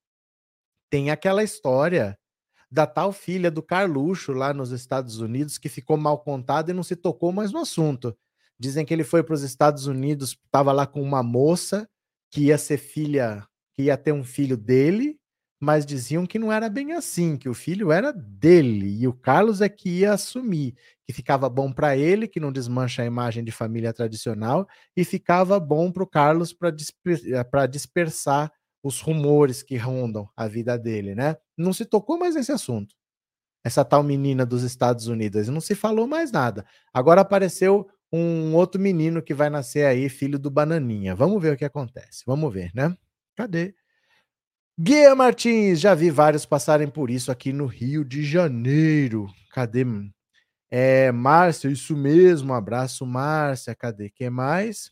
tem 0.91 1.11
aquela 1.11 1.43
história 1.43 2.19
da 2.71 2.87
tal 2.87 3.13
filha 3.13 3.51
do 3.51 3.63
Carluxo 3.63 4.33
lá 4.33 4.55
nos 4.55 4.71
Estados 4.71 5.21
Unidos 5.21 5.59
que 5.59 5.69
ficou 5.69 5.97
mal 5.97 6.19
contada 6.21 6.71
e 6.71 6.75
não 6.75 6.83
se 6.83 6.95
tocou 6.95 7.33
mais 7.33 7.53
no 7.53 7.59
assunto. 7.59 8.17
Dizem 8.59 8.85
que 8.85 8.95
ele 8.95 9.03
foi 9.05 9.23
para 9.23 9.35
os 9.35 9.43
Estados 9.43 9.87
Unidos, 9.87 10.39
estava 10.45 10.71
lá 10.71 10.87
com 10.87 11.03
uma 11.03 11.23
moça 11.23 11.89
que 12.31 12.47
ia 12.47 12.59
ser 12.59 12.79
filha, 12.79 13.45
que 13.75 13.85
ia 13.85 13.97
ter 13.97 14.13
um 14.13 14.23
filho 14.23 14.57
dele, 14.57 15.19
mas 15.61 15.85
diziam 15.85 16.27
que 16.27 16.39
não 16.39 16.51
era 16.53 16.69
bem 16.71 16.93
assim, 16.93 17.37
que 17.37 17.49
o 17.49 17.55
filho 17.55 17.93
era 17.93 18.13
dele 18.13 18.99
e 18.99 19.07
o 19.07 19.13
Carlos 19.13 19.61
é 19.61 19.69
que 19.69 19.91
ia 19.91 20.15
assumir, 20.15 20.75
que 21.07 21.13
ficava 21.13 21.49
bom 21.51 21.71
para 21.71 21.97
ele, 21.97 22.27
que 22.27 22.41
não 22.41 22.51
desmancha 22.51 23.03
a 23.03 23.07
imagem 23.07 23.45
de 23.45 23.53
família 23.53 23.93
tradicional, 23.93 24.67
e 24.97 25.05
ficava 25.05 25.61
bom 25.61 25.93
para 25.93 26.03
o 26.03 26.07
Carlos 26.07 26.53
para 26.53 26.71
disper 26.71 27.19
dispersar 27.71 28.51
os 28.83 29.01
rumores 29.01 29.63
que 29.63 29.77
rondam 29.77 30.29
a 30.35 30.49
vida 30.49 30.79
dele, 30.79 31.15
né? 31.15 31.37
Não 31.57 31.73
se 31.75 31.85
tocou 31.85 32.19
mais 32.19 32.35
nesse 32.35 32.51
assunto. 32.53 32.95
Essa 33.65 33.85
tal 33.85 34.03
menina 34.03 34.47
dos 34.47 34.63
Estados 34.63 35.07
Unidos, 35.07 35.49
não 35.49 35.61
se 35.61 35.75
falou 35.75 36.07
mais 36.07 36.33
nada. 36.33 36.65
Agora 36.95 37.21
apareceu 37.21 37.89
um 38.13 38.55
outro 38.55 38.81
menino 38.81 39.23
que 39.23 39.35
vai 39.35 39.51
nascer 39.51 39.85
aí, 39.87 40.09
filho 40.09 40.39
do 40.39 40.51
Bananinha. 40.51 41.15
Vamos 41.15 41.41
ver 41.43 41.55
o 41.55 41.57
que 41.57 41.65
acontece. 41.65 42.23
Vamos 42.27 42.53
ver, 42.53 42.71
né? 42.75 42.97
Cadê? 43.37 43.75
Guia 44.83 45.15
Martins, 45.15 45.79
já 45.79 45.95
vi 45.95 46.11
vários 46.11 46.47
passarem 46.47 46.89
por 46.89 47.11
isso 47.11 47.31
aqui 47.31 47.53
no 47.53 47.67
Rio 47.67 48.03
de 48.03 48.25
Janeiro. 48.25 49.27
Cadê? 49.51 49.85
É, 50.71 51.13
Márcia, 51.13 51.69
isso 51.69 51.95
mesmo. 51.95 52.55
Abraço, 52.55 53.05
Márcia. 53.05 53.75
Cadê? 53.75 54.09
Quem 54.09 54.31
mais? 54.31 54.91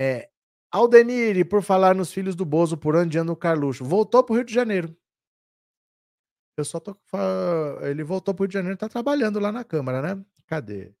É, 0.00 0.28
Aldenire, 0.68 1.44
por 1.44 1.62
falar 1.62 1.94
nos 1.94 2.12
filhos 2.12 2.34
do 2.34 2.44
Bozo, 2.44 2.76
por 2.76 2.96
onde 2.96 3.16
anda 3.16 3.30
o 3.30 3.36
Carluxo. 3.36 3.84
Voltou 3.84 4.24
para 4.24 4.32
o 4.32 4.36
Rio 4.36 4.44
de 4.44 4.52
Janeiro. 4.52 4.96
Eu 6.56 6.64
só 6.64 6.80
tô. 6.80 6.96
Ele 7.82 8.02
voltou 8.02 8.34
para 8.34 8.42
o 8.42 8.44
Rio 8.46 8.48
de 8.48 8.54
Janeiro, 8.54 8.76
tá 8.76 8.88
trabalhando 8.88 9.38
lá 9.38 9.52
na 9.52 9.62
Câmara, 9.62 10.02
né? 10.02 10.24
Cadê? 10.48 10.92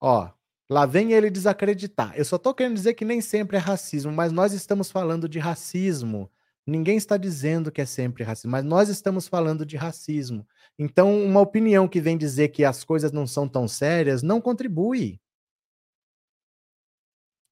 Ó, 0.00 0.30
lá 0.70 0.86
vem 0.86 1.12
ele 1.14 1.30
desacreditar. 1.30 2.16
Eu 2.16 2.24
só 2.24 2.38
tô 2.38 2.54
querendo 2.54 2.74
dizer 2.74 2.94
que 2.94 3.04
nem 3.04 3.20
sempre 3.20 3.56
é 3.56 3.60
racismo, 3.60 4.12
mas 4.12 4.30
nós 4.30 4.52
estamos 4.52 4.88
falando 4.88 5.28
de 5.28 5.40
racismo. 5.40 6.30
Ninguém 6.66 6.96
está 6.96 7.18
dizendo 7.18 7.70
que 7.70 7.82
é 7.82 7.86
sempre 7.86 8.24
racismo, 8.24 8.50
mas 8.50 8.64
nós 8.64 8.88
estamos 8.88 9.28
falando 9.28 9.66
de 9.66 9.76
racismo. 9.76 10.46
Então, 10.78 11.22
uma 11.22 11.40
opinião 11.40 11.86
que 11.86 12.00
vem 12.00 12.16
dizer 12.16 12.48
que 12.48 12.64
as 12.64 12.82
coisas 12.82 13.12
não 13.12 13.26
são 13.26 13.46
tão 13.46 13.68
sérias 13.68 14.22
não 14.22 14.40
contribui. 14.40 15.20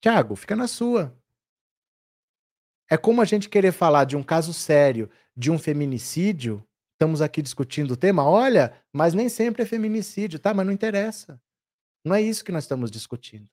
Tiago, 0.01 0.35
fica 0.35 0.57
na 0.57 0.67
sua. 0.67 1.17
É 2.91 2.97
como 2.97 3.21
a 3.21 3.25
gente 3.25 3.49
querer 3.49 3.73
falar 3.73 4.05
de 4.05 4.17
um 4.17 4.23
caso 4.23 4.53
sério, 4.53 5.11
de 5.37 5.51
um 5.51 5.59
feminicídio. 5.59 6.67
Estamos 6.95 7.21
aqui 7.21 7.43
discutindo 7.43 7.93
o 7.93 7.97
tema. 7.97 8.25
Olha, 8.25 8.75
mas 8.93 9.15
nem 9.15 9.29
sempre 9.29 9.63
é 9.63 9.67
feminicídio, 9.67 10.39
tá? 10.39 10.55
Mas 10.55 10.67
não 10.67 10.73
interessa. 10.73 11.41
Não 12.05 12.15
é 12.15 12.23
isso 12.23 12.45
que 12.45 12.53
nós 12.53 12.65
estamos 12.65 12.91
discutindo. 12.91 13.49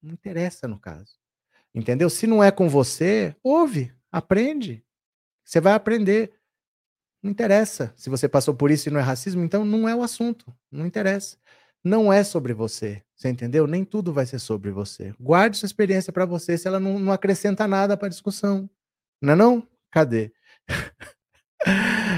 Não 0.00 0.14
interessa 0.14 0.68
no 0.68 0.78
caso. 0.78 1.18
Entendeu? 1.74 2.08
Se 2.08 2.26
não 2.26 2.42
é 2.42 2.50
com 2.50 2.68
você, 2.68 3.36
ouve, 3.42 3.92
aprende. 4.10 4.84
Você 5.44 5.60
vai 5.60 5.74
aprender. 5.74 6.32
Não 7.22 7.30
interessa 7.30 7.92
se 7.96 8.08
você 8.08 8.28
passou 8.28 8.54
por 8.54 8.70
isso 8.70 8.88
e 8.88 8.92
não 8.92 9.00
é 9.00 9.02
racismo, 9.02 9.42
então 9.42 9.64
não 9.64 9.88
é 9.88 9.94
o 9.94 10.02
assunto. 10.02 10.54
Não 10.70 10.86
interessa 10.86 11.36
não 11.82 12.12
é 12.12 12.22
sobre 12.24 12.52
você. 12.52 13.02
Você 13.16 13.28
entendeu? 13.28 13.66
Nem 13.66 13.84
tudo 13.84 14.12
vai 14.12 14.26
ser 14.26 14.38
sobre 14.38 14.70
você. 14.70 15.14
Guarde 15.18 15.56
sua 15.56 15.66
experiência 15.66 16.12
para 16.12 16.24
você 16.26 16.56
se 16.56 16.68
ela 16.68 16.78
não, 16.78 16.98
não 16.98 17.12
acrescenta 17.12 17.66
nada 17.66 17.96
para 17.96 18.06
a 18.06 18.10
discussão. 18.10 18.68
Não 19.20 19.32
é 19.32 19.36
não? 19.36 19.66
Cadê? 19.90 20.32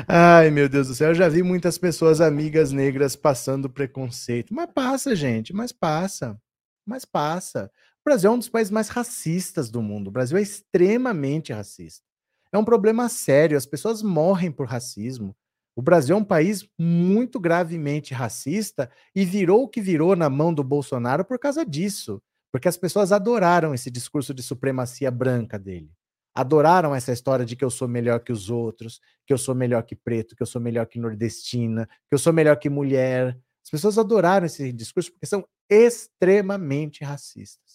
Ai, 0.06 0.50
meu 0.50 0.68
Deus 0.68 0.88
do 0.88 0.94
céu, 0.94 1.08
eu 1.08 1.14
já 1.14 1.28
vi 1.28 1.42
muitas 1.42 1.78
pessoas 1.78 2.20
amigas 2.20 2.72
negras 2.72 3.16
passando 3.16 3.70
preconceito. 3.70 4.52
Mas 4.52 4.70
passa, 4.72 5.14
gente, 5.16 5.54
mas 5.54 5.72
passa. 5.72 6.38
Mas 6.84 7.04
passa. 7.04 7.70
O 8.00 8.10
Brasil 8.10 8.30
é 8.30 8.34
um 8.34 8.38
dos 8.38 8.48
países 8.48 8.70
mais 8.70 8.88
racistas 8.88 9.70
do 9.70 9.82
mundo. 9.82 10.08
O 10.08 10.10
Brasil 10.10 10.38
é 10.38 10.42
extremamente 10.42 11.52
racista. 11.52 12.04
É 12.52 12.58
um 12.58 12.64
problema 12.64 13.08
sério, 13.08 13.56
as 13.56 13.66
pessoas 13.66 14.02
morrem 14.02 14.50
por 14.50 14.66
racismo. 14.66 15.36
O 15.76 15.82
Brasil 15.82 16.16
é 16.16 16.18
um 16.18 16.24
país 16.24 16.66
muito 16.78 17.38
gravemente 17.38 18.12
racista 18.12 18.90
e 19.14 19.24
virou 19.24 19.62
o 19.62 19.68
que 19.68 19.80
virou 19.80 20.16
na 20.16 20.28
mão 20.28 20.52
do 20.52 20.64
Bolsonaro 20.64 21.24
por 21.24 21.38
causa 21.38 21.64
disso. 21.64 22.20
Porque 22.50 22.68
as 22.68 22.76
pessoas 22.76 23.12
adoraram 23.12 23.72
esse 23.72 23.90
discurso 23.90 24.34
de 24.34 24.42
supremacia 24.42 25.10
branca 25.10 25.58
dele. 25.58 25.90
Adoraram 26.34 26.94
essa 26.94 27.12
história 27.12 27.44
de 27.44 27.54
que 27.54 27.64
eu 27.64 27.70
sou 27.70 27.86
melhor 27.86 28.20
que 28.20 28.32
os 28.32 28.50
outros, 28.50 29.00
que 29.26 29.32
eu 29.32 29.38
sou 29.38 29.54
melhor 29.54 29.82
que 29.82 29.94
preto, 29.94 30.34
que 30.34 30.42
eu 30.42 30.46
sou 30.46 30.60
melhor 30.60 30.86
que 30.86 30.98
nordestina, 30.98 31.86
que 31.86 32.14
eu 32.14 32.18
sou 32.18 32.32
melhor 32.32 32.56
que 32.56 32.68
mulher. 32.68 33.38
As 33.64 33.70
pessoas 33.70 33.98
adoraram 33.98 34.46
esse 34.46 34.72
discurso 34.72 35.12
porque 35.12 35.26
são 35.26 35.46
extremamente 35.68 37.04
racistas. 37.04 37.69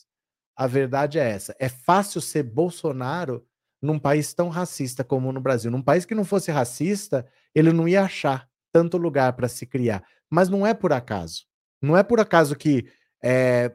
A 0.55 0.67
verdade 0.67 1.19
é 1.19 1.29
essa. 1.29 1.55
É 1.59 1.67
fácil 1.67 2.21
ser 2.21 2.43
Bolsonaro 2.43 3.45
num 3.81 3.99
país 3.99 4.33
tão 4.33 4.49
racista 4.49 5.03
como 5.03 5.31
no 5.31 5.41
Brasil. 5.41 5.69
Num 5.69 5.81
país 5.81 6.05
que 6.05 6.15
não 6.15 6.25
fosse 6.25 6.51
racista, 6.51 7.25
ele 7.53 7.71
não 7.71 7.87
ia 7.87 8.03
achar 8.03 8.47
tanto 8.71 8.97
lugar 8.97 9.33
para 9.33 9.47
se 9.47 9.65
criar. 9.65 10.03
Mas 10.29 10.49
não 10.49 10.65
é 10.65 10.73
por 10.73 10.91
acaso. 10.91 11.45
Não 11.81 11.95
é 11.95 12.03
por 12.03 12.19
acaso 12.19 12.55
que 12.55 12.87
é, 13.23 13.73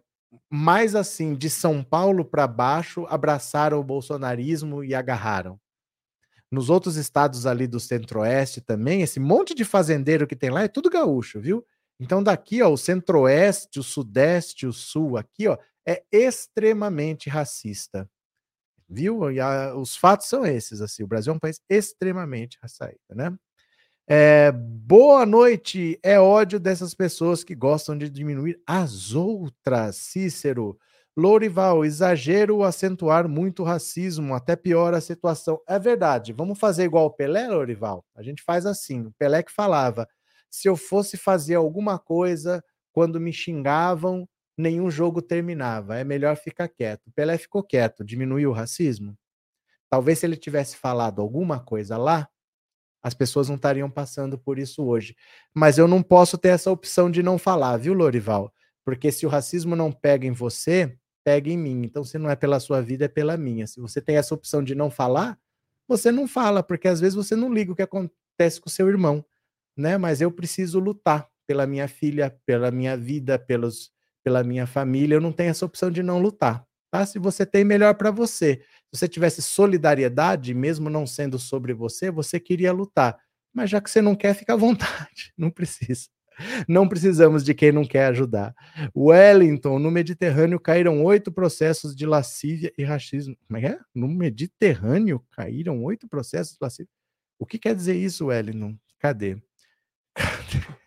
mais 0.48 0.94
assim, 0.94 1.34
de 1.34 1.50
São 1.50 1.82
Paulo 1.82 2.24
para 2.24 2.46
baixo, 2.46 3.06
abraçaram 3.08 3.78
o 3.78 3.84
bolsonarismo 3.84 4.82
e 4.84 4.94
agarraram. 4.94 5.58
Nos 6.50 6.68
outros 6.68 6.96
estados 6.96 7.46
ali 7.46 7.66
do 7.66 7.78
centro-oeste 7.78 8.60
também, 8.60 9.02
esse 9.02 9.20
monte 9.20 9.54
de 9.54 9.64
fazendeiro 9.64 10.26
que 10.26 10.34
tem 10.34 10.50
lá 10.50 10.62
é 10.62 10.68
tudo 10.68 10.90
gaúcho, 10.90 11.40
viu? 11.40 11.64
Então 12.00 12.22
daqui, 12.22 12.62
ó, 12.62 12.72
o 12.72 12.76
centro-oeste, 12.76 13.78
o 13.78 13.82
sudeste, 13.82 14.66
o 14.66 14.72
sul, 14.72 15.16
aqui, 15.16 15.46
ó, 15.46 15.56
é 15.86 16.02
extremamente 16.12 17.28
racista 17.30 18.08
viu? 18.90 19.30
E 19.30 19.40
a, 19.40 19.74
os 19.76 19.96
fatos 19.96 20.26
são 20.28 20.44
esses, 20.44 20.80
assim, 20.80 21.04
o 21.04 21.06
Brasil 21.06 21.32
é 21.32 21.36
um 21.36 21.38
país 21.38 21.60
extremamente 21.70 22.58
racista, 22.60 23.14
né? 23.14 23.32
É, 24.08 24.50
boa 24.52 25.24
noite, 25.24 25.98
é 26.02 26.18
ódio 26.18 26.58
dessas 26.58 26.94
pessoas 26.94 27.44
que 27.44 27.54
gostam 27.54 27.96
de 27.96 28.10
diminuir 28.10 28.60
as 28.66 29.14
outras, 29.14 29.96
Cícero. 29.96 30.76
Lourival, 31.16 31.84
exagero 31.84 32.64
acentuar 32.64 33.28
muito 33.28 33.62
racismo, 33.62 34.34
até 34.34 34.56
piora 34.56 34.96
a 34.96 35.00
situação. 35.00 35.60
É 35.68 35.78
verdade. 35.78 36.32
Vamos 36.32 36.58
fazer 36.58 36.84
igual 36.84 37.06
o 37.06 37.10
Pelé, 37.10 37.46
Lourival? 37.48 38.04
A 38.16 38.22
gente 38.22 38.42
faz 38.42 38.66
assim. 38.66 39.06
O 39.06 39.12
Pelé 39.18 39.42
que 39.42 39.52
falava: 39.52 40.08
se 40.50 40.68
eu 40.68 40.76
fosse 40.76 41.16
fazer 41.16 41.56
alguma 41.56 41.98
coisa, 41.98 42.64
quando 42.92 43.20
me 43.20 43.32
xingavam, 43.32 44.28
nenhum 44.60 44.90
jogo 44.90 45.20
terminava. 45.22 45.96
É 45.98 46.04
melhor 46.04 46.36
ficar 46.36 46.68
quieto. 46.68 47.10
Pelé 47.12 47.36
ficou 47.38 47.62
quieto, 47.62 48.04
diminuiu 48.04 48.50
o 48.50 48.52
racismo. 48.52 49.16
Talvez 49.88 50.20
se 50.20 50.26
ele 50.26 50.36
tivesse 50.36 50.76
falado 50.76 51.20
alguma 51.20 51.58
coisa 51.58 51.96
lá, 51.96 52.28
as 53.02 53.14
pessoas 53.14 53.48
não 53.48 53.56
estariam 53.56 53.90
passando 53.90 54.38
por 54.38 54.58
isso 54.58 54.84
hoje. 54.84 55.16
Mas 55.54 55.78
eu 55.78 55.88
não 55.88 56.02
posso 56.02 56.38
ter 56.38 56.48
essa 56.48 56.70
opção 56.70 57.10
de 57.10 57.22
não 57.22 57.38
falar, 57.38 57.76
viu, 57.78 57.94
Lorival? 57.94 58.52
Porque 58.84 59.10
se 59.10 59.26
o 59.26 59.28
racismo 59.28 59.74
não 59.74 59.90
pega 59.90 60.26
em 60.26 60.32
você, 60.32 60.96
pega 61.24 61.50
em 61.50 61.56
mim. 61.56 61.82
Então, 61.84 62.04
se 62.04 62.18
não 62.18 62.30
é 62.30 62.36
pela 62.36 62.60
sua 62.60 62.80
vida, 62.80 63.06
é 63.06 63.08
pela 63.08 63.36
minha. 63.36 63.66
Se 63.66 63.80
você 63.80 64.00
tem 64.00 64.16
essa 64.16 64.34
opção 64.34 64.62
de 64.62 64.74
não 64.74 64.90
falar, 64.90 65.38
você 65.88 66.12
não 66.12 66.28
fala, 66.28 66.62
porque 66.62 66.86
às 66.86 67.00
vezes 67.00 67.14
você 67.14 67.34
não 67.34 67.52
liga 67.52 67.72
o 67.72 67.76
que 67.76 67.82
acontece 67.82 68.60
com 68.60 68.70
seu 68.70 68.88
irmão, 68.88 69.24
né? 69.76 69.98
Mas 69.98 70.20
eu 70.20 70.30
preciso 70.30 70.78
lutar 70.78 71.28
pela 71.46 71.66
minha 71.66 71.88
filha, 71.88 72.38
pela 72.46 72.70
minha 72.70 72.96
vida, 72.96 73.38
pelos, 73.38 73.90
pela 74.22 74.42
minha 74.44 74.66
família. 74.66 75.14
Eu 75.14 75.20
não 75.20 75.32
tenho 75.32 75.50
essa 75.50 75.66
opção 75.66 75.90
de 75.90 76.02
não 76.02 76.20
lutar. 76.20 76.64
Tá? 76.90 77.06
Se 77.06 77.18
você 77.18 77.46
tem, 77.46 77.64
melhor 77.64 77.94
para 77.94 78.10
você. 78.10 78.62
Se 78.92 78.98
você 78.98 79.08
tivesse 79.08 79.40
solidariedade, 79.40 80.52
mesmo 80.52 80.90
não 80.90 81.06
sendo 81.06 81.38
sobre 81.38 81.72
você, 81.72 82.10
você 82.10 82.40
queria 82.40 82.72
lutar. 82.72 83.16
Mas 83.52 83.70
já 83.70 83.80
que 83.80 83.90
você 83.90 84.02
não 84.02 84.14
quer, 84.14 84.34
fica 84.34 84.54
à 84.54 84.56
vontade. 84.56 85.32
Não 85.36 85.50
precisa. 85.50 86.08
Não 86.68 86.88
precisamos 86.88 87.44
de 87.44 87.52
quem 87.52 87.72
não 87.72 87.84
quer 87.84 88.06
ajudar. 88.06 88.54
Wellington, 88.96 89.78
no 89.78 89.90
Mediterrâneo 89.90 90.58
caíram 90.58 91.04
oito 91.04 91.30
processos 91.30 91.94
de 91.94 92.06
lascívia 92.06 92.72
e 92.78 92.84
racismo. 92.84 93.36
Como 93.46 93.58
é 93.58 93.66
é? 93.66 93.78
No 93.94 94.08
Mediterrâneo 94.08 95.22
caíram 95.30 95.82
oito 95.84 96.08
processos 96.08 96.54
de 96.54 96.58
lascívia. 96.60 96.90
O 97.38 97.44
que 97.44 97.58
quer 97.58 97.74
dizer 97.74 97.96
isso, 97.96 98.26
Wellington? 98.26 98.76
Cadê? 98.98 99.36
Cadê? 100.14 100.79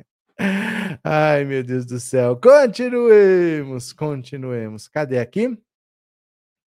Ai, 1.03 1.45
meu 1.45 1.63
Deus 1.63 1.85
do 1.85 1.99
céu. 1.99 2.39
Continuemos, 2.39 3.93
continuemos. 3.93 4.87
Cadê 4.87 5.19
aqui? 5.19 5.57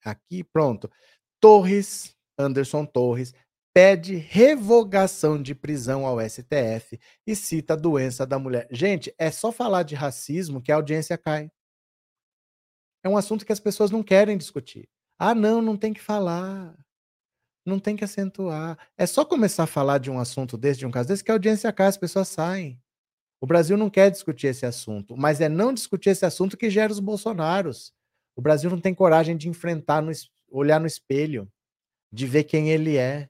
Aqui, 0.04 0.44
pronto. 0.44 0.90
Torres, 1.40 2.14
Anderson 2.38 2.86
Torres, 2.86 3.34
pede 3.74 4.16
revogação 4.16 5.42
de 5.42 5.54
prisão 5.54 6.06
ao 6.06 6.18
STF 6.20 6.98
e 7.26 7.36
cita 7.36 7.74
a 7.74 7.76
doença 7.76 8.26
da 8.26 8.38
mulher. 8.38 8.66
Gente, 8.70 9.14
é 9.18 9.30
só 9.30 9.52
falar 9.52 9.82
de 9.82 9.94
racismo 9.94 10.62
que 10.62 10.72
a 10.72 10.76
audiência 10.76 11.18
cai. 11.18 11.50
É 13.04 13.08
um 13.08 13.16
assunto 13.16 13.44
que 13.44 13.52
as 13.52 13.60
pessoas 13.60 13.90
não 13.90 14.02
querem 14.02 14.38
discutir. 14.38 14.88
Ah, 15.18 15.34
não, 15.34 15.60
não 15.60 15.76
tem 15.76 15.92
que 15.92 16.00
falar. 16.00 16.76
Não 17.66 17.78
tem 17.78 17.96
que 17.96 18.04
acentuar. 18.04 18.78
É 18.96 19.06
só 19.06 19.24
começar 19.24 19.64
a 19.64 19.66
falar 19.66 19.98
de 19.98 20.10
um 20.10 20.18
assunto 20.18 20.56
desse, 20.56 20.78
de 20.80 20.86
um 20.86 20.90
caso 20.90 21.08
desse, 21.08 21.22
que 21.22 21.30
a 21.30 21.34
audiência 21.34 21.72
cai, 21.72 21.88
as 21.88 21.96
pessoas 21.96 22.28
saem. 22.28 22.80
O 23.40 23.46
Brasil 23.46 23.76
não 23.76 23.90
quer 23.90 24.10
discutir 24.10 24.48
esse 24.48 24.64
assunto, 24.64 25.16
mas 25.16 25.40
é 25.40 25.48
não 25.48 25.72
discutir 25.72 26.10
esse 26.10 26.24
assunto 26.24 26.56
que 26.56 26.70
gera 26.70 26.92
os 26.92 27.00
Bolsonaros. 27.00 27.92
O 28.34 28.40
Brasil 28.40 28.70
não 28.70 28.80
tem 28.80 28.94
coragem 28.94 29.36
de 29.36 29.48
enfrentar, 29.48 30.00
no, 30.02 30.10
olhar 30.50 30.80
no 30.80 30.86
espelho, 30.86 31.50
de 32.12 32.26
ver 32.26 32.44
quem 32.44 32.70
ele 32.70 32.96
é. 32.96 33.28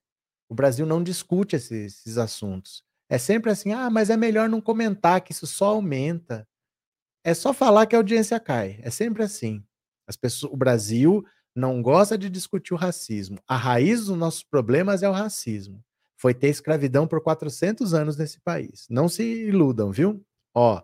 O 0.48 0.54
Brasil 0.54 0.86
não 0.86 1.02
discute 1.02 1.56
esses, 1.56 2.00
esses 2.00 2.18
assuntos. 2.18 2.84
É 3.08 3.18
sempre 3.18 3.50
assim, 3.50 3.72
ah, 3.72 3.90
mas 3.90 4.10
é 4.10 4.16
melhor 4.16 4.48
não 4.48 4.60
comentar, 4.60 5.20
que 5.20 5.32
isso 5.32 5.46
só 5.46 5.66
aumenta. 5.66 6.46
É 7.24 7.34
só 7.34 7.52
falar 7.52 7.86
que 7.86 7.96
a 7.96 7.98
audiência 7.98 8.38
cai. 8.38 8.78
É 8.82 8.90
sempre 8.90 9.22
assim. 9.22 9.64
As 10.06 10.16
pessoas, 10.16 10.52
o 10.52 10.56
Brasil 10.56 11.24
não 11.54 11.82
gosta 11.82 12.16
de 12.16 12.30
discutir 12.30 12.74
o 12.74 12.76
racismo. 12.76 13.40
A 13.48 13.56
raiz 13.56 14.06
dos 14.06 14.16
nossos 14.16 14.44
problemas 14.44 15.02
é 15.02 15.08
o 15.08 15.12
racismo. 15.12 15.82
Foi 16.26 16.34
ter 16.34 16.48
escravidão 16.48 17.06
por 17.06 17.22
400 17.22 17.94
anos 17.94 18.16
nesse 18.16 18.40
país. 18.40 18.84
Não 18.90 19.08
se 19.08 19.22
iludam, 19.22 19.92
viu? 19.92 20.20
Ó, 20.52 20.82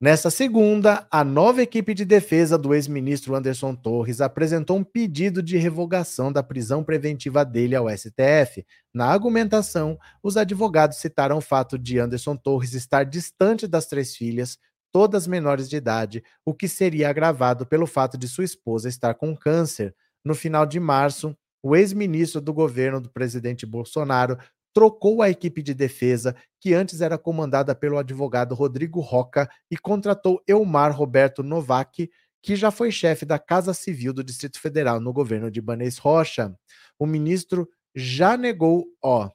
Nessa 0.00 0.30
segunda, 0.30 1.04
a 1.10 1.24
nova 1.24 1.60
equipe 1.60 1.92
de 1.92 2.04
defesa 2.04 2.56
do 2.56 2.72
ex-ministro 2.72 3.34
Anderson 3.34 3.74
Torres 3.74 4.20
apresentou 4.20 4.76
um 4.76 4.84
pedido 4.84 5.42
de 5.42 5.56
revogação 5.56 6.32
da 6.32 6.40
prisão 6.40 6.84
preventiva 6.84 7.44
dele 7.44 7.74
ao 7.74 7.88
STF. 7.90 8.64
Na 8.94 9.06
argumentação, 9.06 9.98
os 10.22 10.36
advogados 10.36 10.98
citaram 10.98 11.38
o 11.38 11.40
fato 11.40 11.76
de 11.76 11.98
Anderson 11.98 12.36
Torres 12.36 12.74
estar 12.74 13.02
distante 13.02 13.66
das 13.66 13.86
três 13.86 14.14
filhas, 14.14 14.56
todas 14.92 15.26
menores 15.26 15.68
de 15.68 15.74
idade, 15.74 16.22
o 16.44 16.54
que 16.54 16.68
seria 16.68 17.10
agravado 17.10 17.66
pelo 17.66 17.88
fato 17.88 18.16
de 18.16 18.28
sua 18.28 18.44
esposa 18.44 18.88
estar 18.88 19.14
com 19.14 19.36
câncer. 19.36 19.96
No 20.24 20.32
final 20.32 20.64
de 20.64 20.78
março, 20.78 21.36
o 21.64 21.74
ex-ministro 21.74 22.42
do 22.42 22.52
governo 22.52 23.00
do 23.00 23.08
presidente 23.08 23.64
Bolsonaro 23.64 24.36
trocou 24.74 25.22
a 25.22 25.30
equipe 25.30 25.62
de 25.62 25.72
defesa, 25.72 26.36
que 26.60 26.74
antes 26.74 27.00
era 27.00 27.16
comandada 27.16 27.74
pelo 27.74 27.96
advogado 27.96 28.54
Rodrigo 28.54 29.00
Roca, 29.00 29.48
e 29.70 29.78
contratou 29.78 30.42
Elmar 30.46 30.94
Roberto 30.94 31.42
Novak, 31.42 32.10
que 32.42 32.54
já 32.54 32.70
foi 32.70 32.92
chefe 32.92 33.24
da 33.24 33.38
Casa 33.38 33.72
Civil 33.72 34.12
do 34.12 34.22
Distrito 34.22 34.60
Federal 34.60 35.00
no 35.00 35.10
governo 35.10 35.50
de 35.50 35.62
Banês 35.62 35.96
Rocha. 35.96 36.54
O 36.98 37.06
ministro 37.06 37.66
já 37.94 38.36
negou, 38.36 38.84
ó, 39.02 39.30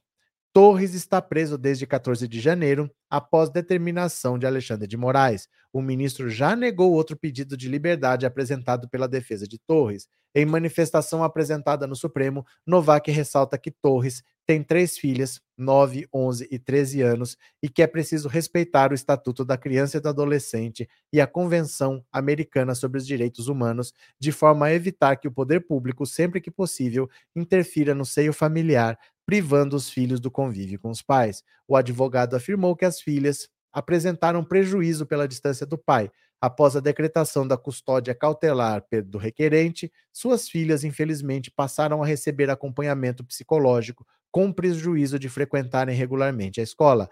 Torres 0.51 0.95
está 0.95 1.21
preso 1.21 1.57
desde 1.57 1.85
14 1.85 2.27
de 2.27 2.39
janeiro, 2.39 2.89
após 3.09 3.49
determinação 3.49 4.37
de 4.37 4.47
Alexandre 4.47 4.87
de 4.87 4.97
Moraes. 4.97 5.47
O 5.71 5.81
ministro 5.81 6.29
já 6.29 6.55
negou 6.55 6.91
outro 6.91 7.15
pedido 7.15 7.55
de 7.55 7.69
liberdade 7.69 8.25
apresentado 8.25 8.89
pela 8.89 9.07
defesa 9.07 9.47
de 9.47 9.59
Torres. 9.59 10.07
Em 10.33 10.45
manifestação 10.45 11.23
apresentada 11.23 11.85
no 11.85 11.95
Supremo, 11.95 12.45
Novak 12.65 13.09
ressalta 13.11 13.57
que 13.57 13.71
Torres 13.71 14.23
tem 14.49 14.63
três 14.63 14.97
filhas, 14.97 15.39
9, 15.55 16.07
11 16.11 16.47
e 16.49 16.57
13 16.57 17.03
anos, 17.03 17.37
e 17.61 17.69
que 17.69 17.83
é 17.83 17.87
preciso 17.87 18.27
respeitar 18.27 18.91
o 18.91 18.95
Estatuto 18.95 19.45
da 19.45 19.55
Criança 19.55 19.97
e 19.97 19.99
do 19.99 20.09
Adolescente 20.09 20.89
e 21.13 21.21
a 21.21 21.27
Convenção 21.27 22.03
Americana 22.11 22.73
sobre 22.73 22.97
os 22.97 23.05
Direitos 23.05 23.47
Humanos, 23.47 23.93
de 24.19 24.31
forma 24.31 24.65
a 24.65 24.73
evitar 24.73 25.17
que 25.17 25.27
o 25.27 25.31
poder 25.31 25.67
público, 25.67 26.03
sempre 26.03 26.41
que 26.41 26.49
possível, 26.49 27.07
interfira 27.35 27.93
no 27.93 28.05
seio 28.05 28.33
familiar, 28.33 28.97
privando 29.29 29.75
os 29.75 29.91
filhos 29.91 30.19
do 30.19 30.31
convívio 30.31 30.79
com 30.79 30.89
os 30.89 31.03
pais. 31.03 31.43
O 31.67 31.75
advogado 31.75 32.35
afirmou 32.35 32.75
que 32.75 32.83
as 32.83 32.99
filhas 32.99 33.47
apresentaram 33.71 34.43
prejuízo 34.43 35.05
pela 35.05 35.27
distância 35.27 35.67
do 35.67 35.77
pai, 35.77 36.11
Após 36.41 36.73
a 36.75 36.79
decretação 36.79 37.45
da 37.45 37.57
custódia 37.57 38.15
cautelar 38.15 38.85
do 39.05 39.17
requerente, 39.17 39.91
suas 40.11 40.47
filhas, 40.47 40.85
infelizmente, 40.85 41.51
passaram 41.51 42.01
a 42.01 42.05
receber 42.05 42.49
acompanhamento 42.49 43.25
psicológico 43.25 44.07
com 44.31 44.53
prejuízo 44.53 45.19
de 45.19 45.27
frequentarem 45.27 45.93
regularmente 45.93 46.61
a 46.61 46.63
escola. 46.63 47.09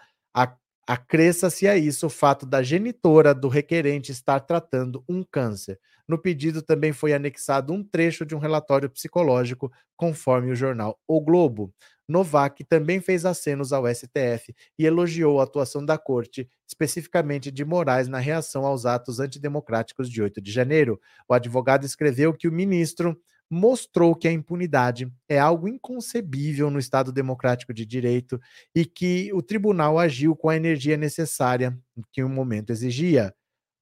Acresça-se 0.87 1.67
a 1.67 1.75
isso 1.75 2.07
o 2.07 2.09
fato 2.09 2.45
da 2.45 2.63
genitora 2.63 3.35
do 3.35 3.49
requerente 3.49 4.13
estar 4.13 4.39
tratando 4.39 5.03
um 5.09 5.23
câncer. 5.23 5.77
No 6.07 6.17
pedido 6.17 6.61
também 6.61 6.93
foi 6.93 7.13
anexado 7.13 7.73
um 7.73 7.83
trecho 7.83 8.25
de 8.25 8.35
um 8.35 8.39
relatório 8.39 8.89
psicológico, 8.89 9.71
conforme 9.95 10.51
o 10.51 10.55
jornal 10.55 10.99
O 11.07 11.19
Globo. 11.19 11.73
Novak 12.07 12.63
também 12.63 13.01
fez 13.01 13.25
acenos 13.25 13.73
ao 13.73 13.85
STF 13.85 14.55
e 14.79 14.85
elogiou 14.85 15.41
a 15.41 15.43
atuação 15.43 15.83
da 15.83 15.97
corte, 15.97 16.47
especificamente 16.65 17.51
de 17.51 17.65
Moraes, 17.65 18.07
na 18.07 18.19
reação 18.19 18.65
aos 18.65 18.85
atos 18.85 19.19
antidemocráticos 19.19 20.09
de 20.09 20.21
8 20.21 20.41
de 20.41 20.51
janeiro. 20.51 20.99
O 21.27 21.33
advogado 21.33 21.85
escreveu 21.85 22.33
que 22.33 22.47
o 22.47 22.51
ministro 22.51 23.19
mostrou 23.49 24.15
que 24.15 24.27
a 24.27 24.31
impunidade 24.31 25.11
é 25.27 25.39
algo 25.39 25.67
inconcebível 25.67 26.69
no 26.69 26.79
Estado 26.79 27.11
democrático 27.11 27.73
de 27.73 27.85
direito 27.85 28.39
e 28.75 28.85
que 28.85 29.31
o 29.33 29.41
tribunal 29.41 29.99
agiu 29.99 30.35
com 30.35 30.49
a 30.49 30.55
energia 30.55 30.97
necessária 30.97 31.77
que 32.11 32.23
o 32.23 32.29
momento 32.29 32.71
exigia. 32.71 33.33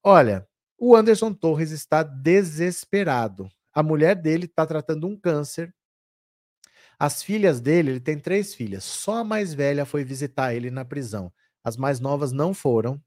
Olha, 0.03 0.47
o 0.77 0.95
Anderson 0.95 1.33
Torres 1.33 1.71
está 1.71 2.03
desesperado. 2.03 3.49
A 3.73 3.83
mulher 3.83 4.15
dele 4.15 4.45
está 4.45 4.65
tratando 4.65 5.07
um 5.07 5.17
câncer 5.17 5.73
as 6.99 7.21
filhas 7.21 7.59
dele, 7.59 7.91
ele 7.91 7.99
tem 7.99 8.17
três 8.17 8.53
filhas. 8.53 8.83
Só 8.83 9.17
a 9.17 9.23
mais 9.23 9.53
velha 9.53 9.85
foi 9.85 10.03
visitar 10.03 10.53
ele 10.53 10.71
na 10.71 10.85
prisão. 10.85 11.31
As 11.63 11.75
mais 11.75 11.99
novas 11.99 12.31
não 12.31 12.53
foram. 12.53 13.01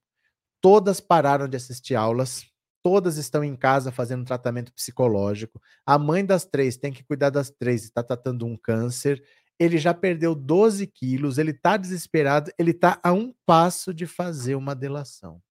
Todas 0.60 1.00
pararam 1.00 1.48
de 1.48 1.56
assistir 1.56 1.94
aulas. 1.94 2.44
Todas 2.82 3.16
estão 3.16 3.42
em 3.42 3.56
casa 3.56 3.90
fazendo 3.90 4.24
tratamento 4.24 4.72
psicológico. 4.72 5.60
A 5.86 5.98
mãe 5.98 6.24
das 6.24 6.44
três 6.44 6.76
tem 6.76 6.92
que 6.92 7.02
cuidar 7.02 7.30
das 7.30 7.50
três, 7.50 7.84
está 7.84 8.02
tratando 8.02 8.46
um 8.46 8.56
câncer. 8.56 9.22
Ele 9.58 9.78
já 9.78 9.92
perdeu 9.92 10.34
12 10.34 10.86
quilos, 10.86 11.38
ele 11.38 11.50
está 11.50 11.76
desesperado, 11.76 12.52
ele 12.58 12.70
está 12.70 13.00
a 13.02 13.12
um 13.12 13.34
passo 13.44 13.92
de 13.92 14.06
fazer 14.06 14.54
uma 14.54 14.74
delação. 14.74 15.42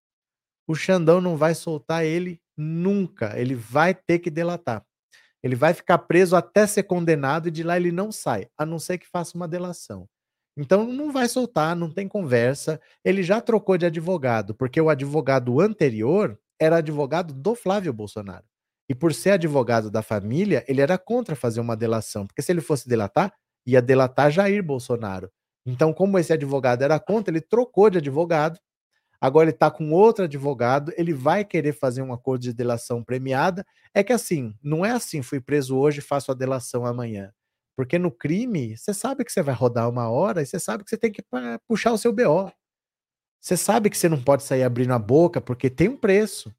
O 0.67 0.75
Xandão 0.75 1.21
não 1.21 1.37
vai 1.37 1.55
soltar 1.55 2.05
ele 2.05 2.39
nunca, 2.57 3.39
ele 3.39 3.55
vai 3.55 3.93
ter 3.93 4.19
que 4.19 4.29
delatar. 4.29 4.83
Ele 5.41 5.55
vai 5.55 5.73
ficar 5.73 5.99
preso 5.99 6.35
até 6.35 6.67
ser 6.67 6.83
condenado 6.83 7.47
e 7.47 7.51
de 7.51 7.63
lá 7.63 7.77
ele 7.77 7.91
não 7.91 8.11
sai, 8.11 8.47
a 8.57 8.65
não 8.65 8.79
ser 8.79 8.97
que 8.97 9.07
faça 9.07 9.37
uma 9.37 9.47
delação. 9.47 10.07
Então 10.57 10.87
não 10.87 11.11
vai 11.11 11.27
soltar, 11.29 11.75
não 11.75 11.91
tem 11.91 12.07
conversa. 12.07 12.81
Ele 13.05 13.21
já 13.21 13.39
trocou 13.39 13.77
de 13.77 13.85
advogado, 13.85 14.55
porque 14.55 14.81
o 14.81 14.89
advogado 14.89 15.61
anterior 15.61 16.37
era 16.59 16.77
advogado 16.77 17.33
do 17.33 17.53
Flávio 17.53 17.93
Bolsonaro. 17.93 18.43
E 18.89 18.95
por 18.95 19.13
ser 19.13 19.31
advogado 19.31 19.91
da 19.91 20.01
família, 20.01 20.65
ele 20.67 20.81
era 20.81 20.97
contra 20.97 21.35
fazer 21.35 21.59
uma 21.59 21.75
delação, 21.75 22.25
porque 22.25 22.41
se 22.41 22.51
ele 22.51 22.61
fosse 22.61 22.89
delatar, 22.89 23.33
ia 23.65 23.81
delatar 23.81 24.31
Jair 24.31 24.63
Bolsonaro. 24.63 25.29
Então, 25.65 25.93
como 25.93 26.17
esse 26.17 26.31
advogado 26.31 26.81
era 26.81 26.97
contra, 26.99 27.31
ele 27.31 27.41
trocou 27.41 27.89
de 27.89 27.97
advogado. 27.97 28.57
Agora 29.19 29.45
ele 29.45 29.55
está 29.55 29.71
com 29.71 29.91
outro 29.91 30.25
advogado, 30.25 30.93
ele 30.95 31.13
vai 31.13 31.43
querer 31.43 31.73
fazer 31.73 32.01
um 32.01 32.13
acordo 32.13 32.43
de 32.43 32.53
delação 32.53 33.03
premiada. 33.03 33.65
É 33.93 34.03
que 34.03 34.13
assim, 34.13 34.53
não 34.61 34.85
é 34.85 34.91
assim, 34.91 35.21
fui 35.21 35.39
preso 35.41 35.75
hoje, 35.77 36.01
faço 36.01 36.31
a 36.31 36.35
delação 36.35 36.85
amanhã. 36.85 37.31
Porque 37.75 37.99
no 37.99 38.11
crime, 38.11 38.75
você 38.77 38.93
sabe 38.93 39.23
que 39.23 39.31
você 39.31 39.41
vai 39.41 39.55
rodar 39.55 39.89
uma 39.89 40.09
hora 40.09 40.41
e 40.41 40.45
você 40.45 40.59
sabe 40.59 40.83
que 40.83 40.89
você 40.89 40.97
tem 40.97 41.11
que 41.11 41.23
puxar 41.67 41.93
o 41.93 41.97
seu 41.97 42.13
BO. 42.13 42.51
Você 43.39 43.55
sabe 43.55 43.89
que 43.89 43.97
você 43.97 44.09
não 44.09 44.21
pode 44.21 44.43
sair 44.43 44.63
abrindo 44.63 44.93
a 44.93 44.99
boca 44.99 45.39
porque 45.39 45.69
tem 45.69 45.89
um 45.89 45.97
preço. 45.97 46.53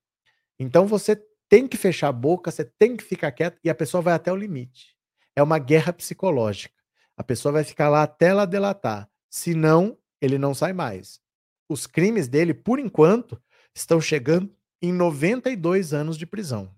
Então 0.58 0.86
você 0.86 1.20
tem 1.48 1.66
que 1.66 1.76
fechar 1.76 2.08
a 2.08 2.12
boca, 2.12 2.50
você 2.50 2.64
tem 2.64 2.96
que 2.96 3.04
ficar 3.04 3.32
quieto 3.32 3.58
e 3.64 3.70
a 3.70 3.74
pessoa 3.74 4.02
vai 4.02 4.14
até 4.14 4.32
o 4.32 4.36
limite. 4.36 4.96
É 5.34 5.42
uma 5.42 5.58
guerra 5.58 5.92
psicológica. 5.92 6.74
A 7.16 7.24
pessoa 7.24 7.52
vai 7.52 7.64
ficar 7.64 7.88
lá 7.88 8.02
até 8.02 8.26
ela 8.26 8.46
delatar. 8.46 9.08
Senão, 9.30 9.98
ele 10.20 10.38
não 10.38 10.54
sai 10.54 10.72
mais. 10.72 11.20
Os 11.68 11.86
crimes 11.86 12.28
dele, 12.28 12.54
por 12.54 12.78
enquanto, 12.78 13.40
estão 13.74 14.00
chegando 14.00 14.50
em 14.80 14.92
92 14.92 15.92
anos 15.92 16.16
de 16.16 16.26
prisão. 16.26 16.72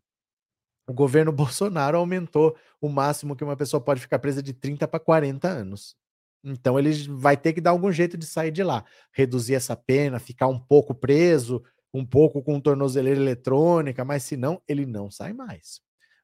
O 0.86 0.92
governo 0.92 1.30
Bolsonaro 1.32 1.96
aumentou 1.96 2.56
o 2.80 2.88
máximo 2.88 3.36
que 3.36 3.44
uma 3.44 3.56
pessoa 3.56 3.80
pode 3.80 4.00
ficar 4.00 4.18
presa 4.18 4.42
de 4.42 4.52
30 4.52 4.88
para 4.88 5.00
40 5.00 5.48
anos. 5.48 5.96
Então 6.42 6.78
ele 6.78 6.90
vai 7.08 7.36
ter 7.36 7.52
que 7.52 7.60
dar 7.60 7.70
algum 7.70 7.92
jeito 7.92 8.16
de 8.16 8.26
sair 8.26 8.50
de 8.50 8.62
lá, 8.62 8.84
reduzir 9.12 9.54
essa 9.54 9.76
pena, 9.76 10.18
ficar 10.18 10.46
um 10.48 10.58
pouco 10.58 10.94
preso, 10.94 11.62
um 11.92 12.04
pouco 12.04 12.42
com 12.42 12.60
tornozeleira 12.60 13.20
eletrônica, 13.20 14.04
mas 14.04 14.22
se 14.22 14.36
não, 14.36 14.60
ele 14.66 14.86
não 14.86 15.10
sai 15.10 15.32
mais. 15.32 15.80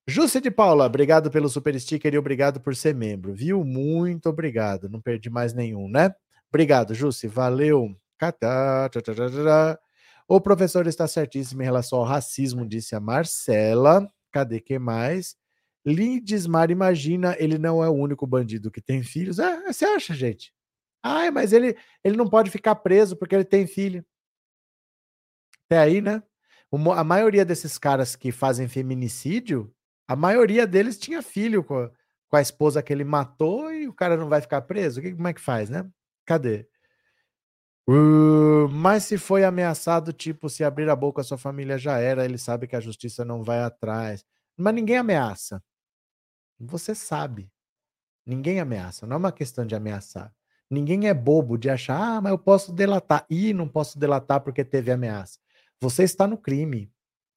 Júcia 0.09 0.41
de 0.41 0.51
Paula, 0.51 0.87
obrigado 0.87 1.31
pelo 1.31 1.49
super 1.49 1.79
sticker 1.79 2.14
e 2.14 2.19
obrigado 2.19 2.61
por 2.61 2.75
ser 2.77 2.95
membro, 2.95 3.35
viu? 3.35 3.64
Muito 3.64 4.29
obrigado, 4.29 4.89
não 4.89 5.01
perdi 5.01 5.29
mais 5.29 5.53
nenhum, 5.53 5.89
né? 5.89 6.14
Obrigado, 6.49 6.95
Júcia, 6.95 7.29
valeu. 7.29 7.95
O 10.29 10.41
professor 10.41 10.87
está 10.87 11.07
certíssimo 11.07 11.62
em 11.62 11.64
relação 11.64 11.99
ao 11.99 12.05
racismo, 12.05 12.67
disse 12.67 12.95
a 12.95 13.01
Marcela. 13.01 14.11
Cadê 14.33 14.61
que 14.61 14.79
mais? 14.79 15.37
Lindismar, 15.85 16.71
imagina, 16.71 17.37
ele 17.39 17.59
não 17.59 17.83
é 17.83 17.89
o 17.89 17.95
único 17.95 18.27
bandido 18.27 18.71
que 18.71 18.81
tem 18.81 19.03
filhos. 19.05 19.39
É, 19.39 19.73
você 19.73 19.85
acha, 19.85 20.14
gente? 20.14 20.53
Ah, 21.03 21.31
mas 21.31 21.53
ele, 21.53 21.77
ele 22.03 22.17
não 22.17 22.29
pode 22.29 22.51
ficar 22.51 22.75
preso 22.77 23.17
porque 23.17 23.35
ele 23.37 23.45
tem 23.45 23.67
filho. 23.67 24.05
Até 25.67 25.79
aí, 25.79 26.01
né? 26.01 26.23
A 26.73 27.05
maioria 27.05 27.45
desses 27.45 27.79
caras 27.79 28.17
que 28.17 28.33
fazem 28.33 28.67
feminicídio, 28.67 29.73
a 30.09 30.17
maioria 30.17 30.67
deles 30.67 30.99
tinha 30.99 31.23
filho 31.23 31.62
com 31.62 31.79
a, 31.79 31.91
com 32.29 32.37
a 32.37 32.41
esposa 32.41 32.83
que 32.83 32.93
ele 32.93 33.05
matou 33.05 33.73
e 33.73 33.87
o 33.87 33.93
cara 33.93 34.17
não 34.17 34.29
vai 34.29 34.41
ficar 34.41 34.62
preso. 34.62 35.01
Como 35.01 35.29
é 35.29 35.33
que 35.33 35.41
faz, 35.41 35.71
né? 35.71 35.89
Cadê? 36.25 36.69
Uh, 37.89 38.68
mas 38.68 39.05
se 39.05 39.16
foi 39.16 39.45
ameaçado, 39.45 40.12
tipo, 40.12 40.49
se 40.49 40.64
abrir 40.64 40.89
a 40.91 40.97
boca, 40.97 41.20
a 41.20 41.24
sua 41.24 41.39
família 41.39 41.78
já 41.78 41.99
era, 41.99 42.24
ele 42.24 42.37
sabe 42.39 42.66
que 42.66 42.74
a 42.74 42.80
justiça 42.80 43.24
não 43.24 43.43
vai 43.45 43.62
atrás. 43.62 44.24
Mas 44.57 44.74
ninguém 44.74 44.97
ameaça. 44.97 45.62
Você 46.59 46.95
sabe. 46.95 47.51
Ninguém 48.26 48.61
ameaça. 48.61 49.07
Não 49.07 49.16
é 49.16 49.18
uma 49.18 49.32
questão 49.32 49.66
de 49.66 49.74
ameaçar. 49.74 50.34
Ninguém 50.70 51.09
é 51.09 51.14
bobo 51.14 51.57
de 51.57 51.70
achar, 51.70 52.01
ah, 52.01 52.20
mas 52.20 52.32
eu 52.32 52.39
posso 52.39 52.72
delatar. 52.72 53.24
Ih, 53.30 53.53
não 53.53 53.68
posso 53.68 53.99
delatar 53.99 54.41
porque 54.41 54.64
teve 54.64 54.91
ameaça. 54.91 55.39
Você 55.80 56.03
está 56.03 56.26
no 56.26 56.39
crime. 56.39 56.91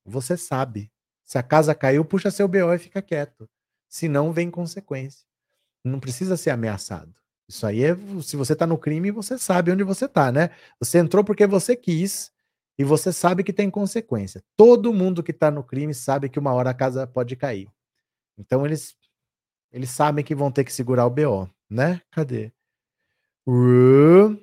Você 0.06 0.36
sabe. 0.36 0.91
Se 1.26 1.38
a 1.38 1.43
casa 1.43 1.76
caiu, 1.76 2.04
puxa 2.04 2.32
seu 2.32 2.47
BO 2.47 2.74
e 2.74 2.80
fica 2.80 3.02
quieto. 3.02 3.47
Se 3.88 4.08
não, 4.10 4.34
vem 4.34 4.50
consequência. 4.50 5.26
Não 5.84 6.00
precisa 6.00 6.36
ser 6.38 6.50
ameaçado. 6.50 7.19
Isso 7.50 7.66
aí 7.66 7.84
é. 7.84 7.97
Se 8.22 8.38
você 8.38 8.54
está 8.54 8.68
no 8.68 8.78
crime, 8.78 9.10
você 9.10 9.36
sabe 9.36 9.72
onde 9.72 9.84
você 9.84 10.06
está, 10.06 10.32
né? 10.32 10.52
Você 10.80 11.00
entrou 11.00 11.24
porque 11.24 11.47
você 11.47 11.76
quis 11.76 12.32
e 12.78 12.84
você 12.84 13.12
sabe 13.12 13.43
que 13.43 13.52
tem 13.52 13.72
consequência. 13.72 14.43
Todo 14.56 14.93
mundo 14.93 15.24
que 15.24 15.32
está 15.32 15.50
no 15.50 15.64
crime 15.64 15.93
sabe 15.93 16.30
que 16.30 16.38
uma 16.38 16.54
hora 16.54 16.70
a 16.70 16.76
casa 16.76 17.08
pode 17.08 17.36
cair. 17.36 17.68
Então 18.38 18.66
eles 18.66 18.95
eles 19.72 19.89
sabem 19.89 20.24
que 20.24 20.36
vão 20.36 20.52
ter 20.52 20.64
que 20.64 20.72
segurar 20.72 21.08
o 21.08 21.10
BO, 21.10 21.50
né? 21.70 22.02
Cadê? 22.12 22.52
Uh, 23.47 24.38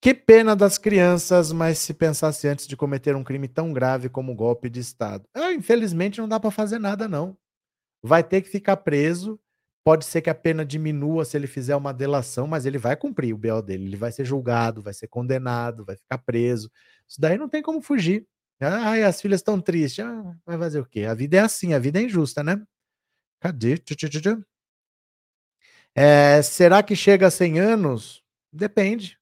que 0.00 0.14
pena 0.14 0.56
das 0.56 0.78
crianças, 0.78 1.52
mas 1.52 1.78
se 1.78 1.92
pensasse 1.92 2.48
antes 2.48 2.66
de 2.66 2.76
cometer 2.76 3.14
um 3.14 3.24
crime 3.24 3.48
tão 3.48 3.72
grave 3.72 4.08
como 4.08 4.32
o 4.32 4.34
golpe 4.34 4.70
de 4.70 4.80
Estado. 4.80 5.28
Ah, 5.34 5.52
infelizmente 5.52 6.18
não 6.18 6.28
dá 6.28 6.40
para 6.40 6.50
fazer 6.50 6.78
nada, 6.78 7.06
não. 7.08 7.36
Vai 8.02 8.22
ter 8.24 8.40
que 8.42 8.48
ficar 8.48 8.78
preso 8.78 9.38
Pode 9.88 10.04
ser 10.04 10.20
que 10.20 10.28
a 10.28 10.34
pena 10.34 10.66
diminua 10.66 11.24
se 11.24 11.34
ele 11.34 11.46
fizer 11.46 11.74
uma 11.74 11.94
delação, 11.94 12.46
mas 12.46 12.66
ele 12.66 12.76
vai 12.76 12.94
cumprir 12.94 13.32
o 13.32 13.38
BO 13.38 13.62
dele. 13.62 13.86
Ele 13.86 13.96
vai 13.96 14.12
ser 14.12 14.22
julgado, 14.22 14.82
vai 14.82 14.92
ser 14.92 15.08
condenado, 15.08 15.82
vai 15.82 15.96
ficar 15.96 16.18
preso. 16.18 16.70
Isso 17.08 17.18
daí 17.18 17.38
não 17.38 17.48
tem 17.48 17.62
como 17.62 17.80
fugir. 17.80 18.26
Ai, 18.60 19.02
as 19.02 19.18
filhas 19.18 19.40
estão 19.40 19.58
tristes. 19.58 20.04
Ah, 20.04 20.36
vai 20.44 20.58
fazer 20.58 20.80
o 20.80 20.84
quê? 20.84 21.04
A 21.04 21.14
vida 21.14 21.38
é 21.38 21.40
assim, 21.40 21.72
a 21.72 21.78
vida 21.78 21.98
é 21.98 22.02
injusta, 22.02 22.44
né? 22.44 22.62
Cadê? 23.40 23.82
É, 25.94 26.42
será 26.42 26.82
que 26.82 26.94
chega 26.94 27.28
a 27.28 27.30
100 27.30 27.58
anos? 27.58 28.22
Depende. 28.52 29.18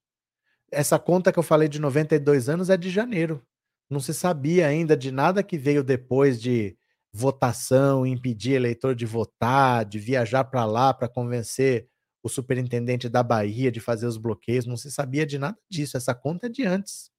Essa 0.73 0.99
conta 0.99 1.33
que 1.33 1.39
eu 1.39 1.45
falei 1.45 1.69
de 1.69 1.79
92 1.79 2.49
anos 2.49 2.71
é 2.71 2.77
de 2.77 2.91
janeiro. 2.91 3.41
Não 3.89 4.01
se 4.01 4.13
sabia 4.13 4.67
ainda 4.67 4.97
de 4.97 5.13
nada 5.13 5.45
que 5.45 5.57
veio 5.57 5.85
depois 5.85 6.43
de 6.43 6.77
votação, 7.17 8.07
impedir 8.07 8.53
eleitor 8.53 8.95
de 8.95 9.07
votar, 9.07 9.85
de 9.87 9.99
viajar 9.99 10.45
para 10.45 10.67
lá 10.67 10.93
para 10.93 11.09
convencer 11.09 11.89
o 12.23 12.29
superintendente 12.29 13.09
da 13.09 13.23
Bahia 13.23 13.73
de 13.73 13.81
fazer 13.81 14.07
os 14.07 14.19
bloqueios, 14.19 14.67
não 14.67 14.77
se 14.77 14.91
sabia 14.91 15.25
de 15.25 15.39
nada 15.39 15.57
disso. 15.71 15.97
Essa 15.97 16.15
conta 16.15 16.47
é 16.47 16.51
de 16.51 16.65
antes. 16.65 17.11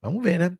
Vamos 0.00 0.22
ver, 0.22 0.38
né? 0.38 0.56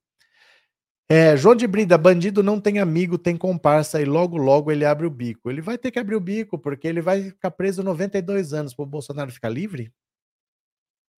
É, 1.08 1.36
João 1.36 1.54
de 1.54 1.66
Brida, 1.66 1.98
bandido 1.98 2.42
não 2.42 2.60
tem 2.60 2.78
amigo, 2.78 3.18
tem 3.18 3.36
comparsa 3.36 4.00
e 4.00 4.04
logo, 4.04 4.36
logo 4.36 4.70
ele 4.70 4.84
abre 4.84 5.06
o 5.06 5.10
bico. 5.10 5.50
Ele 5.50 5.60
vai 5.60 5.76
ter 5.76 5.90
que 5.90 5.98
abrir 5.98 6.14
o 6.16 6.20
bico, 6.20 6.58
porque 6.58 6.86
ele 6.86 7.00
vai 7.00 7.24
ficar 7.30 7.50
preso 7.50 7.82
92 7.82 8.52
anos 8.52 8.74
para 8.74 8.82
o 8.82 8.86
Bolsonaro 8.86 9.30
ficar 9.30 9.48
livre. 9.48 9.92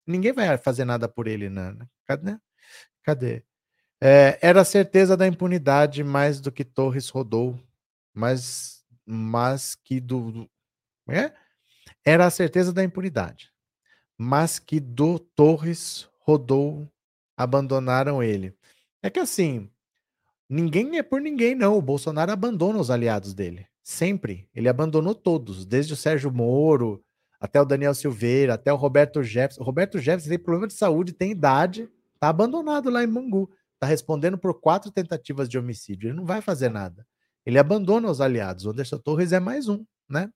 Ninguém 0.07 0.33
vai 0.33 0.59
fazer 0.59 0.85
nada 0.85 1.09
por 1.09 1.27
ele, 1.27 1.49
né? 1.49 1.77
Cadê? 2.07 2.37
Cadê? 3.03 3.45
É, 4.05 4.37
era 4.43 4.63
a 4.63 4.65
certeza 4.65 5.17
da 5.17 5.29
impunidade 5.29 6.03
mais 6.03 6.41
do 6.41 6.51
que 6.51 6.65
Torres 6.65 7.09
rodou, 7.09 7.57
mas, 8.13 8.85
mas 9.07 9.77
que 9.77 10.01
do. 10.01 10.51
É? 11.09 11.33
Era 12.05 12.27
a 12.27 12.31
certeza 12.31 12.73
da 12.73 12.83
impunidade, 12.83 13.53
mas 14.19 14.59
que 14.59 14.81
do 14.81 15.21
Torres 15.21 16.09
rodou, 16.19 16.89
abandonaram 17.37 18.21
ele. 18.21 18.53
É 19.01 19.09
que 19.09 19.21
assim, 19.21 19.71
ninguém 20.49 20.99
é 20.99 21.03
por 21.05 21.21
ninguém, 21.21 21.55
não. 21.55 21.79
O 21.79 21.83
Bolsonaro 21.83 22.33
abandona 22.33 22.81
os 22.81 22.91
aliados 22.91 23.33
dele. 23.35 23.69
Sempre. 23.85 24.49
Ele 24.53 24.69
abandonou 24.69 25.15
todos, 25.15 25.65
desde 25.65 25.93
o 25.93 25.97
Sérgio 25.97 26.33
Moro, 26.33 27.05
até 27.39 27.61
o 27.61 27.65
Daniel 27.65 27.95
Silveira, 27.95 28.55
até 28.55 28.73
o 28.73 28.77
Roberto 28.77 29.23
Jefferson. 29.23 29.63
O 29.63 29.65
Roberto 29.65 30.01
Jefferson 30.01 30.29
tem 30.29 30.39
problema 30.41 30.67
de 30.67 30.75
saúde, 30.75 31.13
tem 31.13 31.31
idade, 31.31 31.89
tá 32.19 32.29
abandonado 32.29 32.91
lá 32.91 33.05
em 33.05 33.07
Mangu. 33.07 33.49
Está 33.83 33.89
respondendo 33.89 34.39
por 34.39 34.61
quatro 34.61 34.93
tentativas 34.93 35.49
de 35.49 35.59
homicídio. 35.59 36.09
Ele 36.09 36.16
não 36.16 36.24
vai 36.24 36.41
fazer 36.41 36.68
nada. 36.68 37.05
Ele 37.45 37.59
abandona 37.59 38.09
os 38.09 38.20
aliados. 38.20 38.64
O 38.64 38.70
Anderson 38.70 38.97
Torres 38.97 39.33
é 39.33 39.41
mais 39.41 39.68
um, 39.68 39.85
né? 40.09 40.30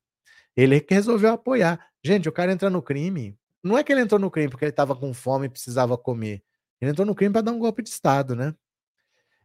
Ele 0.57 0.81
que 0.81 0.93
resolveu 0.93 1.35
apoiar. 1.35 1.79
Gente, 2.05 2.29
o 2.29 2.33
cara 2.33 2.51
entra 2.51 2.69
no 2.69 2.83
crime. 2.83 3.39
Não 3.63 3.79
é 3.79 3.85
que 3.85 3.93
ele 3.93 4.01
entrou 4.01 4.19
no 4.19 4.33
crime 4.33 4.49
porque 4.49 4.65
ele 4.65 4.71
estava 4.71 4.97
com 4.97 5.15
fome 5.15 5.47
e 5.47 5.49
precisava 5.49 5.97
comer. 5.97 6.43
Ele 6.81 6.91
entrou 6.91 7.07
no 7.07 7.15
crime 7.15 7.33
para 7.33 7.43
dar 7.43 7.53
um 7.53 7.61
golpe 7.61 7.85
de 7.85 7.89
Estado, 7.89 8.35
né? 8.35 8.53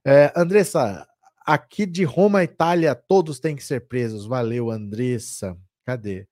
É, 0.03 0.33
Andressa, 0.35 1.07
aqui 1.45 1.85
de 1.85 2.03
Roma, 2.03 2.43
Itália, 2.43 2.95
todos 2.95 3.39
têm 3.39 3.55
que 3.55 3.63
ser 3.63 3.87
presos. 3.87 4.25
Valeu, 4.25 4.71
Andressa. 4.71 5.55
Cadê? 5.85 6.27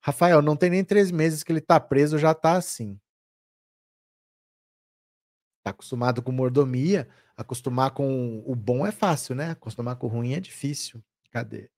Rafael, 0.00 0.40
não 0.40 0.56
tem 0.56 0.70
nem 0.70 0.82
três 0.82 1.10
meses 1.10 1.42
que 1.42 1.52
ele 1.52 1.58
está 1.58 1.78
preso, 1.78 2.16
já 2.16 2.32
está 2.32 2.52
assim. 2.52 2.98
Tá 5.62 5.70
acostumado 5.70 6.22
com 6.22 6.32
mordomia, 6.32 7.08
acostumar 7.36 7.92
com 7.92 8.42
o 8.44 8.54
bom 8.54 8.86
é 8.86 8.90
fácil, 8.90 9.34
né? 9.34 9.50
Acostumar 9.50 9.96
com 9.96 10.06
o 10.06 10.10
ruim 10.10 10.34
é 10.34 10.40
difícil. 10.40 11.02
Cadê? 11.30 11.70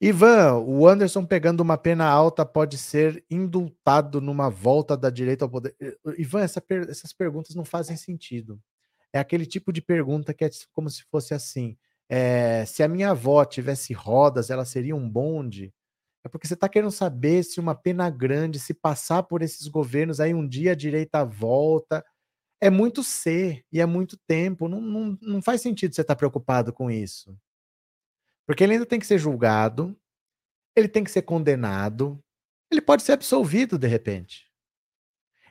Ivan, 0.00 0.54
o 0.66 0.88
Anderson 0.88 1.24
pegando 1.24 1.60
uma 1.60 1.78
pena 1.78 2.06
alta 2.08 2.44
pode 2.44 2.76
ser 2.76 3.24
indultado 3.30 4.20
numa 4.20 4.50
volta 4.50 4.96
da 4.96 5.10
direita 5.10 5.44
ao 5.44 5.48
poder. 5.48 5.76
Ivan, 6.18 6.40
essa 6.42 6.60
per... 6.60 6.88
essas 6.90 7.12
perguntas 7.12 7.54
não 7.54 7.64
fazem 7.64 7.96
sentido. 7.96 8.60
É 9.12 9.20
aquele 9.20 9.46
tipo 9.46 9.72
de 9.72 9.80
pergunta 9.80 10.34
que 10.34 10.44
é 10.44 10.50
como 10.72 10.90
se 10.90 11.04
fosse 11.04 11.34
assim: 11.34 11.76
é, 12.08 12.64
se 12.66 12.82
a 12.82 12.88
minha 12.88 13.10
avó 13.10 13.44
tivesse 13.44 13.92
rodas, 13.92 14.50
ela 14.50 14.64
seria 14.64 14.96
um 14.96 15.08
bonde? 15.08 15.72
É 16.24 16.28
porque 16.28 16.46
você 16.46 16.54
está 16.54 16.68
querendo 16.68 16.90
saber 16.90 17.44
se 17.44 17.60
uma 17.60 17.74
pena 17.74 18.08
grande, 18.10 18.58
se 18.58 18.74
passar 18.74 19.22
por 19.24 19.42
esses 19.42 19.68
governos, 19.68 20.18
aí 20.18 20.32
um 20.34 20.46
dia 20.46 20.72
a 20.72 20.76
direita 20.76 21.24
volta 21.24 22.04
é 22.62 22.70
muito 22.70 23.02
ser 23.02 23.66
e 23.72 23.80
é 23.80 23.86
muito 23.86 24.16
tempo. 24.16 24.68
Não, 24.68 24.80
não, 24.80 25.18
não 25.20 25.42
faz 25.42 25.60
sentido 25.60 25.92
você 25.92 26.00
estar 26.00 26.14
tá 26.14 26.18
preocupado 26.18 26.72
com 26.72 26.88
isso. 26.88 27.36
Porque 28.46 28.62
ele 28.62 28.74
ainda 28.74 28.86
tem 28.86 29.00
que 29.00 29.06
ser 29.06 29.18
julgado, 29.18 29.98
ele 30.76 30.86
tem 30.86 31.02
que 31.02 31.10
ser 31.10 31.22
condenado, 31.22 32.22
ele 32.70 32.80
pode 32.80 33.02
ser 33.02 33.12
absolvido 33.12 33.76
de 33.76 33.88
repente. 33.88 34.48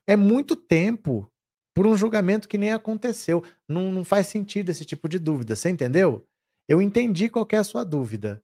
É 0.07 0.15
muito 0.15 0.55
tempo 0.55 1.29
por 1.75 1.85
um 1.85 1.97
julgamento 1.97 2.47
que 2.47 2.57
nem 2.57 2.71
aconteceu. 2.71 3.43
Não, 3.67 3.91
não 3.91 4.05
faz 4.05 4.27
sentido 4.27 4.69
esse 4.69 4.85
tipo 4.85 5.09
de 5.09 5.19
dúvida, 5.19 5.53
você 5.53 5.69
entendeu? 5.69 6.25
Eu 6.65 6.81
entendi 6.81 7.29
qual 7.29 7.45
é 7.51 7.57
a 7.57 7.63
sua 7.65 7.83
dúvida. 7.83 8.41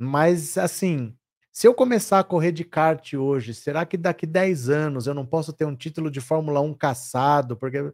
Mas, 0.00 0.56
assim, 0.56 1.14
se 1.52 1.68
eu 1.68 1.74
começar 1.74 2.18
a 2.18 2.24
correr 2.24 2.50
de 2.50 2.64
kart 2.64 3.12
hoje, 3.12 3.52
será 3.52 3.84
que 3.84 3.98
daqui 3.98 4.26
10 4.26 4.70
anos 4.70 5.06
eu 5.06 5.12
não 5.12 5.26
posso 5.26 5.52
ter 5.52 5.66
um 5.66 5.76
título 5.76 6.10
de 6.10 6.18
Fórmula 6.18 6.60
1 6.62 6.72
caçado? 6.72 7.58
Porque 7.58 7.92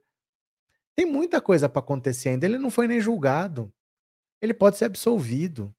tem 0.94 1.04
muita 1.04 1.40
coisa 1.40 1.68
para 1.68 1.80
acontecer 1.80 2.28
ainda. 2.28 2.46
Ele 2.46 2.56
não 2.56 2.70
foi 2.70 2.86
nem 2.86 3.00
julgado. 3.00 3.72
Ele 4.40 4.54
pode 4.54 4.76
ser 4.78 4.84
absolvido. 4.84 5.74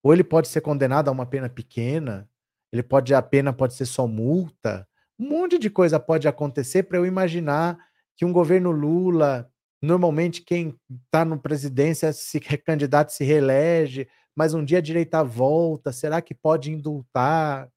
Ou 0.00 0.12
ele 0.12 0.22
pode 0.22 0.46
ser 0.46 0.60
condenado 0.60 1.08
a 1.08 1.12
uma 1.12 1.26
pena 1.26 1.48
pequena. 1.48 2.28
Ele 2.72 2.84
pode 2.84 3.12
a 3.12 3.20
pena 3.20 3.52
pode 3.52 3.74
ser 3.74 3.86
só 3.86 4.06
multa. 4.06 4.86
Um 5.18 5.28
monte 5.28 5.58
de 5.58 5.68
coisa 5.68 5.98
pode 5.98 6.28
acontecer 6.28 6.84
para 6.84 6.98
eu 6.98 7.06
imaginar 7.06 7.78
que 8.16 8.24
um 8.24 8.32
governo 8.32 8.70
Lula, 8.70 9.50
normalmente 9.82 10.40
quem 10.42 10.78
está 11.06 11.24
no 11.24 11.38
presidência 11.38 12.12
se 12.12 12.38
candidata 12.38 13.10
se 13.10 13.24
reelege, 13.24 14.08
mas 14.36 14.54
um 14.54 14.64
dia 14.64 14.78
a 14.78 14.82
direita 14.82 15.22
volta, 15.22 15.92
será 15.92 16.20
que 16.20 16.34
pode 16.34 16.70
indultar? 16.70 17.70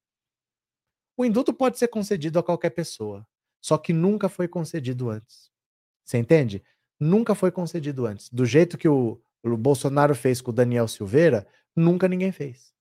O 1.16 1.26
indulto 1.26 1.54
pode 1.54 1.78
ser 1.78 1.88
concedido 1.88 2.40
a 2.40 2.44
qualquer 2.44 2.72
pessoa, 2.72 3.26
só 3.62 3.78
que 3.78 3.94
nunca 3.94 4.30
foi 4.30 4.48
concedido 4.48 5.10
antes. 5.10 5.52
Você 6.04 6.18
entende? 6.18 6.64
Nunca 7.00 7.36
foi 7.36 7.52
concedido 7.52 8.06
antes. 8.06 8.30
Do 8.30 8.46
jeito 8.46 8.78
que 8.78 8.88
o, 8.88 9.22
o 9.44 9.58
Bolsonaro 9.58 10.16
fez 10.16 10.42
com 10.42 10.52
o 10.52 10.54
Daniel 10.54 10.88
Silveira, 10.88 11.48
nunca 11.76 12.08
ninguém 12.08 12.32
fez. 12.32 12.74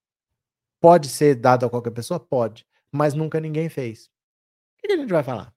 Pode 0.81 1.09
ser 1.09 1.35
dado 1.35 1.67
a 1.67 1.71
qualquer 1.71 1.91
pessoa? 1.91 2.21
Pode, 2.21 2.67
mas 2.93 3.15
nunca 3.15 3.41
ninguém 3.41 3.69
fez. 3.69 4.07
O 4.07 4.87
que 4.87 4.93
a 4.93 4.97
gente 4.97 5.13
vai 5.13 5.23
falar? 5.23 5.55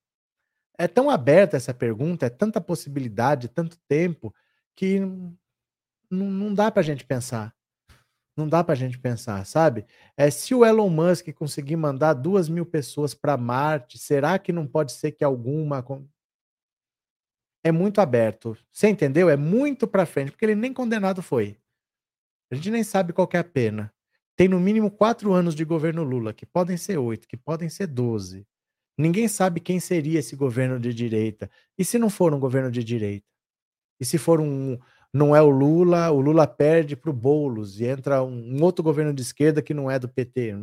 É 0.78 0.88
tão 0.88 1.10
aberta 1.10 1.58
essa 1.58 1.74
pergunta, 1.74 2.26
é 2.26 2.30
tanta 2.30 2.60
possibilidade, 2.62 3.50
tanto 3.50 3.78
tempo, 3.88 4.34
que 4.76 5.00
não, 5.00 5.36
não 6.10 6.54
dá 6.54 6.72
para 6.72 6.80
a 6.80 6.84
gente 6.84 7.06
pensar. 7.06 7.54
Não 8.40 8.48
dá 8.48 8.64
para 8.64 8.72
a 8.72 8.78
gente 8.78 8.98
pensar, 8.98 9.46
sabe? 9.46 9.86
É, 10.16 10.32
se 10.32 10.56
o 10.56 10.64
Elon 10.64 10.90
Musk 10.90 11.28
conseguir 11.34 11.76
mandar 11.76 12.14
duas 12.14 12.48
mil 12.48 12.66
pessoas 12.66 13.14
para 13.14 13.36
Marte, 13.36 13.98
será 13.98 14.40
que 14.40 14.54
não 14.54 14.66
pode 14.66 14.94
ser 14.94 15.12
que 15.12 15.26
alguma. 15.26 15.84
É 17.62 17.70
muito 17.70 18.00
aberto. 18.00 18.58
Você 18.72 18.88
entendeu? 18.88 19.30
É 19.30 19.36
muito 19.36 19.86
para 19.86 20.06
frente, 20.06 20.32
porque 20.32 20.46
ele 20.46 20.56
nem 20.56 20.74
condenado 20.74 21.22
foi. 21.22 21.58
A 22.50 22.56
gente 22.56 22.72
nem 22.72 22.82
sabe 22.82 23.12
qual 23.12 23.30
é 23.34 23.38
a 23.38 23.44
pena. 23.44 23.94
Tem 24.38 24.48
no 24.48 24.58
mínimo 24.58 24.90
quatro 24.90 25.34
anos 25.34 25.54
de 25.54 25.66
governo 25.66 26.02
Lula, 26.02 26.32
que 26.32 26.46
podem 26.46 26.78
ser 26.78 26.98
oito, 26.98 27.28
que 27.28 27.36
podem 27.36 27.68
ser 27.68 27.88
doze. 27.88 28.48
Ninguém 28.98 29.28
sabe 29.28 29.60
quem 29.60 29.82
seria 29.82 30.20
esse 30.20 30.34
governo 30.34 30.80
de 30.80 30.94
direita. 30.94 31.52
E 31.78 31.84
se 31.84 32.00
não 32.00 32.10
for 32.10 32.34
um 32.34 32.40
governo 32.40 32.72
de 32.72 32.86
direita? 32.86 33.28
E 34.00 34.06
se 34.06 34.18
for 34.18 34.40
um. 34.40 34.80
Não 35.14 35.36
é 35.36 35.42
o 35.42 35.50
Lula, 35.50 36.12
o 36.12 36.22
Lula 36.22 36.46
perde 36.46 36.96
para 36.96 37.10
o 37.10 37.14
Boulos 37.14 37.80
e 37.80 37.86
entra 37.86 38.24
um, 38.24 38.62
outro 38.64 38.84
governo 38.84 39.14
de 39.14 39.22
esquerda 39.22 39.62
que 39.62 39.74
não 39.74 39.90
é 39.90 39.98
do 39.98 40.08
PT. 40.08 40.56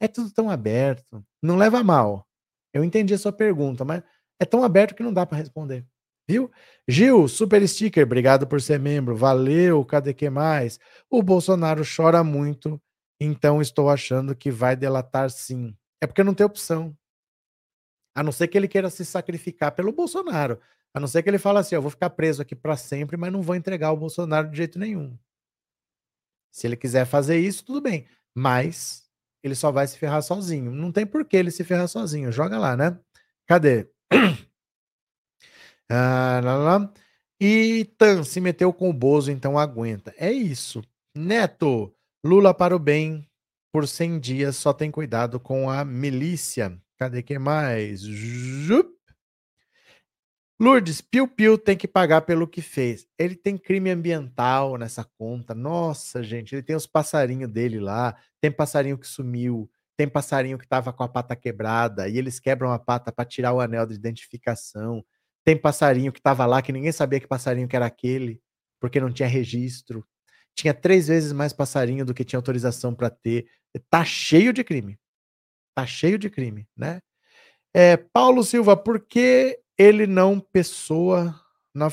É 0.00 0.06
tudo 0.06 0.30
tão 0.30 0.48
aberto. 0.48 1.24
Não 1.42 1.56
leva 1.56 1.82
mal. 1.82 2.26
Eu 2.72 2.84
entendi 2.84 3.12
a 3.14 3.18
sua 3.18 3.32
pergunta, 3.32 3.84
mas 3.84 4.02
é 4.40 4.44
tão 4.44 4.62
aberto 4.62 4.94
que 4.94 5.02
não 5.02 5.12
dá 5.12 5.26
para 5.26 5.38
responder. 5.38 5.84
Viu? 6.28 6.50
Gil, 6.86 7.26
super 7.26 7.66
sticker, 7.66 8.04
obrigado 8.04 8.46
por 8.46 8.60
ser 8.60 8.78
membro. 8.78 9.16
Valeu, 9.16 9.84
cadê 9.84 10.12
que 10.12 10.28
mais? 10.28 10.78
O 11.10 11.22
Bolsonaro 11.22 11.82
chora 11.84 12.22
muito, 12.22 12.80
então 13.18 13.60
estou 13.60 13.88
achando 13.88 14.36
que 14.36 14.50
vai 14.50 14.76
delatar 14.76 15.30
sim. 15.30 15.74
É 16.00 16.06
porque 16.06 16.22
não 16.22 16.34
tem 16.34 16.46
opção. 16.46 16.96
A 18.14 18.22
não 18.22 18.30
ser 18.30 18.46
que 18.48 18.58
ele 18.58 18.68
queira 18.68 18.90
se 18.90 19.04
sacrificar 19.04 19.72
pelo 19.72 19.92
Bolsonaro. 19.92 20.60
A 20.94 21.00
não 21.00 21.06
ser 21.06 21.22
que 21.22 21.28
ele 21.30 21.38
fale 21.38 21.58
assim: 21.58 21.74
eu 21.74 21.82
vou 21.82 21.90
ficar 21.90 22.10
preso 22.10 22.42
aqui 22.42 22.54
para 22.54 22.76
sempre, 22.76 23.16
mas 23.16 23.32
não 23.32 23.42
vou 23.42 23.54
entregar 23.54 23.92
o 23.92 23.96
Bolsonaro 23.96 24.50
de 24.50 24.56
jeito 24.56 24.78
nenhum. 24.78 25.16
Se 26.50 26.66
ele 26.66 26.76
quiser 26.76 27.04
fazer 27.06 27.38
isso, 27.38 27.64
tudo 27.64 27.80
bem. 27.80 28.06
Mas 28.34 29.08
ele 29.42 29.54
só 29.54 29.70
vai 29.70 29.86
se 29.86 29.98
ferrar 29.98 30.22
sozinho. 30.22 30.70
Não 30.72 30.90
tem 30.90 31.06
por 31.06 31.24
que 31.24 31.36
ele 31.36 31.50
se 31.50 31.64
ferrar 31.64 31.88
sozinho. 31.88 32.32
Joga 32.32 32.58
lá, 32.58 32.76
né? 32.76 32.98
Cadê? 33.46 33.88
ah, 35.90 36.40
lá, 36.42 36.56
lá. 36.56 36.92
E 37.40 37.84
Tan 37.96 38.24
se 38.24 38.40
meteu 38.40 38.72
com 38.72 38.90
o 38.90 38.92
Bozo, 38.92 39.30
então 39.30 39.58
aguenta. 39.58 40.12
É 40.16 40.32
isso. 40.32 40.82
Neto, 41.16 41.94
Lula 42.24 42.52
para 42.52 42.74
o 42.74 42.78
bem. 42.78 43.28
Por 43.72 43.86
100 43.86 44.18
dias 44.18 44.56
só 44.56 44.72
tem 44.72 44.90
cuidado 44.90 45.38
com 45.38 45.70
a 45.70 45.84
milícia. 45.84 46.76
Cadê 46.98 47.22
que 47.22 47.38
mais? 47.38 48.00
Jup. 48.00 48.97
Lourdes, 50.60 51.00
Piu 51.00 51.28
Piu 51.28 51.56
tem 51.56 51.76
que 51.76 51.86
pagar 51.86 52.22
pelo 52.22 52.48
que 52.48 52.60
fez. 52.60 53.06
Ele 53.16 53.36
tem 53.36 53.56
crime 53.56 53.90
ambiental 53.90 54.76
nessa 54.76 55.04
conta. 55.04 55.54
Nossa, 55.54 56.20
gente, 56.20 56.52
ele 56.52 56.64
tem 56.64 56.74
os 56.74 56.86
passarinhos 56.86 57.48
dele 57.48 57.78
lá. 57.78 58.16
Tem 58.40 58.50
passarinho 58.50 58.98
que 58.98 59.06
sumiu. 59.06 59.70
Tem 59.96 60.08
passarinho 60.08 60.58
que 60.58 60.64
estava 60.64 60.92
com 60.92 61.04
a 61.04 61.08
pata 61.08 61.36
quebrada 61.36 62.08
e 62.08 62.18
eles 62.18 62.40
quebram 62.40 62.72
a 62.72 62.78
pata 62.78 63.12
para 63.12 63.24
tirar 63.24 63.52
o 63.52 63.60
anel 63.60 63.86
de 63.86 63.94
identificação. 63.94 65.04
Tem 65.44 65.56
passarinho 65.56 66.12
que 66.12 66.18
estava 66.18 66.44
lá 66.44 66.60
que 66.60 66.72
ninguém 66.72 66.92
sabia 66.92 67.20
que 67.20 67.26
passarinho 67.26 67.68
que 67.68 67.76
era 67.76 67.86
aquele, 67.86 68.40
porque 68.80 69.00
não 69.00 69.12
tinha 69.12 69.28
registro. 69.28 70.04
Tinha 70.56 70.74
três 70.74 71.06
vezes 71.06 71.32
mais 71.32 71.52
passarinho 71.52 72.04
do 72.04 72.12
que 72.12 72.24
tinha 72.24 72.38
autorização 72.38 72.92
para 72.94 73.10
ter. 73.10 73.46
Tá 73.88 74.04
cheio 74.04 74.52
de 74.52 74.64
crime. 74.64 74.98
Tá 75.74 75.86
cheio 75.86 76.18
de 76.18 76.28
crime, 76.28 76.66
né? 76.76 77.00
É, 77.72 77.96
Paulo 77.96 78.42
Silva, 78.42 78.76
por 78.76 79.00
que 79.00 79.58
ele 79.78 80.06
não 80.06 80.40
na 81.74 81.88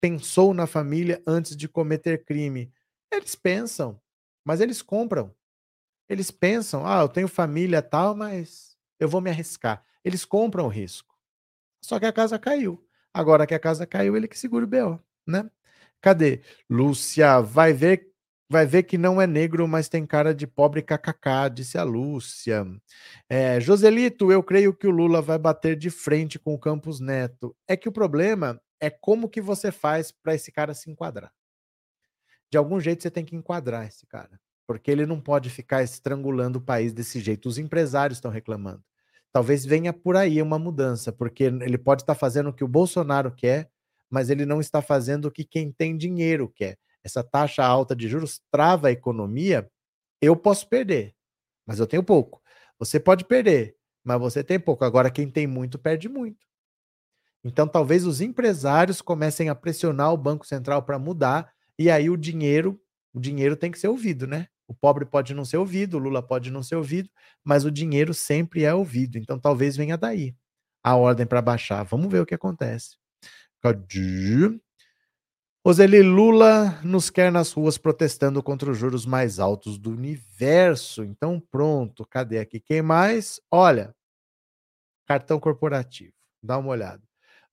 pensou 0.00 0.54
na 0.54 0.66
família 0.66 1.22
antes 1.26 1.56
de 1.56 1.68
cometer 1.68 2.24
crime? 2.24 2.72
Eles 3.12 3.34
pensam, 3.34 4.00
mas 4.44 4.60
eles 4.60 4.82
compram. 4.82 5.34
Eles 6.08 6.30
pensam, 6.30 6.86
ah, 6.86 7.00
eu 7.02 7.08
tenho 7.08 7.28
família 7.28 7.80
tal, 7.80 8.16
mas 8.16 8.76
eu 8.98 9.08
vou 9.08 9.20
me 9.20 9.30
arriscar. 9.30 9.84
Eles 10.04 10.24
compram 10.24 10.66
o 10.66 10.68
risco. 10.68 11.14
Só 11.84 12.00
que 12.00 12.06
a 12.06 12.12
casa 12.12 12.38
caiu. 12.38 12.84
Agora 13.14 13.46
que 13.46 13.54
a 13.54 13.58
casa 13.60 13.86
caiu, 13.86 14.16
ele 14.16 14.28
que 14.28 14.38
segura 14.38 14.64
o 14.64 14.68
BO, 14.68 15.00
né? 15.26 15.48
Cadê? 16.00 16.42
Lúcia, 16.68 17.40
vai 17.40 17.72
ver 17.72 18.09
vai 18.50 18.66
ver 18.66 18.82
que 18.82 18.98
não 18.98 19.22
é 19.22 19.28
negro, 19.28 19.68
mas 19.68 19.88
tem 19.88 20.04
cara 20.04 20.34
de 20.34 20.44
pobre 20.44 20.82
kkk, 20.82 21.48
disse 21.54 21.78
a 21.78 21.84
Lúcia. 21.84 22.66
É, 23.28 23.60
Joselito, 23.60 24.32
eu 24.32 24.42
creio 24.42 24.74
que 24.74 24.88
o 24.88 24.90
Lula 24.90 25.22
vai 25.22 25.38
bater 25.38 25.76
de 25.76 25.88
frente 25.88 26.36
com 26.36 26.52
o 26.52 26.58
Campos 26.58 26.98
Neto. 26.98 27.56
É 27.68 27.76
que 27.76 27.88
o 27.88 27.92
problema 27.92 28.60
é 28.80 28.90
como 28.90 29.28
que 29.28 29.40
você 29.40 29.70
faz 29.70 30.10
para 30.10 30.34
esse 30.34 30.50
cara 30.50 30.74
se 30.74 30.90
enquadrar. 30.90 31.32
De 32.50 32.58
algum 32.58 32.80
jeito 32.80 33.04
você 33.04 33.10
tem 33.10 33.24
que 33.24 33.36
enquadrar 33.36 33.86
esse 33.86 34.04
cara, 34.04 34.40
porque 34.66 34.90
ele 34.90 35.06
não 35.06 35.20
pode 35.20 35.48
ficar 35.48 35.84
estrangulando 35.84 36.58
o 36.58 36.62
país 36.62 36.92
desse 36.92 37.20
jeito. 37.20 37.48
Os 37.48 37.56
empresários 37.56 38.16
estão 38.16 38.32
reclamando. 38.32 38.82
Talvez 39.32 39.64
venha 39.64 39.92
por 39.92 40.16
aí 40.16 40.42
uma 40.42 40.58
mudança, 40.58 41.12
porque 41.12 41.44
ele 41.44 41.78
pode 41.78 42.02
estar 42.02 42.16
fazendo 42.16 42.48
o 42.48 42.52
que 42.52 42.64
o 42.64 42.68
Bolsonaro 42.68 43.30
quer, 43.30 43.70
mas 44.10 44.28
ele 44.28 44.44
não 44.44 44.60
está 44.60 44.82
fazendo 44.82 45.26
o 45.26 45.30
que 45.30 45.44
quem 45.44 45.70
tem 45.70 45.96
dinheiro 45.96 46.48
quer 46.48 46.76
essa 47.04 47.22
taxa 47.22 47.64
alta 47.64 47.94
de 47.94 48.08
juros 48.08 48.40
trava 48.50 48.88
a 48.88 48.92
economia, 48.92 49.70
eu 50.20 50.36
posso 50.36 50.68
perder, 50.68 51.14
mas 51.66 51.78
eu 51.78 51.86
tenho 51.86 52.02
pouco. 52.02 52.42
Você 52.78 53.00
pode 53.00 53.24
perder, 53.24 53.76
mas 54.04 54.20
você 54.20 54.42
tem 54.44 54.58
pouco. 54.58 54.84
Agora, 54.84 55.10
quem 55.10 55.30
tem 55.30 55.46
muito, 55.46 55.78
perde 55.78 56.08
muito. 56.08 56.46
Então, 57.42 57.66
talvez 57.66 58.06
os 58.06 58.20
empresários 58.20 59.00
comecem 59.00 59.48
a 59.48 59.54
pressionar 59.54 60.12
o 60.12 60.16
Banco 60.16 60.46
Central 60.46 60.82
para 60.82 60.98
mudar, 60.98 61.52
e 61.78 61.90
aí 61.90 62.10
o 62.10 62.16
dinheiro, 62.16 62.80
o 63.14 63.20
dinheiro 63.20 63.56
tem 63.56 63.70
que 63.70 63.78
ser 63.78 63.88
ouvido, 63.88 64.26
né? 64.26 64.46
O 64.68 64.74
pobre 64.74 65.04
pode 65.04 65.34
não 65.34 65.44
ser 65.44 65.56
ouvido, 65.56 65.96
o 65.96 65.98
Lula 65.98 66.22
pode 66.22 66.50
não 66.50 66.62
ser 66.62 66.76
ouvido, 66.76 67.08
mas 67.42 67.64
o 67.64 67.70
dinheiro 67.70 68.14
sempre 68.14 68.64
é 68.64 68.74
ouvido. 68.74 69.18
Então, 69.18 69.38
talvez 69.38 69.76
venha 69.76 69.96
daí 69.96 70.34
a 70.82 70.96
ordem 70.96 71.26
para 71.26 71.42
baixar. 71.42 71.82
Vamos 71.84 72.10
ver 72.10 72.20
o 72.20 72.26
que 72.26 72.34
acontece. 72.34 72.96
Cadê? 73.60 74.60
Roseli 75.62 76.02
Lula 76.02 76.80
nos 76.82 77.10
quer 77.10 77.30
nas 77.30 77.52
ruas 77.52 77.76
protestando 77.76 78.42
contra 78.42 78.70
os 78.70 78.78
juros 78.78 79.04
mais 79.04 79.38
altos 79.38 79.76
do 79.78 79.90
universo. 79.90 81.04
Então, 81.04 81.38
pronto, 81.38 82.06
cadê 82.06 82.38
aqui? 82.38 82.58
Quem 82.58 82.80
mais? 82.80 83.38
Olha, 83.50 83.94
cartão 85.06 85.38
corporativo. 85.38 86.14
Dá 86.42 86.56
uma 86.56 86.70
olhada. 86.70 87.02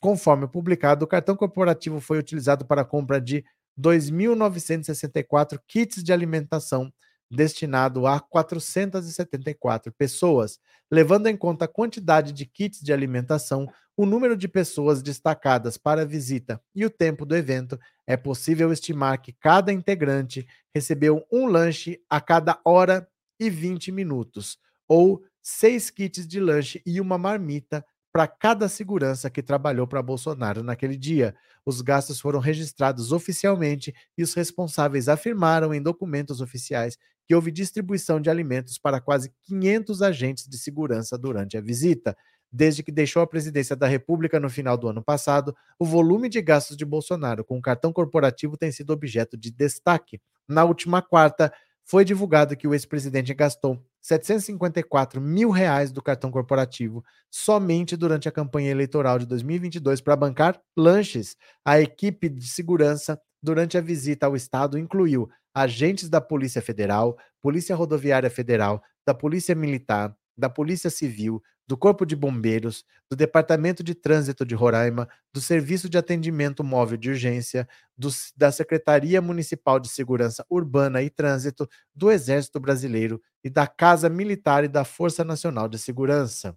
Conforme 0.00 0.48
publicado, 0.48 1.04
o 1.04 1.08
cartão 1.08 1.36
corporativo 1.36 2.00
foi 2.00 2.18
utilizado 2.18 2.66
para 2.66 2.82
a 2.82 2.84
compra 2.84 3.20
de 3.20 3.44
2.964 3.78 5.60
kits 5.68 6.02
de 6.02 6.12
alimentação 6.12 6.92
destinado 7.30 8.06
a 8.06 8.20
474 8.20 9.92
pessoas. 9.92 10.58
Levando 10.90 11.28
em 11.28 11.36
conta 11.36 11.64
a 11.64 11.68
quantidade 11.68 12.32
de 12.32 12.44
kits 12.44 12.80
de 12.80 12.92
alimentação, 12.92 13.68
o 13.96 14.04
número 14.04 14.36
de 14.36 14.48
pessoas 14.48 15.02
destacadas 15.02 15.76
para 15.76 16.02
a 16.02 16.04
visita 16.04 16.60
e 16.74 16.84
o 16.84 16.90
tempo 16.90 17.24
do 17.24 17.36
evento, 17.36 17.78
é 18.06 18.16
possível 18.16 18.72
estimar 18.72 19.18
que 19.20 19.32
cada 19.32 19.72
integrante 19.72 20.46
recebeu 20.74 21.24
um 21.32 21.46
lanche 21.46 22.00
a 22.08 22.20
cada 22.20 22.58
hora 22.64 23.08
e 23.38 23.50
20 23.50 23.90
minutos, 23.92 24.58
ou 24.88 25.22
seis 25.42 25.90
kits 25.90 26.26
de 26.26 26.40
lanche 26.40 26.82
e 26.86 27.00
uma 27.00 27.18
marmita 27.18 27.84
para 28.12 28.28
cada 28.28 28.68
segurança 28.68 29.28
que 29.28 29.42
trabalhou 29.42 29.88
para 29.88 30.00
Bolsonaro 30.00 30.62
naquele 30.62 30.96
dia. 30.96 31.34
Os 31.66 31.80
gastos 31.80 32.20
foram 32.20 32.38
registrados 32.38 33.10
oficialmente 33.10 33.92
e 34.16 34.22
os 34.22 34.34
responsáveis 34.34 35.08
afirmaram 35.08 35.74
em 35.74 35.82
documentos 35.82 36.40
oficiais 36.40 36.96
que 37.26 37.34
houve 37.34 37.50
distribuição 37.50 38.20
de 38.20 38.30
alimentos 38.30 38.78
para 38.78 39.00
quase 39.00 39.32
500 39.44 40.00
agentes 40.02 40.46
de 40.46 40.58
segurança 40.58 41.18
durante 41.18 41.56
a 41.56 41.60
visita. 41.60 42.16
Desde 42.56 42.84
que 42.84 42.92
deixou 42.92 43.20
a 43.20 43.26
presidência 43.26 43.74
da 43.74 43.88
República 43.88 44.38
no 44.38 44.48
final 44.48 44.78
do 44.78 44.86
ano 44.86 45.02
passado, 45.02 45.52
o 45.76 45.84
volume 45.84 46.28
de 46.28 46.40
gastos 46.40 46.76
de 46.76 46.84
Bolsonaro 46.84 47.44
com 47.44 47.58
o 47.58 47.60
cartão 47.60 47.92
corporativo 47.92 48.56
tem 48.56 48.70
sido 48.70 48.92
objeto 48.92 49.36
de 49.36 49.50
destaque. 49.50 50.20
Na 50.48 50.62
última 50.62 51.02
quarta, 51.02 51.52
foi 51.84 52.04
divulgado 52.04 52.56
que 52.56 52.68
o 52.68 52.72
ex-presidente 52.72 53.34
gastou 53.34 53.84
754 54.00 55.20
mil 55.20 55.50
reais 55.50 55.90
do 55.90 56.00
cartão 56.00 56.30
corporativo 56.30 57.04
somente 57.28 57.96
durante 57.96 58.28
a 58.28 58.32
campanha 58.32 58.70
eleitoral 58.70 59.18
de 59.18 59.26
2022 59.26 60.00
para 60.00 60.14
bancar 60.14 60.60
lanches. 60.76 61.36
A 61.64 61.80
equipe 61.80 62.28
de 62.28 62.46
segurança 62.46 63.20
durante 63.42 63.76
a 63.76 63.80
visita 63.80 64.26
ao 64.26 64.36
estado 64.36 64.78
incluiu 64.78 65.28
agentes 65.52 66.08
da 66.08 66.20
Polícia 66.20 66.62
Federal, 66.62 67.18
Polícia 67.42 67.74
Rodoviária 67.74 68.30
Federal, 68.30 68.80
da 69.04 69.12
Polícia 69.12 69.56
Militar, 69.56 70.16
da 70.38 70.48
Polícia 70.48 70.88
Civil, 70.90 71.42
do 71.66 71.76
Corpo 71.76 72.04
de 72.04 72.14
Bombeiros, 72.14 72.84
do 73.08 73.16
Departamento 73.16 73.82
de 73.82 73.94
Trânsito 73.94 74.44
de 74.44 74.54
Roraima, 74.54 75.08
do 75.32 75.40
Serviço 75.40 75.88
de 75.88 75.96
Atendimento 75.96 76.62
Móvel 76.62 76.98
de 76.98 77.10
Urgência, 77.10 77.66
do, 77.96 78.08
da 78.36 78.52
Secretaria 78.52 79.20
Municipal 79.22 79.80
de 79.80 79.88
Segurança 79.88 80.44
Urbana 80.50 81.02
e 81.02 81.08
Trânsito, 81.08 81.68
do 81.94 82.10
Exército 82.10 82.60
Brasileiro 82.60 83.20
e 83.42 83.48
da 83.48 83.66
Casa 83.66 84.08
Militar 84.08 84.64
e 84.64 84.68
da 84.68 84.84
Força 84.84 85.24
Nacional 85.24 85.68
de 85.68 85.78
Segurança. 85.78 86.56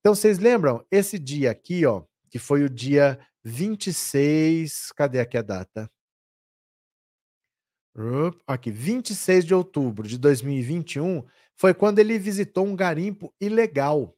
Então, 0.00 0.14
vocês 0.14 0.38
lembram? 0.38 0.84
Esse 0.90 1.18
dia 1.18 1.50
aqui, 1.50 1.86
ó, 1.86 2.02
que 2.28 2.38
foi 2.38 2.62
o 2.62 2.68
dia 2.68 3.18
26. 3.44 4.92
Cadê 4.92 5.20
aqui 5.20 5.38
a 5.38 5.42
data? 5.42 5.90
Aqui, 8.46 8.70
26 8.70 9.44
de 9.44 9.54
outubro 9.54 10.08
de 10.08 10.18
2021 10.18 11.24
foi 11.54 11.74
quando 11.74 11.98
ele 11.98 12.18
visitou 12.18 12.66
um 12.66 12.74
garimpo 12.74 13.32
ilegal 13.40 14.16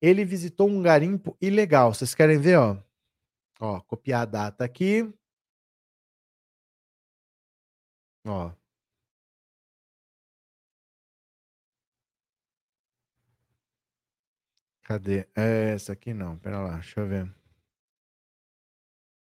ele 0.00 0.24
visitou 0.24 0.68
um 0.68 0.82
garimpo 0.82 1.36
ilegal. 1.40 1.92
Vocês 1.94 2.14
querem 2.14 2.38
ver, 2.38 2.58
ó? 2.58 2.76
Ó, 3.60 3.80
copiar 3.80 4.22
a 4.22 4.24
data 4.26 4.64
aqui. 4.64 5.12
Ó. 8.24 8.52
Cadê? 14.84 15.26
É 15.34 15.72
essa 15.74 15.92
aqui 15.92 16.14
não. 16.14 16.38
Pera 16.38 16.60
lá, 16.60 16.74
deixa 16.74 17.00
eu 17.00 17.06
ver. 17.08 17.28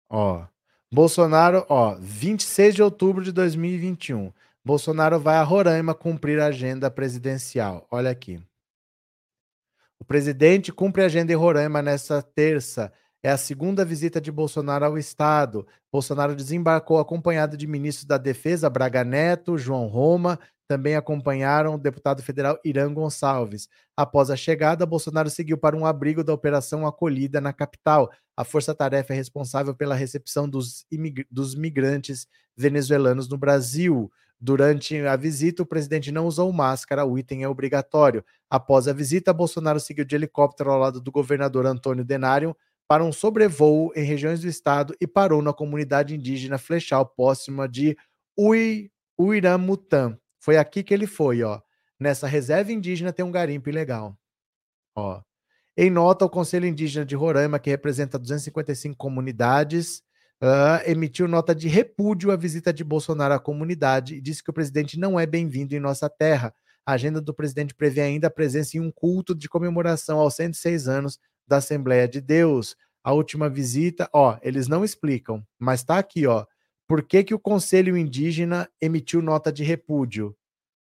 Ó. 0.10 0.46
Bolsonaro, 0.92 1.66
ó, 1.70 1.96
26 2.00 2.76
de 2.76 2.84
outubro 2.84 3.24
de 3.24 3.32
2021. 3.32 4.32
Bolsonaro 4.64 5.20
vai 5.20 5.38
a 5.38 5.44
Roraima 5.44 5.94
cumprir 5.96 6.40
a 6.40 6.48
agenda 6.48 6.90
presidencial. 6.90 7.88
Olha 7.92 8.12
aqui. 8.12 8.42
O 10.00 10.06
presidente 10.06 10.72
cumpre 10.72 11.02
a 11.02 11.06
agenda 11.06 11.32
em 11.32 11.36
Roraima 11.36 11.82
nesta 11.82 12.22
terça. 12.22 12.92
É 13.22 13.32
a 13.32 13.38
segunda 13.38 13.86
visita 13.86 14.20
de 14.20 14.32
Bolsonaro 14.32 14.84
ao 14.84 14.98
estado. 14.98 15.66
Bolsonaro 15.92 16.36
desembarcou 16.36 17.00
acompanhado 17.00 17.56
de 17.56 17.66
ministros 17.66 18.06
da 18.06 18.18
Defesa, 18.18 18.70
Braga 18.70 19.04
Neto, 19.04 19.58
João 19.58 19.88
Roma, 19.88 20.38
também 20.68 20.96
acompanharam 20.96 21.76
o 21.76 21.78
deputado 21.78 22.22
federal 22.22 22.60
Irã 22.66 22.94
Gonçalves. 22.94 23.70
Após 23.96 24.30
a 24.30 24.36
chegada, 24.36 24.86
Bolsonaro 24.86 25.30
seguiu 25.30 25.58
para 25.58 25.76
um 25.78 25.86
abrigo 25.86 26.24
da 26.24 26.34
Operação 26.34 26.86
Acolhida 26.88 27.40
na 27.40 27.54
capital. 27.54 28.12
A 28.36 28.44
força-tarefa 28.44 29.14
é 29.14 29.16
responsável 29.16 29.76
pela 29.76 29.96
recepção 29.96 30.50
dos, 30.50 30.86
dos 31.30 31.56
migrantes 31.56 32.28
venezuelanos 32.58 33.30
no 33.30 33.38
Brasil. 33.38 34.12
Durante 34.46 34.98
a 34.98 35.16
visita, 35.16 35.64
o 35.64 35.66
presidente 35.66 36.12
não 36.12 36.28
usou 36.28 36.52
máscara, 36.52 37.06
o 37.06 37.18
item 37.18 37.44
é 37.44 37.48
obrigatório. 37.48 38.26
Após 38.50 38.90
a 38.90 38.94
visita, 38.94 39.32
Bolsonaro 39.32 39.80
seguiu 39.80 40.04
de 40.04 40.16
helicóptero 40.16 40.70
ao 40.70 40.78
lado 40.78 41.00
do 41.00 41.10
governador 41.14 41.66
Antônio 41.66 42.04
Denário 42.04 42.54
para 42.86 43.06
um 43.06 43.14
sobrevoo 43.14 43.94
em 43.96 44.04
regiões 44.04 44.42
do 44.42 44.50
estado 44.50 44.94
e 45.00 45.08
parou 45.08 45.42
na 45.42 45.54
comunidade 45.54 46.14
indígena 46.14 46.58
Flechal, 46.58 47.06
próxima 47.06 47.70
de 47.70 47.96
Ui, 48.38 48.92
Uiramutã. 49.18 50.20
Foi 50.42 50.58
aqui 50.58 50.84
que 50.84 50.94
ele 50.94 51.08
foi, 51.08 51.42
ó. 51.42 51.62
Nessa 51.98 52.28
reserva 52.28 52.74
indígena 52.74 53.14
tem 53.14 53.24
um 53.24 53.32
garimpo 53.32 53.70
ilegal. 53.70 54.14
Ó. 54.94 55.22
Em 55.78 55.90
nota, 55.90 56.26
o 56.26 56.30
Conselho 56.30 56.68
Indígena 56.68 57.06
de 57.06 57.16
Roraima, 57.16 57.60
que 57.60 57.70
representa 57.70 58.20
255 58.20 58.98
comunidades, 58.98 60.04
uh, 60.44 60.84
emitiu 60.86 61.28
nota 61.28 61.56
de 61.56 61.70
repúdio 61.70 62.30
à 62.30 62.36
visita 62.36 62.74
de 62.74 62.84
Bolsonaro 62.84 63.34
à 63.34 63.40
comunidade 63.40 64.16
e 64.16 64.22
disse 64.22 64.44
que 64.44 64.50
o 64.50 64.54
presidente 64.54 65.00
não 65.00 65.18
é 65.18 65.26
bem-vindo 65.26 65.74
em 65.74 65.80
nossa 65.80 66.10
terra. 66.10 66.54
A 66.86 66.94
agenda 66.94 67.22
do 67.22 67.34
presidente 67.34 67.74
prevê 67.74 68.02
ainda 68.02 68.28
a 68.28 68.32
presença 68.32 68.78
em 68.78 68.82
um 68.82 68.92
culto 68.92 69.34
de 69.34 69.48
comemoração 69.48 70.20
aos 70.20 70.36
106 70.36 70.90
anos 70.90 71.18
da 71.48 71.58
Assembleia 71.58 72.08
de 72.08 72.20
Deus. 72.20 72.76
A 73.02 73.14
última 73.14 73.50
visita, 73.50 74.10
ó, 74.14 74.38
eles 74.42 74.68
não 74.68 74.84
explicam, 74.84 75.46
mas 75.58 75.80
está 75.80 75.98
aqui, 75.98 76.28
ó. 76.28 76.46
Por 76.86 77.04
que, 77.04 77.24
que 77.24 77.34
o 77.34 77.40
Conselho 77.40 77.98
Indígena 77.98 78.70
emitiu 78.82 79.22
nota 79.22 79.52
de 79.52 79.64
repúdio, 79.64 80.36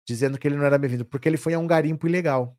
dizendo 0.07 0.39
que 0.39 0.47
ele 0.47 0.57
não 0.57 0.65
era 0.65 0.77
bem-vindo? 0.77 1.07
Porque 1.07 1.27
ele 1.27 1.39
foi 1.39 1.55
a 1.55 1.59
um 1.59 1.67
garimpo 1.67 2.07
ilegal. 2.07 2.55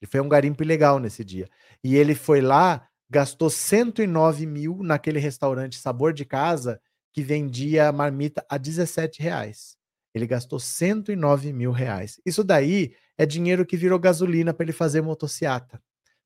Ele 0.00 0.08
foi 0.08 0.20
a 0.20 0.22
um 0.22 0.28
garimpo 0.28 0.62
ilegal 0.62 1.00
nesse 1.00 1.24
dia. 1.24 1.48
E 1.82 1.96
ele 1.96 2.14
foi 2.14 2.40
lá 2.40 2.87
gastou 3.10 3.50
109 3.50 4.46
mil 4.46 4.82
naquele 4.82 5.18
restaurante 5.18 5.78
Sabor 5.78 6.12
de 6.12 6.24
Casa 6.24 6.80
que 7.12 7.22
vendia 7.22 7.90
marmita 7.92 8.44
a 8.48 8.58
17 8.58 9.22
reais. 9.22 9.76
Ele 10.14 10.26
gastou 10.26 10.58
109 10.58 11.52
mil 11.52 11.72
reais. 11.72 12.20
Isso 12.24 12.44
daí 12.44 12.94
é 13.16 13.26
dinheiro 13.26 13.66
que 13.66 13.76
virou 13.76 13.98
gasolina 13.98 14.52
para 14.54 14.64
ele 14.64 14.72
fazer 14.72 15.00
motociata. 15.02 15.80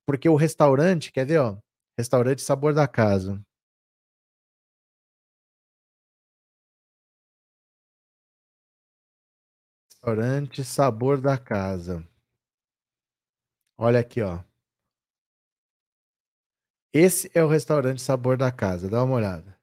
Porque 0.06 0.28
o 0.28 0.36
restaurante, 0.36 1.12
quer 1.12 1.26
ver, 1.26 1.38
ó? 1.38 1.58
Restaurante 1.98 2.42
Sabor 2.42 2.74
da 2.74 2.88
Casa. 2.88 3.40
Restaurante 9.90 10.64
Sabor 10.64 11.20
da 11.20 11.38
Casa. 11.38 12.04
Olha 13.76 14.00
aqui, 14.00 14.22
ó. 14.22 14.42
Esse 16.92 17.30
é 17.34 17.42
o 17.42 17.48
restaurante 17.48 18.02
Sabor 18.02 18.36
da 18.36 18.52
Casa, 18.52 18.90
dá 18.90 19.02
uma 19.02 19.14
olhada. 19.14 19.56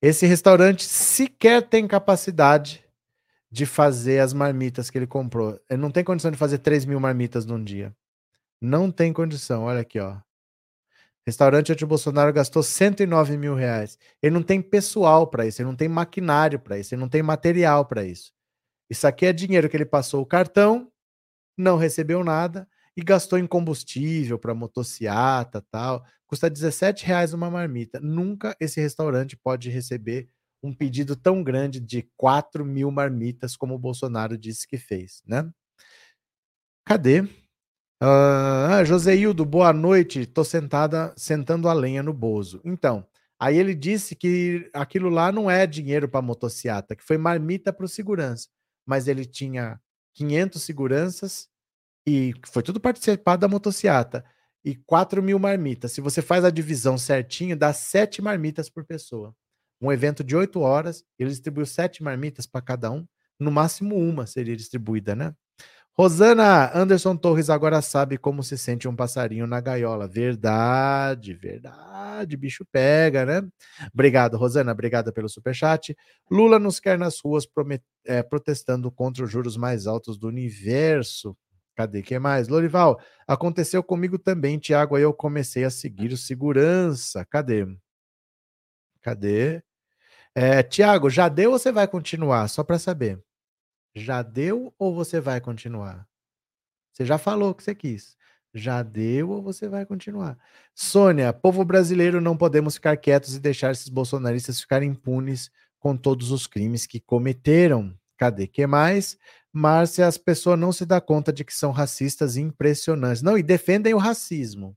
Esse 0.00 0.24
restaurante 0.24 0.84
sequer 0.84 1.68
tem 1.68 1.88
capacidade 1.88 2.84
de 3.50 3.66
fazer 3.66 4.20
as 4.20 4.32
marmitas 4.32 4.88
que 4.88 4.98
ele 4.98 5.06
comprou. 5.06 5.58
Ele 5.68 5.80
não 5.80 5.90
tem 5.90 6.04
condição 6.04 6.30
de 6.30 6.36
fazer 6.36 6.58
3 6.58 6.84
mil 6.84 7.00
marmitas 7.00 7.44
num 7.44 7.62
dia. 7.62 7.92
Não 8.60 8.90
tem 8.90 9.12
condição. 9.12 9.64
Olha 9.64 9.80
aqui, 9.80 9.98
ó. 9.98 10.16
Restaurante 11.26 11.72
onde 11.72 11.82
o 11.82 11.88
Bolsonaro 11.88 12.32
gastou 12.32 12.62
109 12.62 13.36
mil 13.36 13.56
reais. 13.56 13.98
Ele 14.22 14.34
não 14.34 14.44
tem 14.44 14.62
pessoal 14.62 15.26
para 15.26 15.44
isso, 15.44 15.60
ele 15.60 15.68
não 15.68 15.74
tem 15.74 15.88
maquinário 15.88 16.60
para 16.60 16.78
isso, 16.78 16.94
ele 16.94 17.00
não 17.00 17.08
tem 17.08 17.22
material 17.22 17.84
para 17.84 18.04
isso. 18.04 18.32
Isso 18.88 19.08
aqui 19.08 19.26
é 19.26 19.32
dinheiro 19.32 19.68
que 19.68 19.76
ele 19.76 19.84
passou 19.84 20.22
o 20.22 20.26
cartão, 20.26 20.92
não 21.58 21.76
recebeu 21.76 22.22
nada 22.22 22.68
e 22.96 23.02
gastou 23.02 23.38
em 23.38 23.46
combustível 23.46 24.38
para 24.38 24.54
motociata 24.54 25.62
tal. 25.70 26.04
Custa 26.26 26.48
17 26.48 27.04
reais 27.04 27.34
uma 27.34 27.50
marmita. 27.50 28.00
Nunca 28.00 28.56
esse 28.58 28.80
restaurante 28.80 29.36
pode 29.36 29.68
receber 29.68 30.28
um 30.62 30.74
pedido 30.74 31.14
tão 31.14 31.42
grande 31.42 31.78
de 31.78 32.08
4 32.16 32.64
mil 32.64 32.90
marmitas 32.90 33.56
como 33.56 33.74
o 33.74 33.78
Bolsonaro 33.78 34.38
disse 34.38 34.66
que 34.66 34.78
fez, 34.78 35.22
né? 35.26 35.48
Cadê? 36.84 37.20
Uh, 38.02 38.84
Joseildo, 38.84 39.44
boa 39.44 39.72
noite. 39.72 40.26
Tô 40.26 40.44
sentada, 40.44 41.14
sentando 41.16 41.68
a 41.68 41.72
lenha 41.72 42.02
no 42.02 42.12
Bozo. 42.12 42.60
Então, 42.64 43.06
aí 43.38 43.58
ele 43.58 43.74
disse 43.74 44.14
que 44.14 44.70
aquilo 44.72 45.08
lá 45.10 45.30
não 45.30 45.50
é 45.50 45.66
dinheiro 45.66 46.08
para 46.08 46.22
motociata, 46.22 46.96
que 46.96 47.04
foi 47.04 47.18
marmita 47.18 47.72
para 47.72 47.84
o 47.84 47.88
segurança. 47.88 48.48
Mas 48.86 49.08
ele 49.08 49.24
tinha 49.24 49.80
500 50.14 50.62
seguranças 50.62 51.48
e 52.06 52.32
foi 52.46 52.62
tudo 52.62 52.80
participado 52.80 53.40
da 53.40 53.48
motociata 53.48 54.24
e 54.64 54.74
4 54.74 55.22
mil 55.22 55.38
marmitas. 55.38 55.92
Se 55.92 56.00
você 56.00 56.22
faz 56.22 56.44
a 56.44 56.50
divisão 56.50 56.96
certinho, 56.96 57.56
dá 57.56 57.72
7 57.72 58.22
marmitas 58.22 58.70
por 58.70 58.84
pessoa. 58.84 59.34
Um 59.80 59.92
evento 59.92 60.24
de 60.24 60.34
8 60.36 60.60
horas, 60.60 61.04
ele 61.18 61.30
distribuiu 61.30 61.66
7 61.66 62.02
marmitas 62.02 62.46
para 62.46 62.62
cada 62.62 62.90
um. 62.90 63.06
No 63.38 63.50
máximo 63.50 63.96
uma 63.96 64.26
seria 64.26 64.56
distribuída, 64.56 65.14
né? 65.14 65.34
Rosana 65.98 66.70
Anderson 66.76 67.16
Torres 67.16 67.48
agora 67.48 67.80
sabe 67.80 68.18
como 68.18 68.42
se 68.42 68.58
sente 68.58 68.86
um 68.86 68.94
passarinho 68.94 69.46
na 69.46 69.60
gaiola. 69.62 70.06
Verdade, 70.06 71.32
verdade. 71.32 72.36
Bicho 72.36 72.66
pega, 72.70 73.24
né? 73.24 73.48
Obrigado, 73.94 74.36
Rosana. 74.36 74.72
Obrigada 74.72 75.10
pelo 75.10 75.28
superchat. 75.28 75.96
Lula 76.30 76.58
nos 76.58 76.78
quer 76.80 76.98
nas 76.98 77.18
ruas 77.20 77.46
é, 78.04 78.22
protestando 78.22 78.90
contra 78.90 79.24
os 79.24 79.30
juros 79.30 79.56
mais 79.56 79.86
altos 79.86 80.18
do 80.18 80.28
universo. 80.28 81.34
Cadê? 81.76 82.02
que 82.02 82.18
mais? 82.18 82.48
Lorival, 82.48 82.98
aconteceu 83.28 83.82
comigo 83.82 84.18
também, 84.18 84.58
Tiago. 84.58 84.96
Aí 84.96 85.02
eu 85.02 85.12
comecei 85.12 85.62
a 85.62 85.70
seguir 85.70 86.10
o 86.10 86.16
segurança. 86.16 87.24
Cadê? 87.26 87.66
Cadê? 89.02 89.62
É, 90.34 90.62
Tiago, 90.62 91.10
já 91.10 91.28
deu 91.28 91.52
ou 91.52 91.58
você 91.58 91.70
vai 91.70 91.86
continuar? 91.86 92.48
Só 92.48 92.64
para 92.64 92.78
saber. 92.78 93.22
Já 93.94 94.22
deu 94.22 94.74
ou 94.78 94.94
você 94.94 95.20
vai 95.20 95.40
continuar? 95.40 96.08
Você 96.92 97.04
já 97.04 97.18
falou 97.18 97.50
o 97.50 97.54
que 97.54 97.62
você 97.62 97.74
quis. 97.74 98.16
Já 98.54 98.82
deu 98.82 99.30
ou 99.30 99.42
você 99.42 99.68
vai 99.68 99.84
continuar? 99.84 100.38
Sônia, 100.74 101.30
povo 101.32 101.62
brasileiro, 101.62 102.22
não 102.22 102.36
podemos 102.38 102.74
ficar 102.76 102.96
quietos 102.96 103.34
e 103.36 103.40
deixar 103.40 103.72
esses 103.72 103.90
bolsonaristas 103.90 104.60
ficarem 104.60 104.90
impunes 104.90 105.50
com 105.78 105.94
todos 105.94 106.30
os 106.30 106.46
crimes 106.46 106.86
que 106.86 107.00
cometeram. 107.00 107.94
Cadê? 108.16 108.46
que 108.46 108.66
mais? 108.66 109.18
Márcia, 109.52 110.06
as 110.06 110.18
pessoas 110.18 110.58
não 110.58 110.72
se 110.72 110.84
dão 110.84 111.00
conta 111.00 111.32
de 111.32 111.44
que 111.44 111.54
são 111.54 111.70
racistas 111.70 112.36
impressionantes. 112.36 113.22
Não, 113.22 113.38
e 113.38 113.42
defendem 113.42 113.94
o 113.94 113.98
racismo. 113.98 114.76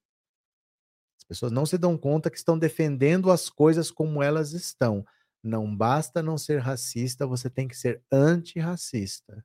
As 1.17 1.23
pessoas 1.25 1.51
não 1.51 1.65
se 1.65 1.77
dão 1.77 1.97
conta 1.97 2.29
que 2.29 2.37
estão 2.37 2.57
defendendo 2.57 3.29
as 3.29 3.49
coisas 3.49 3.91
como 3.91 4.23
elas 4.23 4.53
estão. 4.53 5.05
Não 5.43 5.75
basta 5.75 6.21
não 6.21 6.37
ser 6.37 6.59
racista, 6.59 7.27
você 7.27 7.49
tem 7.49 7.67
que 7.67 7.77
ser 7.77 8.01
antirracista. 8.11 9.43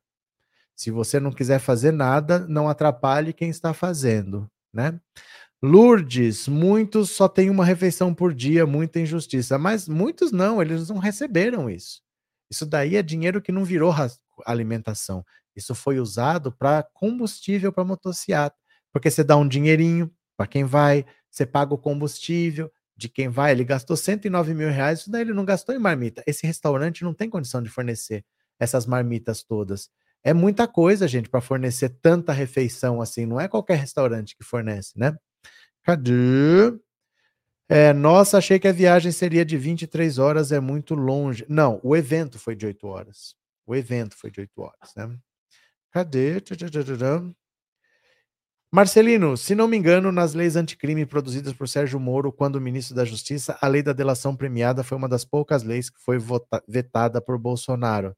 Se 0.75 0.91
você 0.91 1.19
não 1.19 1.31
quiser 1.31 1.59
fazer 1.59 1.91
nada, 1.91 2.39
não 2.47 2.67
atrapalhe 2.67 3.31
quem 3.33 3.49
está 3.49 3.73
fazendo, 3.73 4.49
né? 4.73 4.99
Lourdes, 5.61 6.47
muitos 6.47 7.11
só 7.11 7.27
têm 7.27 7.49
uma 7.49 7.65
refeição 7.65 8.13
por 8.13 8.33
dia, 8.33 8.65
muita 8.65 8.99
injustiça, 8.99 9.57
mas 9.57 9.87
muitos 9.87 10.31
não, 10.31 10.61
eles 10.61 10.89
não 10.89 10.97
receberam 10.97 11.69
isso. 11.69 12.04
Isso 12.55 12.65
daí 12.65 12.95
é 12.95 13.03
dinheiro 13.03 13.41
que 13.41 13.51
não 13.51 13.65
virou 13.65 13.93
alimentação. 14.45 15.25
Isso 15.53 15.75
foi 15.75 15.99
usado 15.99 16.53
para 16.53 16.83
combustível 16.93 17.73
para 17.73 17.83
motocicleta, 17.83 18.55
porque 18.93 19.11
você 19.11 19.25
dá 19.25 19.35
um 19.35 19.45
dinheirinho 19.45 20.09
para 20.37 20.47
quem 20.47 20.63
vai, 20.63 21.05
você 21.29 21.45
paga 21.45 21.73
o 21.73 21.77
combustível, 21.77 22.71
de 22.95 23.09
quem 23.09 23.27
vai, 23.27 23.51
ele 23.51 23.65
gastou 23.65 23.97
109 23.97 24.53
mil 24.53 24.69
reais, 24.69 24.99
isso 25.01 25.11
daí 25.11 25.21
ele 25.21 25.33
não 25.33 25.43
gastou 25.43 25.75
em 25.75 25.79
marmita. 25.79 26.23
Esse 26.25 26.47
restaurante 26.47 27.03
não 27.03 27.13
tem 27.13 27.29
condição 27.29 27.61
de 27.61 27.69
fornecer 27.69 28.23
essas 28.57 28.85
marmitas 28.85 29.43
todas. 29.43 29.89
É 30.23 30.33
muita 30.33 30.65
coisa, 30.65 31.09
gente, 31.09 31.27
para 31.29 31.41
fornecer 31.41 31.89
tanta 32.01 32.31
refeição 32.31 33.01
assim. 33.01 33.25
Não 33.25 33.39
é 33.39 33.49
qualquer 33.49 33.79
restaurante 33.79 34.33
que 34.37 34.45
fornece, 34.45 34.97
né? 34.97 35.13
Cadê? 35.83 36.73
É, 37.67 37.93
nossa, 37.93 38.37
achei 38.37 38.59
que 38.59 38.67
a 38.67 38.71
viagem 38.71 39.11
seria 39.11 39.43
de 39.43 39.57
23 39.57 40.19
horas, 40.19 40.51
é 40.51 40.59
muito 40.59 40.93
longe. 40.93 41.45
Não, 41.49 41.79
o 41.83 41.95
evento 41.95 42.37
foi 42.37 42.55
de 42.55 42.65
8 42.65 42.87
horas. 42.87 43.35
O 43.65 43.75
evento 43.75 44.15
foi 44.15 44.29
de 44.29 44.41
8 44.41 44.61
horas, 44.61 44.93
né? 44.95 45.17
Cadê? 45.91 46.39
Marcelino, 48.71 49.35
se 49.37 49.55
não 49.55 49.67
me 49.67 49.77
engano, 49.77 50.11
nas 50.11 50.33
leis 50.33 50.55
anticrime 50.55 51.05
produzidas 51.05 51.53
por 51.53 51.67
Sérgio 51.67 51.99
Moro, 51.99 52.31
quando 52.31 52.61
ministro 52.61 52.95
da 52.95 53.05
Justiça, 53.05 53.57
a 53.59 53.67
lei 53.67 53.81
da 53.81 53.93
delação 53.93 54.35
premiada 54.35 54.83
foi 54.83 54.97
uma 54.97 55.09
das 55.09 55.25
poucas 55.25 55.63
leis 55.63 55.89
que 55.89 55.99
foi 55.99 56.17
vetada 56.67 57.21
por 57.21 57.37
Bolsonaro. 57.39 58.15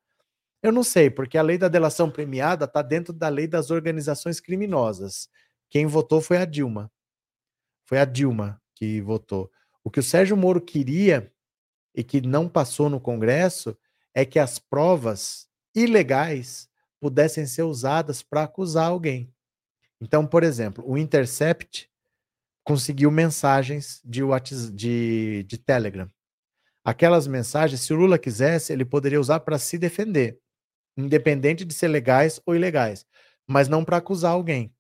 Eu 0.61 0.71
não 0.73 0.83
sei, 0.83 1.09
porque 1.09 1.37
a 1.37 1.41
lei 1.41 1.57
da 1.57 1.67
delação 1.69 2.09
premiada 2.09 2.65
está 2.65 2.81
dentro 2.81 3.13
da 3.13 3.29
lei 3.29 3.47
das 3.47 3.69
organizações 3.69 4.39
criminosas. 4.41 5.29
Quem 5.69 5.85
votou 5.85 6.19
foi 6.19 6.37
a 6.37 6.45
Dilma. 6.45 6.91
Foi 7.85 7.99
a 7.99 8.05
Dilma 8.05 8.59
que 8.77 9.01
votou. 9.01 9.51
O 9.83 9.89
que 9.89 9.99
o 9.99 10.03
Sérgio 10.03 10.37
Moro 10.37 10.61
queria 10.61 11.31
e 11.95 12.03
que 12.03 12.21
não 12.21 12.47
passou 12.47 12.89
no 12.89 13.01
Congresso 13.01 13.75
é 14.13 14.23
que 14.23 14.37
as 14.37 14.59
provas 14.59 15.47
ilegais 15.75 16.69
pudessem 16.99 17.45
ser 17.45 17.63
usadas 17.63 18.21
para 18.21 18.43
acusar 18.43 18.87
alguém. 18.87 19.33
Então, 19.99 20.27
por 20.27 20.43
exemplo, 20.43 20.83
o 20.87 20.97
Intercept 20.97 21.89
conseguiu 22.63 23.09
mensagens 23.09 23.99
de, 24.03 24.21
WhatsApp, 24.21 24.71
de, 24.73 25.43
de 25.47 25.57
Telegram. 25.57 26.11
Aquelas 26.83 27.27
mensagens, 27.27 27.81
se 27.81 27.93
o 27.93 27.97
Lula 27.97 28.19
quisesse, 28.19 28.71
ele 28.71 28.85
poderia 28.85 29.19
usar 29.19 29.39
para 29.39 29.57
se 29.57 29.77
defender, 29.77 30.39
independente 30.95 31.65
de 31.65 31.73
ser 31.73 31.87
legais 31.87 32.39
ou 32.45 32.55
ilegais, 32.55 33.05
mas 33.47 33.67
não 33.67 33.83
para 33.83 33.97
acusar 33.97 34.31
alguém. 34.31 34.73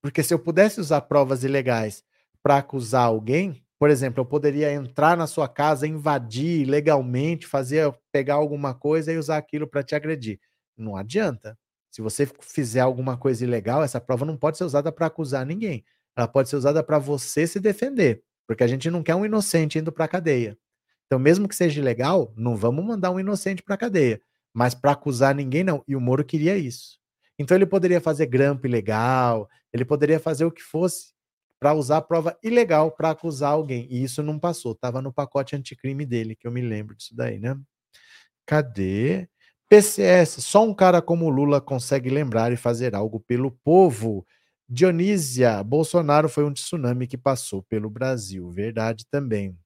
Porque 0.00 0.22
se 0.22 0.32
eu 0.32 0.38
pudesse 0.38 0.80
usar 0.80 1.02
provas 1.02 1.44
ilegais 1.44 2.04
para 2.42 2.58
acusar 2.58 3.04
alguém, 3.04 3.62
por 3.78 3.90
exemplo, 3.90 4.20
eu 4.20 4.26
poderia 4.26 4.72
entrar 4.72 5.16
na 5.16 5.26
sua 5.26 5.48
casa, 5.48 5.86
invadir 5.86 6.66
legalmente, 6.66 7.46
fazer 7.46 7.92
pegar 8.10 8.34
alguma 8.34 8.74
coisa 8.74 9.12
e 9.12 9.18
usar 9.18 9.36
aquilo 9.36 9.68
para 9.68 9.84
te 9.84 9.94
agredir. 9.94 10.40
Não 10.76 10.96
adianta. 10.96 11.56
Se 11.90 12.02
você 12.02 12.28
fizer 12.40 12.80
alguma 12.80 13.16
coisa 13.16 13.44
ilegal, 13.44 13.82
essa 13.82 14.00
prova 14.00 14.24
não 14.24 14.36
pode 14.36 14.58
ser 14.58 14.64
usada 14.64 14.90
para 14.90 15.06
acusar 15.06 15.46
ninguém. 15.46 15.84
Ela 16.16 16.26
pode 16.26 16.48
ser 16.48 16.56
usada 16.56 16.82
para 16.82 16.98
você 16.98 17.46
se 17.46 17.60
defender, 17.60 18.22
porque 18.46 18.64
a 18.64 18.66
gente 18.66 18.90
não 18.90 19.02
quer 19.02 19.14
um 19.14 19.24
inocente 19.24 19.78
indo 19.78 19.92
para 19.92 20.06
a 20.06 20.08
cadeia. 20.08 20.58
Então, 21.06 21.18
mesmo 21.18 21.48
que 21.48 21.54
seja 21.54 21.80
ilegal, 21.80 22.32
não 22.36 22.56
vamos 22.56 22.84
mandar 22.84 23.10
um 23.12 23.20
inocente 23.20 23.62
para 23.62 23.76
a 23.76 23.78
cadeia, 23.78 24.20
mas 24.52 24.74
para 24.74 24.92
acusar 24.92 25.34
ninguém 25.34 25.62
não. 25.62 25.82
E 25.86 25.94
o 25.94 26.00
Moro 26.00 26.24
queria 26.24 26.56
isso. 26.56 26.98
Então 27.38 27.56
ele 27.56 27.66
poderia 27.66 28.00
fazer 28.00 28.26
grampo 28.26 28.66
ilegal, 28.66 29.48
ele 29.72 29.84
poderia 29.84 30.18
fazer 30.18 30.44
o 30.44 30.50
que 30.50 30.62
fosse 30.62 31.12
para 31.58 31.74
usar 31.74 32.02
prova 32.02 32.38
ilegal 32.42 32.92
para 32.92 33.10
acusar 33.10 33.52
alguém. 33.52 33.86
E 33.90 34.02
isso 34.02 34.22
não 34.22 34.38
passou, 34.38 34.72
estava 34.72 35.02
no 35.02 35.12
pacote 35.12 35.56
anticrime 35.56 36.06
dele, 36.06 36.36
que 36.36 36.46
eu 36.46 36.52
me 36.52 36.60
lembro 36.60 36.94
disso 36.94 37.14
daí, 37.14 37.38
né? 37.38 37.56
Cadê? 38.46 39.28
PCS, 39.68 40.42
só 40.42 40.64
um 40.64 40.72
cara 40.72 41.02
como 41.02 41.28
Lula 41.28 41.60
consegue 41.60 42.08
lembrar 42.08 42.52
e 42.52 42.56
fazer 42.56 42.94
algo 42.94 43.20
pelo 43.20 43.50
povo. 43.50 44.26
Dionísia, 44.66 45.62
Bolsonaro 45.62 46.28
foi 46.28 46.44
um 46.44 46.52
tsunami 46.52 47.06
que 47.06 47.18
passou 47.18 47.62
pelo 47.62 47.90
Brasil. 47.90 48.50
Verdade 48.50 49.04
também. 49.10 49.56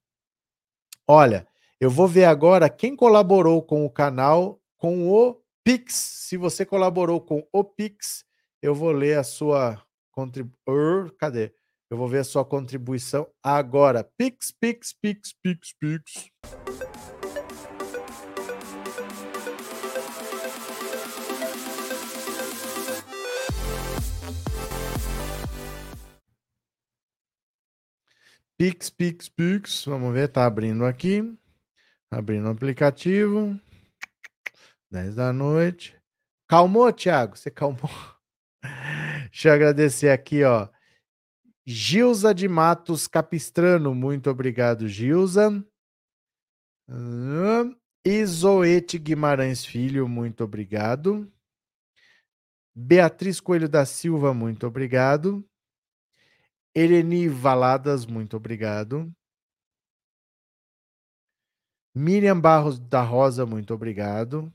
Olha, 1.07 1.47
eu 1.79 1.89
vou 1.89 2.07
ver 2.07 2.25
agora 2.25 2.69
quem 2.69 2.95
colaborou 2.95 3.61
com 3.61 3.85
o 3.85 3.89
canal 3.89 4.61
com 4.77 5.09
o 5.09 5.41
Pix. 5.63 5.93
Se 5.93 6.37
você 6.37 6.65
colaborou 6.65 7.21
com 7.21 7.47
o 7.51 7.63
Pix, 7.63 8.25
eu 8.61 8.75
vou 8.75 8.91
ler 8.91 9.17
a 9.17 9.23
sua 9.23 9.81
contribuição. 10.11 11.09
Cadê? 11.17 11.53
Eu 11.93 11.97
vou 11.97 12.07
ver 12.07 12.21
a 12.21 12.23
sua 12.23 12.43
contribuição 12.43 13.31
agora. 13.43 14.03
Pix, 14.17 14.51
Pix, 14.51 14.91
Pix, 14.99 15.31
Pix, 15.31 15.75
Pix. 15.79 16.31
Pix, 28.57 28.89
Pix, 28.89 29.29
Pix. 29.29 29.85
Vamos 29.85 30.11
ver, 30.15 30.29
tá 30.29 30.47
abrindo 30.47 30.85
aqui. 30.85 31.21
Abrindo 32.09 32.47
o 32.47 32.51
aplicativo. 32.51 33.55
10 34.89 35.13
da 35.13 35.31
noite. 35.31 35.95
Calmou, 36.47 36.91
Thiago? 36.91 37.37
Você 37.37 37.51
calmou? 37.51 37.91
Deixa 39.29 39.49
eu 39.49 39.53
agradecer 39.53 40.09
aqui, 40.09 40.43
ó. 40.43 40.72
Gilza 41.65 42.33
de 42.33 42.47
Matos 42.47 43.07
Capistrano, 43.07 43.95
muito 43.95 44.29
obrigado, 44.29 44.87
Gilza. 44.87 45.65
Isoete 48.05 48.99
Guimarães 48.99 49.63
Filho, 49.65 50.07
muito 50.07 50.43
obrigado. 50.43 51.31
Beatriz 52.75 53.39
Coelho 53.39 53.69
da 53.69 53.85
Silva, 53.85 54.33
muito 54.33 54.67
obrigado. 54.67 55.47
Ereni 56.75 57.29
Valadas, 57.29 58.05
muito 58.05 58.35
obrigado. 58.35 59.13
Miriam 61.95 62.39
Barros 62.39 62.79
da 62.79 63.01
Rosa, 63.03 63.45
muito 63.45 63.73
obrigado. 63.73 64.51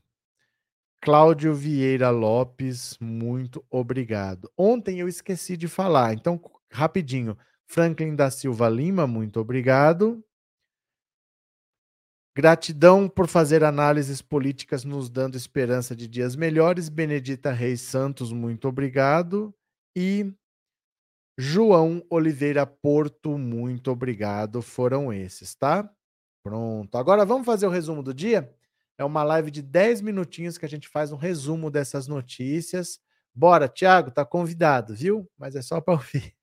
Cláudio 1.00 1.54
Vieira 1.54 2.10
Lopes, 2.10 2.98
muito 3.00 3.64
obrigado. 3.70 4.50
Ontem 4.58 4.98
eu 4.98 5.08
esqueci 5.08 5.56
de 5.56 5.68
falar, 5.68 6.12
então, 6.12 6.36
rapidinho. 6.70 7.36
Franklin 7.66 8.16
da 8.16 8.30
Silva 8.30 8.68
Lima, 8.68 9.06
muito 9.06 9.38
obrigado. 9.38 10.24
Gratidão 12.34 13.08
por 13.08 13.26
fazer 13.26 13.64
análises 13.64 14.22
políticas, 14.22 14.84
nos 14.84 15.10
dando 15.10 15.36
esperança 15.36 15.94
de 15.94 16.06
dias 16.06 16.36
melhores. 16.36 16.88
Benedita 16.88 17.50
Reis 17.50 17.80
Santos, 17.80 18.32
muito 18.32 18.68
obrigado. 18.68 19.52
E 19.96 20.32
João 21.36 22.00
Oliveira 22.08 22.64
Porto, 22.64 23.36
muito 23.36 23.90
obrigado. 23.90 24.62
Foram 24.62 25.12
esses, 25.12 25.54
tá? 25.54 25.90
Pronto. 26.42 26.96
Agora 26.96 27.24
vamos 27.24 27.44
fazer 27.44 27.66
o 27.66 27.70
resumo 27.70 28.02
do 28.02 28.14
dia? 28.14 28.54
É 28.96 29.04
uma 29.04 29.22
live 29.24 29.50
de 29.50 29.60
10 29.60 30.00
minutinhos 30.00 30.56
que 30.56 30.64
a 30.64 30.68
gente 30.68 30.88
faz 30.88 31.12
um 31.12 31.16
resumo 31.16 31.70
dessas 31.70 32.08
notícias. 32.08 33.00
Bora, 33.34 33.68
Thiago, 33.68 34.10
tá 34.10 34.24
convidado, 34.24 34.94
viu? 34.94 35.28
Mas 35.36 35.54
é 35.54 35.62
só 35.62 35.80
para 35.80 35.94
ouvir. 35.98 36.37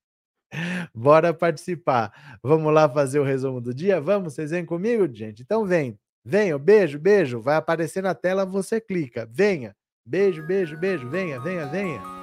Bora 0.93 1.33
participar. 1.33 2.37
Vamos 2.41 2.73
lá 2.73 2.87
fazer 2.89 3.19
o 3.19 3.23
resumo 3.23 3.59
do 3.59 3.73
dia? 3.73 3.99
Vamos? 3.99 4.33
Vocês 4.33 4.51
vêm 4.51 4.65
comigo, 4.65 5.07
gente? 5.13 5.41
Então 5.41 5.65
vem. 5.65 5.97
Venham, 6.23 6.57
beijo, 6.57 6.97
beijo. 6.97 7.39
Vai 7.39 7.55
aparecer 7.55 8.01
na 8.01 8.15
tela, 8.15 8.45
você 8.45 8.81
clica. 8.81 9.27
Venha. 9.31 9.75
Beijo, 10.05 10.45
beijo, 10.45 10.77
beijo. 10.77 11.07
Venha, 11.09 11.39
venha, 11.39 11.65
venha. 11.67 12.14